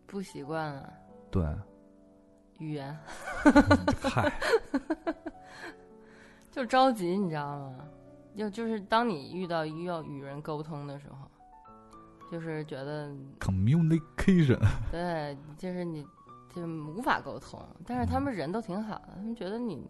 [0.05, 0.93] 不习惯啊，
[1.31, 1.47] 对，
[2.59, 2.93] 语言
[4.03, 4.29] 嗨，
[6.51, 7.89] 就着急，你知道吗？
[8.37, 11.31] 就就是当你遇到要与人沟通的时候，
[12.31, 14.59] 就是觉得 communication，
[14.91, 16.07] 对，就是你
[16.55, 19.87] 就无法沟通，但是他们人都挺好的，他们觉得你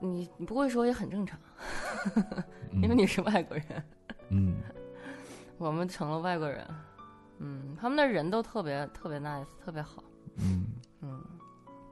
[0.00, 1.38] 你你不会说也很正常，
[2.82, 3.84] 因为你是外国人，
[4.30, 4.56] 嗯。
[5.58, 6.64] 我们成了外国人，
[7.38, 10.04] 嗯，他们的人都特别特别 nice，特别好，
[10.36, 10.66] 嗯，
[11.00, 11.20] 嗯，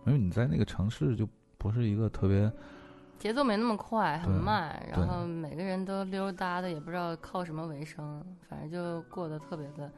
[0.06, 1.28] 因为你在那个城市就
[1.58, 2.48] 不是一个特别
[3.18, 9.92] 节奏没那么快，很慢，然后每个人都溜达的，也不知道靠什么为生，反正就过得特别的，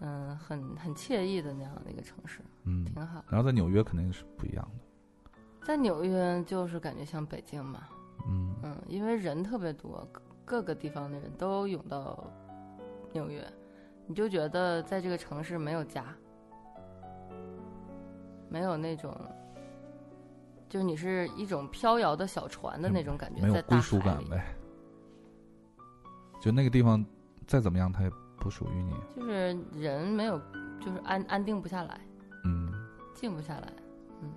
[0.00, 3.24] 嗯，很很惬意的那样的一个城市，嗯，挺好。
[3.28, 5.30] 然后在纽约肯定是不一样的，
[5.64, 7.88] 在纽约就是感觉像北京嘛，
[8.28, 8.54] 嗯。
[8.62, 12.30] 嗯，因为人特别多，各各个地方的人都涌到
[13.12, 13.44] 纽约，
[14.06, 16.04] 你就觉得在这个城市没有家，
[18.48, 19.16] 没有那种，
[20.72, 24.42] 就是你是一种飘摇的小船的那种感觉，没有在归属，感呗。
[26.40, 27.04] 就那个地方
[27.46, 30.40] 再怎么样，它也不属于你，就是人没有，
[30.80, 32.00] 就是安安定不下来，
[32.46, 32.72] 嗯
[33.14, 33.70] 静不下来，
[34.22, 34.32] 嗯，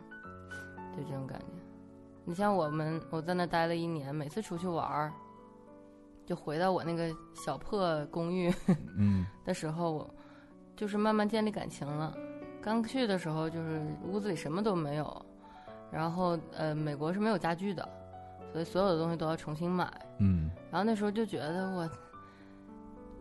[0.94, 1.46] 就这种感觉。
[2.26, 5.14] 你像我们，我在那待了一年，每次出去玩儿，
[6.26, 8.54] 就回到我那个小破公寓
[8.98, 10.16] 嗯 的时候，我
[10.76, 12.14] 就是慢慢建立感情了。
[12.62, 15.25] 刚去的时候，就是屋子里什么都没有，
[15.92, 17.88] 然后呃，美国是没有家具的，
[18.52, 19.92] 所以所有的东西都要重新买。
[20.20, 21.90] 嗯然后那时候就觉得我，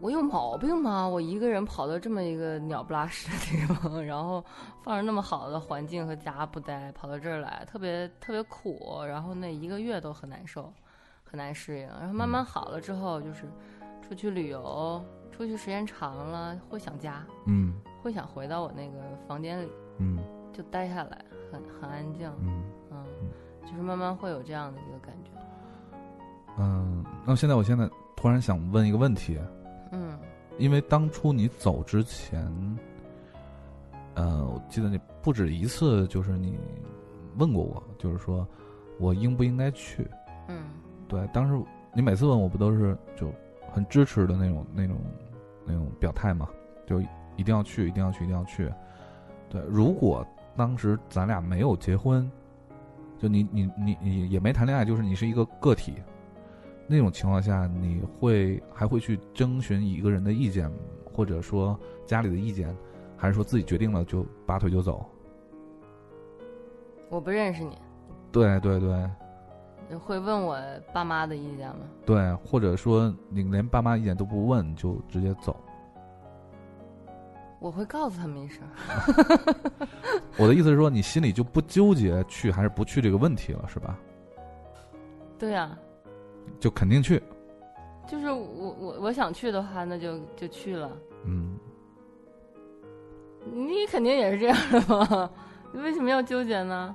[0.01, 1.07] 我有毛病吗？
[1.07, 4.45] 我一个人跑到这么一个鸟不拉屎的地方，然后
[4.83, 9.03] 放着那么好的环境和家不待，跑到这儿来，特别特别苦。
[9.07, 10.73] 然后那一个月都很难受，
[11.23, 11.87] 很难适应。
[11.87, 13.45] 然后慢慢好了之后，就是
[14.03, 20.19] 出去旅游，出去时间长了会想家，嗯会想回到我那个房间里嗯
[20.53, 22.31] 就待下来，很很安静。
[22.41, 23.05] 嗯嗯，
[23.67, 25.31] 就是慢慢会有这样的一个感觉。
[26.59, 27.05] 嗯。
[27.27, 29.39] 那现在我现在突然想问一个问题，
[29.93, 30.19] 嗯
[30.59, 32.47] 因为当初你走之前，
[34.15, 36.59] 呃，我记得你不止一次，就是你
[37.39, 38.47] 问过我，就是说
[38.99, 40.07] 我应不应该去？
[40.49, 40.65] 嗯
[41.09, 43.33] 对，当时你每次问我不都是就
[43.73, 44.97] 很支持的那种、那种、
[45.65, 46.49] 那种表态嘛？
[46.87, 47.01] 就
[47.37, 48.73] 一定要去，一定要去，一定要去。
[49.49, 50.25] 对，如果
[50.57, 52.31] 当时咱俩没有结婚，
[53.19, 55.95] 就你你你你也没谈恋爱，就是你是一个个体，
[56.87, 60.71] 那种情况下，你会还会去征询一个人的意见，
[61.13, 62.77] 或者说家里的意见，
[63.17, 65.05] 还是说自己决定了就拔腿就走？
[67.11, 67.79] 我不认识你。
[68.33, 69.11] 对对对
[69.99, 70.59] 会问我
[70.93, 71.85] 爸妈的意见吗？
[72.05, 75.57] 对，或者说你连爸妈意见都不问，就直接走。
[77.65, 78.63] 我会告诉他们一声。
[80.37, 83.99] 我的意思是说，你心里就不纠结去还是不去这个问题了，是吧？
[85.39, 85.75] 对呀、
[86.61, 87.23] 就肯定去。
[88.07, 90.93] 就是我我我想去的话，那就就去了。
[91.25, 91.59] 嗯，
[93.51, 95.31] 你肯定也是这样的吧？
[95.73, 96.95] 你为什么要纠结呢？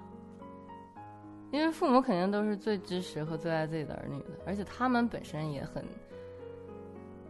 [1.49, 5.83] 因为父母肯定都是最支持和最爱自己的儿女的，而且他们本身也很，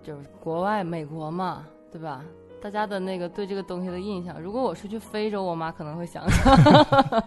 [0.04, 2.22] 就是国外美国嘛，对吧？
[2.62, 6.56] 大家的那个对这个东西的印象，如果我是去非洲，我妈可能会想想；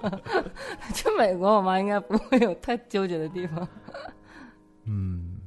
[0.95, 3.67] 去美国，我妈应该不会有太纠结的地方。
[4.85, 5.39] 嗯，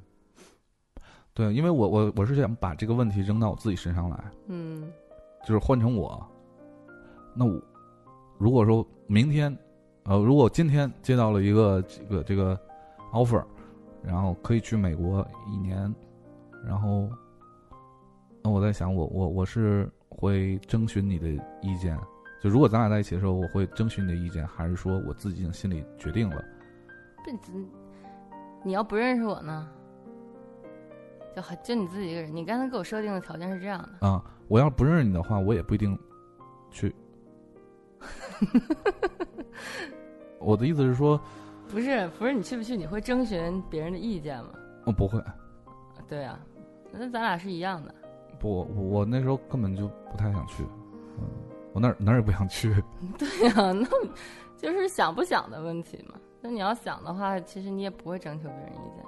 [1.34, 4.91] 对，因为我我我是想把这个问题扔到我自己身上来，嗯。
[5.48, 6.26] 就是换成我，
[7.36, 7.62] 那我
[8.40, 9.56] 如果说明天
[10.06, 12.60] 呃，如果今天接到了一个这个这个
[13.14, 13.44] offer，
[14.02, 15.94] 然后可以去美国一年，
[16.66, 17.07] 然后，
[18.45, 21.27] 那我在想，我我我是会征询你的
[21.63, 21.97] 意见，
[22.39, 26.45] 就如果咱俩在一起的时候，我会征询你的意见，还是说我自己已经心里决定了？
[27.23, 27.39] 不，你
[28.63, 29.67] 你要不认识我呢，
[31.35, 32.35] 就很就你自己一个人。
[32.35, 35.97] 你刚才给我设定的条件是这样的，啊、我要不认识你的话，我也不一定
[36.69, 36.93] 去。
[40.38, 41.19] 我的意思是说，
[41.67, 44.51] 不是不是你去不去，你会征询别人的意见吗？
[44.85, 45.19] 我不会，
[46.07, 46.39] 对啊，
[46.91, 47.95] 那咱俩是一样的。
[48.40, 50.64] 不，我我那时候根本就不太想去，
[51.18, 51.28] 嗯，
[51.74, 52.74] 我哪儿哪儿也不想去。
[53.18, 53.88] 对呀、 那
[54.57, 56.20] 就是想不想的问题嘛。
[56.41, 59.03] 那你要想的话，其实你也不会征求别人意见。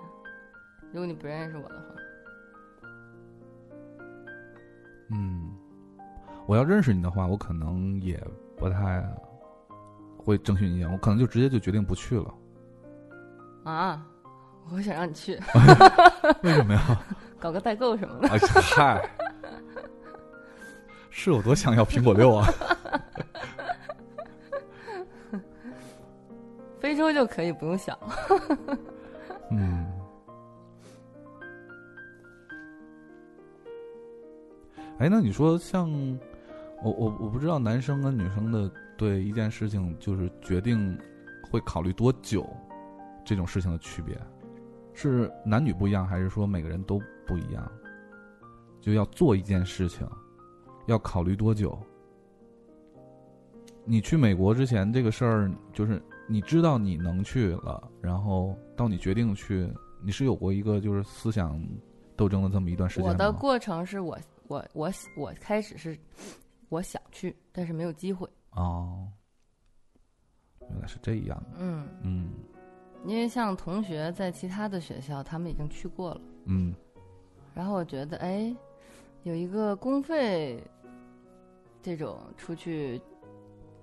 [0.92, 1.86] 如果你不认识我的话，
[5.12, 5.52] 嗯，
[6.48, 8.22] 我要认识你的话，我可能也
[8.56, 9.08] 不太
[10.18, 12.34] 会征询意见，我可能就直接就决定不去了。
[13.64, 14.06] 啊，
[14.72, 15.36] 我想让你去
[16.44, 17.02] 为什么呀？
[17.40, 18.30] 搞个代购什么的。
[18.30, 19.10] 哎嗨，
[21.10, 22.48] 是有多想要苹果六啊？
[26.80, 28.16] 非洲就可以不用想了。
[29.52, 29.86] 嗯。
[35.00, 35.90] 哎，那你说像
[36.84, 40.98] 我我我不知道男生跟女生的对一件事情就是决定
[41.52, 42.48] 会考虑多久
[43.24, 44.18] 这种事情的区别，
[44.94, 47.72] 是男女不一样，还是说每个人都不一样？
[48.80, 50.08] 就要做一件事情，
[50.86, 51.78] 要考虑多久？
[53.84, 59.70] 你去美国之前，这个事儿就是你知道你能去了，然后到你决定去，
[60.02, 61.62] 你是有过一个就是思想
[62.16, 63.12] 斗争的这么一段时间吗？
[63.12, 64.18] 我的过程是我
[64.48, 65.98] 我我我开始是
[66.70, 68.28] 我想去，但是没有机会。
[68.52, 69.08] 哦，
[70.62, 71.44] 原来是这样。
[71.58, 72.30] 嗯，嗯
[73.06, 76.74] 因为像同学在其他的学校，他们已经去过了，嗯
[77.58, 78.56] 然后我觉得哎，
[79.24, 80.64] 有一个公费
[81.82, 83.02] 这种出去。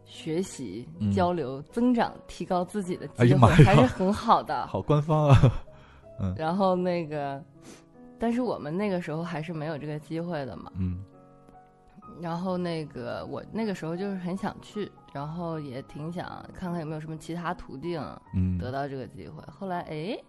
[0.06, 4.66] 学习、嗯交流、增长、提高自己的机会，还是很好的。
[4.66, 5.34] 好官方啊。
[6.36, 7.42] 然后那个，
[8.18, 10.70] 但是我们那个时候还是没有这个机会的嘛。
[10.76, 11.02] 嗯
[12.20, 17.98] 然后那个我那个时候就是很想去，然后也挺想看看有没有什么其他途径
[18.34, 19.42] 嗯，得到这个机会。
[19.51, 20.22] 后来哎，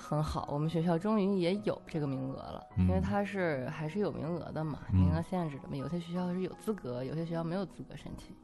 [0.00, 5.76] 很好，我们学校终于也有这个名额了，因为嗯它是还是有名额的嘛，嗯名额限制的嘛。
[5.76, 8.34] 有些学校是有资格，有些学校没有资格申请。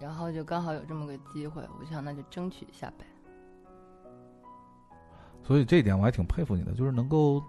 [0.00, 3.04] 然后就刚好有这么个机会，我就想那就争取一下呗。
[5.42, 7.42] 所以这一点我还挺佩服你的，就是能够，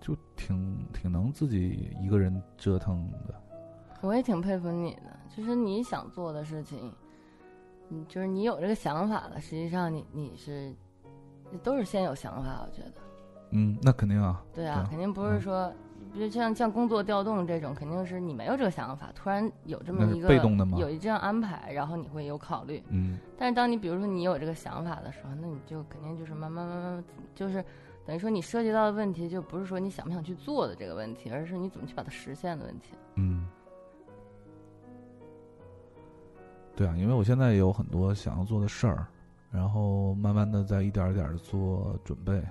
[0.00, 3.34] 就挺挺能自己一个人折腾的。
[4.00, 6.92] 我也挺佩服你的，就是你想做的事情，
[7.88, 10.74] 你就是你有这个想法了，实际上你你是
[11.62, 13.00] 都是先有想法，我觉得，
[13.50, 14.42] 嗯，那肯定啊。
[14.54, 15.72] 对啊，对肯定不是说，
[16.12, 22.82] 比如像像工作调动这种，肯定是你没有这个想法，突然有这么一个被动的吗有一这样安排，然后你会有考虑。
[22.90, 27.04] 嗯但是当你比如说你有这个想法的时候，那你就肯定就是慢慢慢慢，
[27.34, 27.64] 就是
[28.04, 32.94] 等于说你涉及到的问题，就不是说你想不想去做的这个问题，而是你怎么去把它实现的问题。
[33.16, 33.46] 嗯。
[36.76, 39.06] 对啊，因为我现在有很多想要做的事儿，
[39.50, 42.42] 然后慢慢的在一点儿一点的做准备。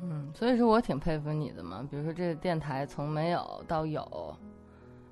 [0.00, 1.86] 嗯，所以说我挺佩服你的嘛。
[1.90, 4.36] 比如说这个电台从没有到有，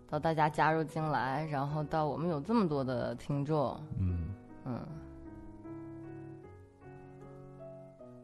[0.08, 4.34] 到大家加入进来，然后到我们有这么多的听众，嗯
[4.64, 4.80] 嗯，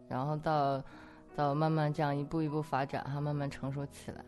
[0.08, 0.82] 然后到
[1.36, 4.24] 到慢慢这样一步一步发展，哈，慢慢成熟起来。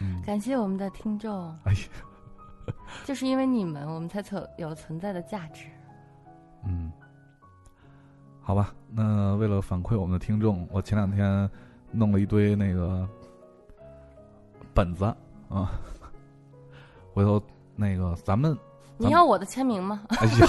[0.00, 2.74] 嗯，感谢我们的听众，哎呀，
[3.06, 5.64] 就是因为你们，我们才存有存在的价值。
[6.66, 6.92] 嗯，
[8.48, 11.50] 好吧，那为了反馈我们的听众，我前两天
[11.92, 13.06] 弄了一堆那个
[14.72, 15.04] 本子
[15.50, 15.78] 啊，
[17.12, 17.38] 回头
[17.76, 18.56] 那个咱们，
[18.96, 20.02] 你要我的签名吗？
[20.08, 20.46] 哎呀，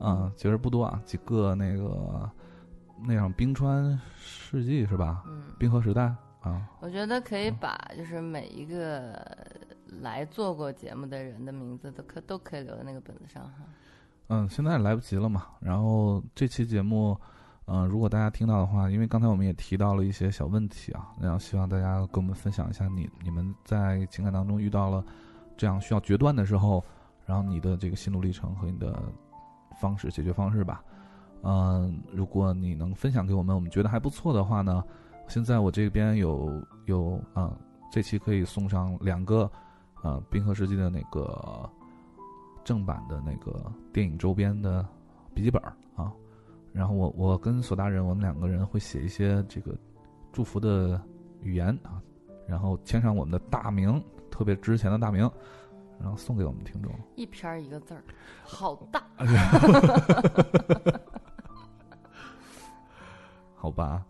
[0.04, 2.28] 啊，其实不多啊，几个那个
[3.06, 5.22] 那样冰川世纪是吧？
[5.28, 9.14] 嗯，冰河时代啊，我觉得可以把就是每一个
[10.00, 13.64] 来做过节目的人的名字都可都可以留在那个本子上哈。
[14.28, 15.46] 嗯，现在来不及了嘛。
[15.60, 17.16] 然后这期节目，
[17.66, 25.04] 嗯、如果大家听到的话，因为刚才我们也提到了一些小问题啊，然后希望大家跟我们分享一下你你们在情感当中遇到了
[25.56, 26.84] 这样需要决断的时候，
[27.24, 29.00] 然后你的这个心路历程和你的
[29.80, 30.82] 方式解决方式吧。
[31.42, 34.82] 嗯、如果你能分享给我们，我们觉得还不错的话呢，
[35.28, 37.56] 现在我这边有有啊、
[37.92, 39.48] 这期可以送上两个
[40.02, 41.68] 呃《冰河世纪》的那个
[42.64, 44.86] 正版的那个电影周边的
[45.34, 45.62] 笔记本
[45.94, 46.12] 啊。
[46.72, 49.74] 然后我我跟索大人，我们两个人会写一些这个
[50.32, 51.00] 祝福的
[51.40, 52.02] 语言啊，
[52.46, 55.30] 然后签上我们的大名，特别值钱的大名，
[55.98, 56.92] 然后送给我们听众。
[57.14, 58.04] 一篇儿一个字儿，
[58.44, 59.02] 好大。
[63.58, 64.04] 好吧，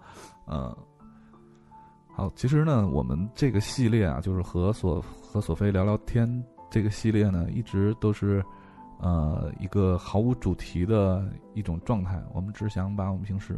[0.49, 0.77] 嗯，
[2.13, 5.01] 好，其实呢，我们这个系列啊，就是和索
[5.37, 8.43] 和索菲聊聊天这个系列呢，一直都是
[8.99, 12.23] 呃一个毫无主题的一种状态。
[12.33, 13.55] 我们只想把我们平时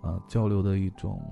[0.00, 1.22] 呃交流的一种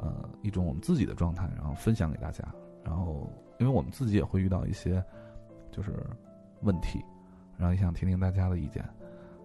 [0.00, 2.42] 呃一种我们自己的状态，然后分享给大家。
[2.82, 3.30] 然后，
[3.60, 5.00] 因为我们自己也会遇到一些
[5.70, 6.04] 就是
[6.62, 7.00] 问题，
[7.56, 8.84] 然后也想听听大家的意见。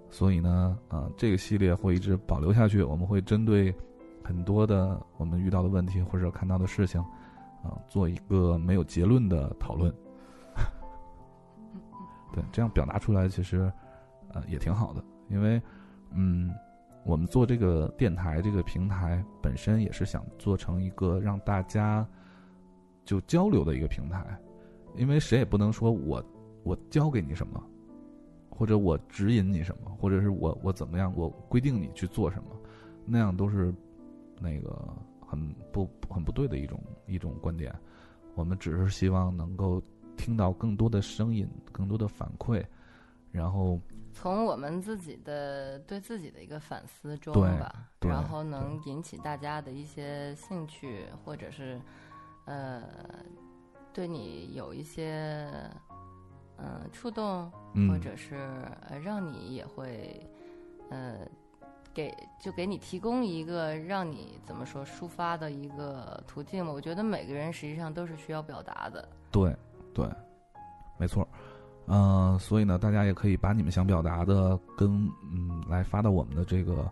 [0.10, 2.82] 所以呢，呃，这个系列会一直保留下去。
[2.82, 3.72] 我们会针对
[4.24, 7.00] 很多的我们遇到的问题或者看到的事情，
[7.64, 9.94] 啊、做一个没有结论的讨论。
[12.34, 13.72] 对，这样表达出来其实，
[14.34, 15.04] 呃，也挺好的。
[15.30, 15.62] 因为，
[16.12, 16.54] 嗯，
[17.04, 22.08] 我们做这个电台这个平台本身也是想做成一个让大家
[23.06, 24.26] 就交流的一个平台，
[24.96, 26.24] 因为谁也不能说我
[26.64, 27.64] 我教给你什么。
[28.50, 32.50] 或者我指引你什么，或者是我我怎么样，我规定你去做什么，
[33.06, 33.72] 那样都是
[34.40, 34.84] 那个
[35.28, 37.72] 很不很不对的一种一种观点。
[38.34, 39.82] 我们只是希望能够
[40.16, 42.66] 听到更多的声音，更多的反馈，
[43.32, 43.80] 然后
[44.14, 51.80] 从我们自己的对自己的一个反思中吧，然后能引起大家的一些兴趣，或者是
[52.46, 52.84] 呃，
[53.94, 55.52] 对你有一些
[56.58, 58.36] 嗯、呃触动，嗯或者是
[58.88, 60.20] 呃让你也会
[60.90, 61.28] 呃
[61.98, 66.72] 给就给你提供一个让你怎么说抒发的一个途径嘛。
[66.72, 69.10] 我觉得每个人实际上都是需要表达的。
[69.32, 69.56] 对
[69.96, 70.08] 对，
[71.00, 71.28] 没错。
[71.88, 76.88] 嗯、所以呢，大家也可以把你们想表达的跟嗯来发到我们的这个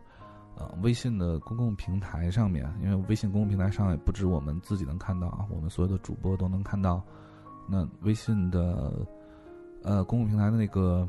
[0.57, 7.03] 呃微信的公共平台上面，因为微信公共平台上也不止我们自己能看到啊，我们所有的主播都能看到。
[7.69, 8.91] 那微信的
[9.83, 11.07] 呃公共平台的那个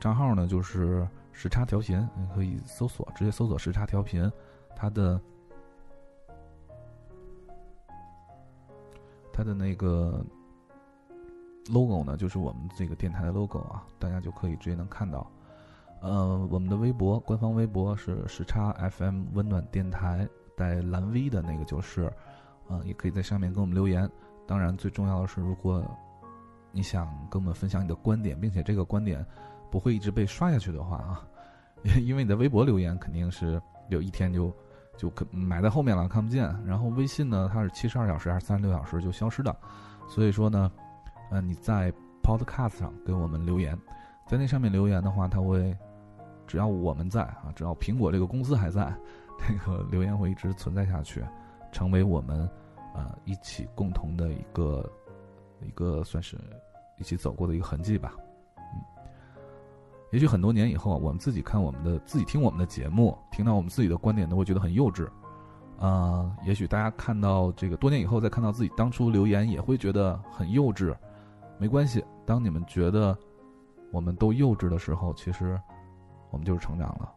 [0.00, 4.30] 账号呢，就是时差调频，你可以搜索，直接搜索时差调频，
[4.74, 5.20] 它的
[9.32, 10.24] 它的那个
[11.68, 15.28] logo 呢，就是我们这个电台的 logo 啊，大家就可以直接能看到。
[16.00, 22.12] 呃，我们的微博官方微博是时差 FM 温暖电台带蓝 V 的那个就是，
[22.68, 24.08] 呃，也可以在上面给我们留言。
[24.46, 25.82] 当然，最重要的是，如果
[26.70, 29.24] 你想跟我们分享你的观点，并且这个观点
[29.74, 31.26] 不会一直被刷下去的话啊，
[32.06, 34.54] 因为你的微博留言肯定是有一天就
[34.96, 36.44] 就可埋在后面了，看不见。
[36.64, 39.52] 然后微信呢，它是七十二小时还是三十六小时就消失的，
[40.08, 40.70] 所以说呢，
[41.32, 41.92] 呃，你在
[42.22, 43.76] Podcast 上给我们留言，
[44.28, 45.76] 在那上面留言的话，它会
[46.46, 48.96] 只要我们在啊，只要苹果这个公司还在，
[49.40, 51.20] 那个留言会一直存在下去，
[51.72, 52.48] 成为我们
[52.94, 54.88] 呃一起共同的一个
[55.60, 56.38] 一个算是
[56.96, 58.14] 一起走过的一个痕迹吧。
[60.14, 65.08] 嗯，也许很多年以后，我们自己看我们的自己听我们的节目，听到我们自己的观点，都会觉得很幼稚。
[65.80, 70.94] 啊、也许大家看到这个多年以后再看到自己当初留言，也会觉得很幼稚。
[71.58, 73.16] 没关系，当你们觉得
[73.90, 75.60] 我们都幼稚的时候，其实
[76.30, 77.12] 我们就是成长了。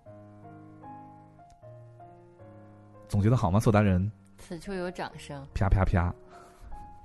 [3.07, 4.11] 总结的好吗，索达人？
[4.39, 5.45] 此处有掌声。
[5.53, 6.13] 啪啪啪。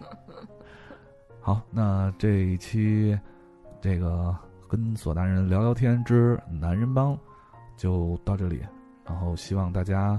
[1.38, 3.18] 好，那这一期
[3.80, 4.34] 这个
[4.72, 7.14] 跟索大人聊聊天之男人帮
[7.76, 8.62] 就到这里，
[9.04, 10.18] 然后希望大家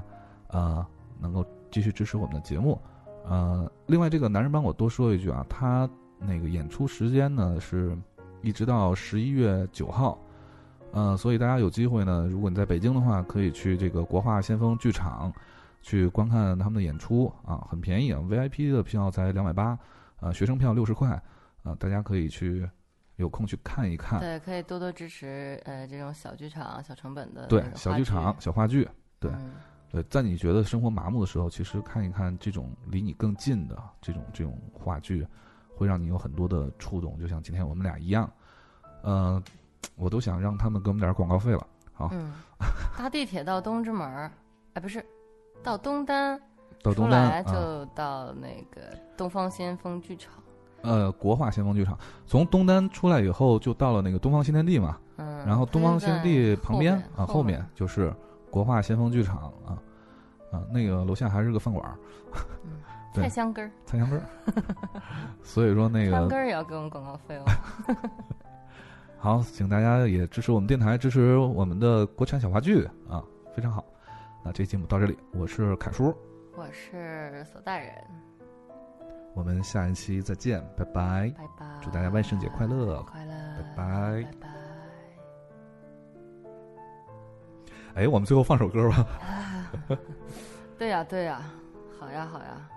[0.50, 0.86] 呃
[1.20, 2.80] 能够继续支持我们的节目。
[3.26, 5.90] 呃，另外这个男人帮我多说一句啊，他
[6.20, 7.98] 那个演出时间呢是
[8.44, 10.16] 一直到十一月九号。
[10.92, 15.34] 呃，所以大家有机会呢，如果你在北京的话，可以去这个国画先锋剧场
[15.82, 19.76] 去观看他们的演出啊，很便宜啊，VIP 的票才两百八，
[20.20, 21.10] 呃，学生票六十块，
[21.64, 22.70] 啊，大家可以去
[23.18, 24.20] 有空去看一看。
[24.20, 28.88] 对，可以多多支持呃这种小剧场、小成本的对小剧场、小话剧，
[29.20, 29.52] 对嗯
[29.92, 35.26] 对，在你觉得生活麻木的时候，其实看一看这种离你更近的这种这种话剧，
[35.76, 38.30] 会让你有很多的触动，就像今天我们俩一样。
[39.04, 39.42] 呃，
[39.96, 41.68] 我都想让他们给我们点广告费了。
[41.92, 42.34] 好，嗯，
[42.98, 44.32] 搭地铁到东直门儿，
[44.74, 45.06] 哎，不是，
[45.62, 46.42] 到东单，
[46.82, 50.43] 到东单就到那个东方先锋剧场。
[50.84, 51.98] 呃，国画先锋剧场，
[52.28, 54.98] 从东单出来以后，就到了那个东方新天地嘛。
[55.18, 58.14] 嗯，然后东方新天地旁边啊，后后面就是
[58.50, 59.78] 国画先锋剧场啊
[60.52, 61.96] 啊，那个楼下还是个饭馆儿，
[63.14, 64.26] 菜香根儿，菜香根儿。
[65.42, 67.46] 所以说那个香根儿也要给我们广告费哦。
[69.18, 73.24] 好，请大家也支持我们电台，支持我们的国产小话剧啊，
[73.56, 73.86] 非常好。
[74.44, 76.14] 那这期节目到这里，我是凯叔，
[76.58, 77.90] 我是索大人，
[79.34, 81.34] 我们下一期再见，拜拜。
[81.38, 81.66] 拜拜。
[81.82, 83.34] 祝大家万圣节快乐快乐，
[83.76, 84.48] 拜拜拜拜。
[87.96, 89.08] 哎，我们最后放首歌吧。
[90.78, 91.42] 对呀，对呀，
[92.00, 92.70] 好呀，好呀，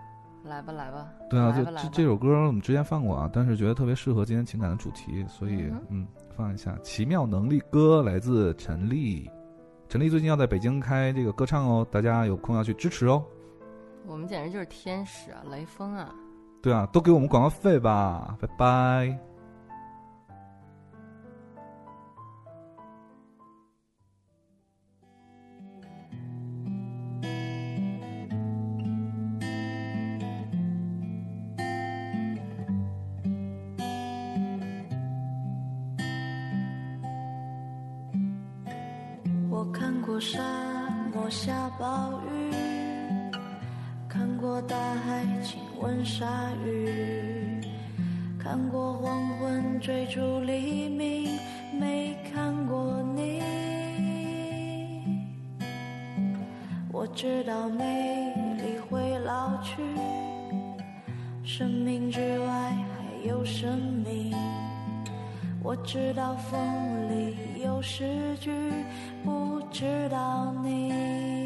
[0.45, 1.09] 来吧，来吧。
[1.31, 9.31] 对啊，这这这首歌我们之前放过啊，但是觉得特别适合今天情感的主题，所以嗯嗯，放一下《奇妙能力歌》，来自陈丽。
[9.89, 13.25] 陈丽最近要在北京开这个歌唱哦，大家有空要去支持哦。
[14.07, 16.15] 我们简直就是天使啊，雷锋啊！
[16.63, 19.19] 对啊，都给我们广告费吧，拜拜。
[39.49, 40.39] 我看过沙
[41.15, 42.36] 漠下暴雨，
[44.47, 46.25] 过大海亲吻鲨
[46.65, 47.61] 鱼，
[48.39, 51.37] 看过黄昏追逐黎明，
[51.81, 53.43] 没看过你。
[56.93, 59.83] 我知道美丽会老去，
[61.43, 64.33] 生命之外还有生命。
[65.61, 66.57] 我知道风
[67.11, 68.53] 里有诗句，
[69.25, 71.46] 不知道你。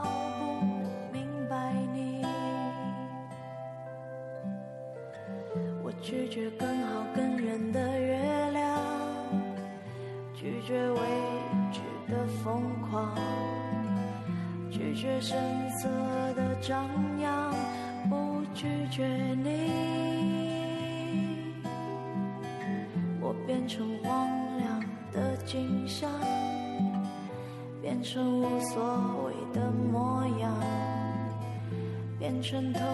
[32.51, 32.90] 渗透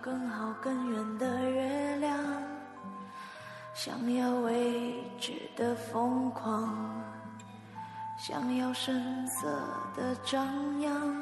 [0.00, 2.18] 更好更圆的月亮，
[3.74, 7.02] 想要未知的疯狂，
[8.18, 9.48] 想要声色
[9.96, 11.17] 的张扬，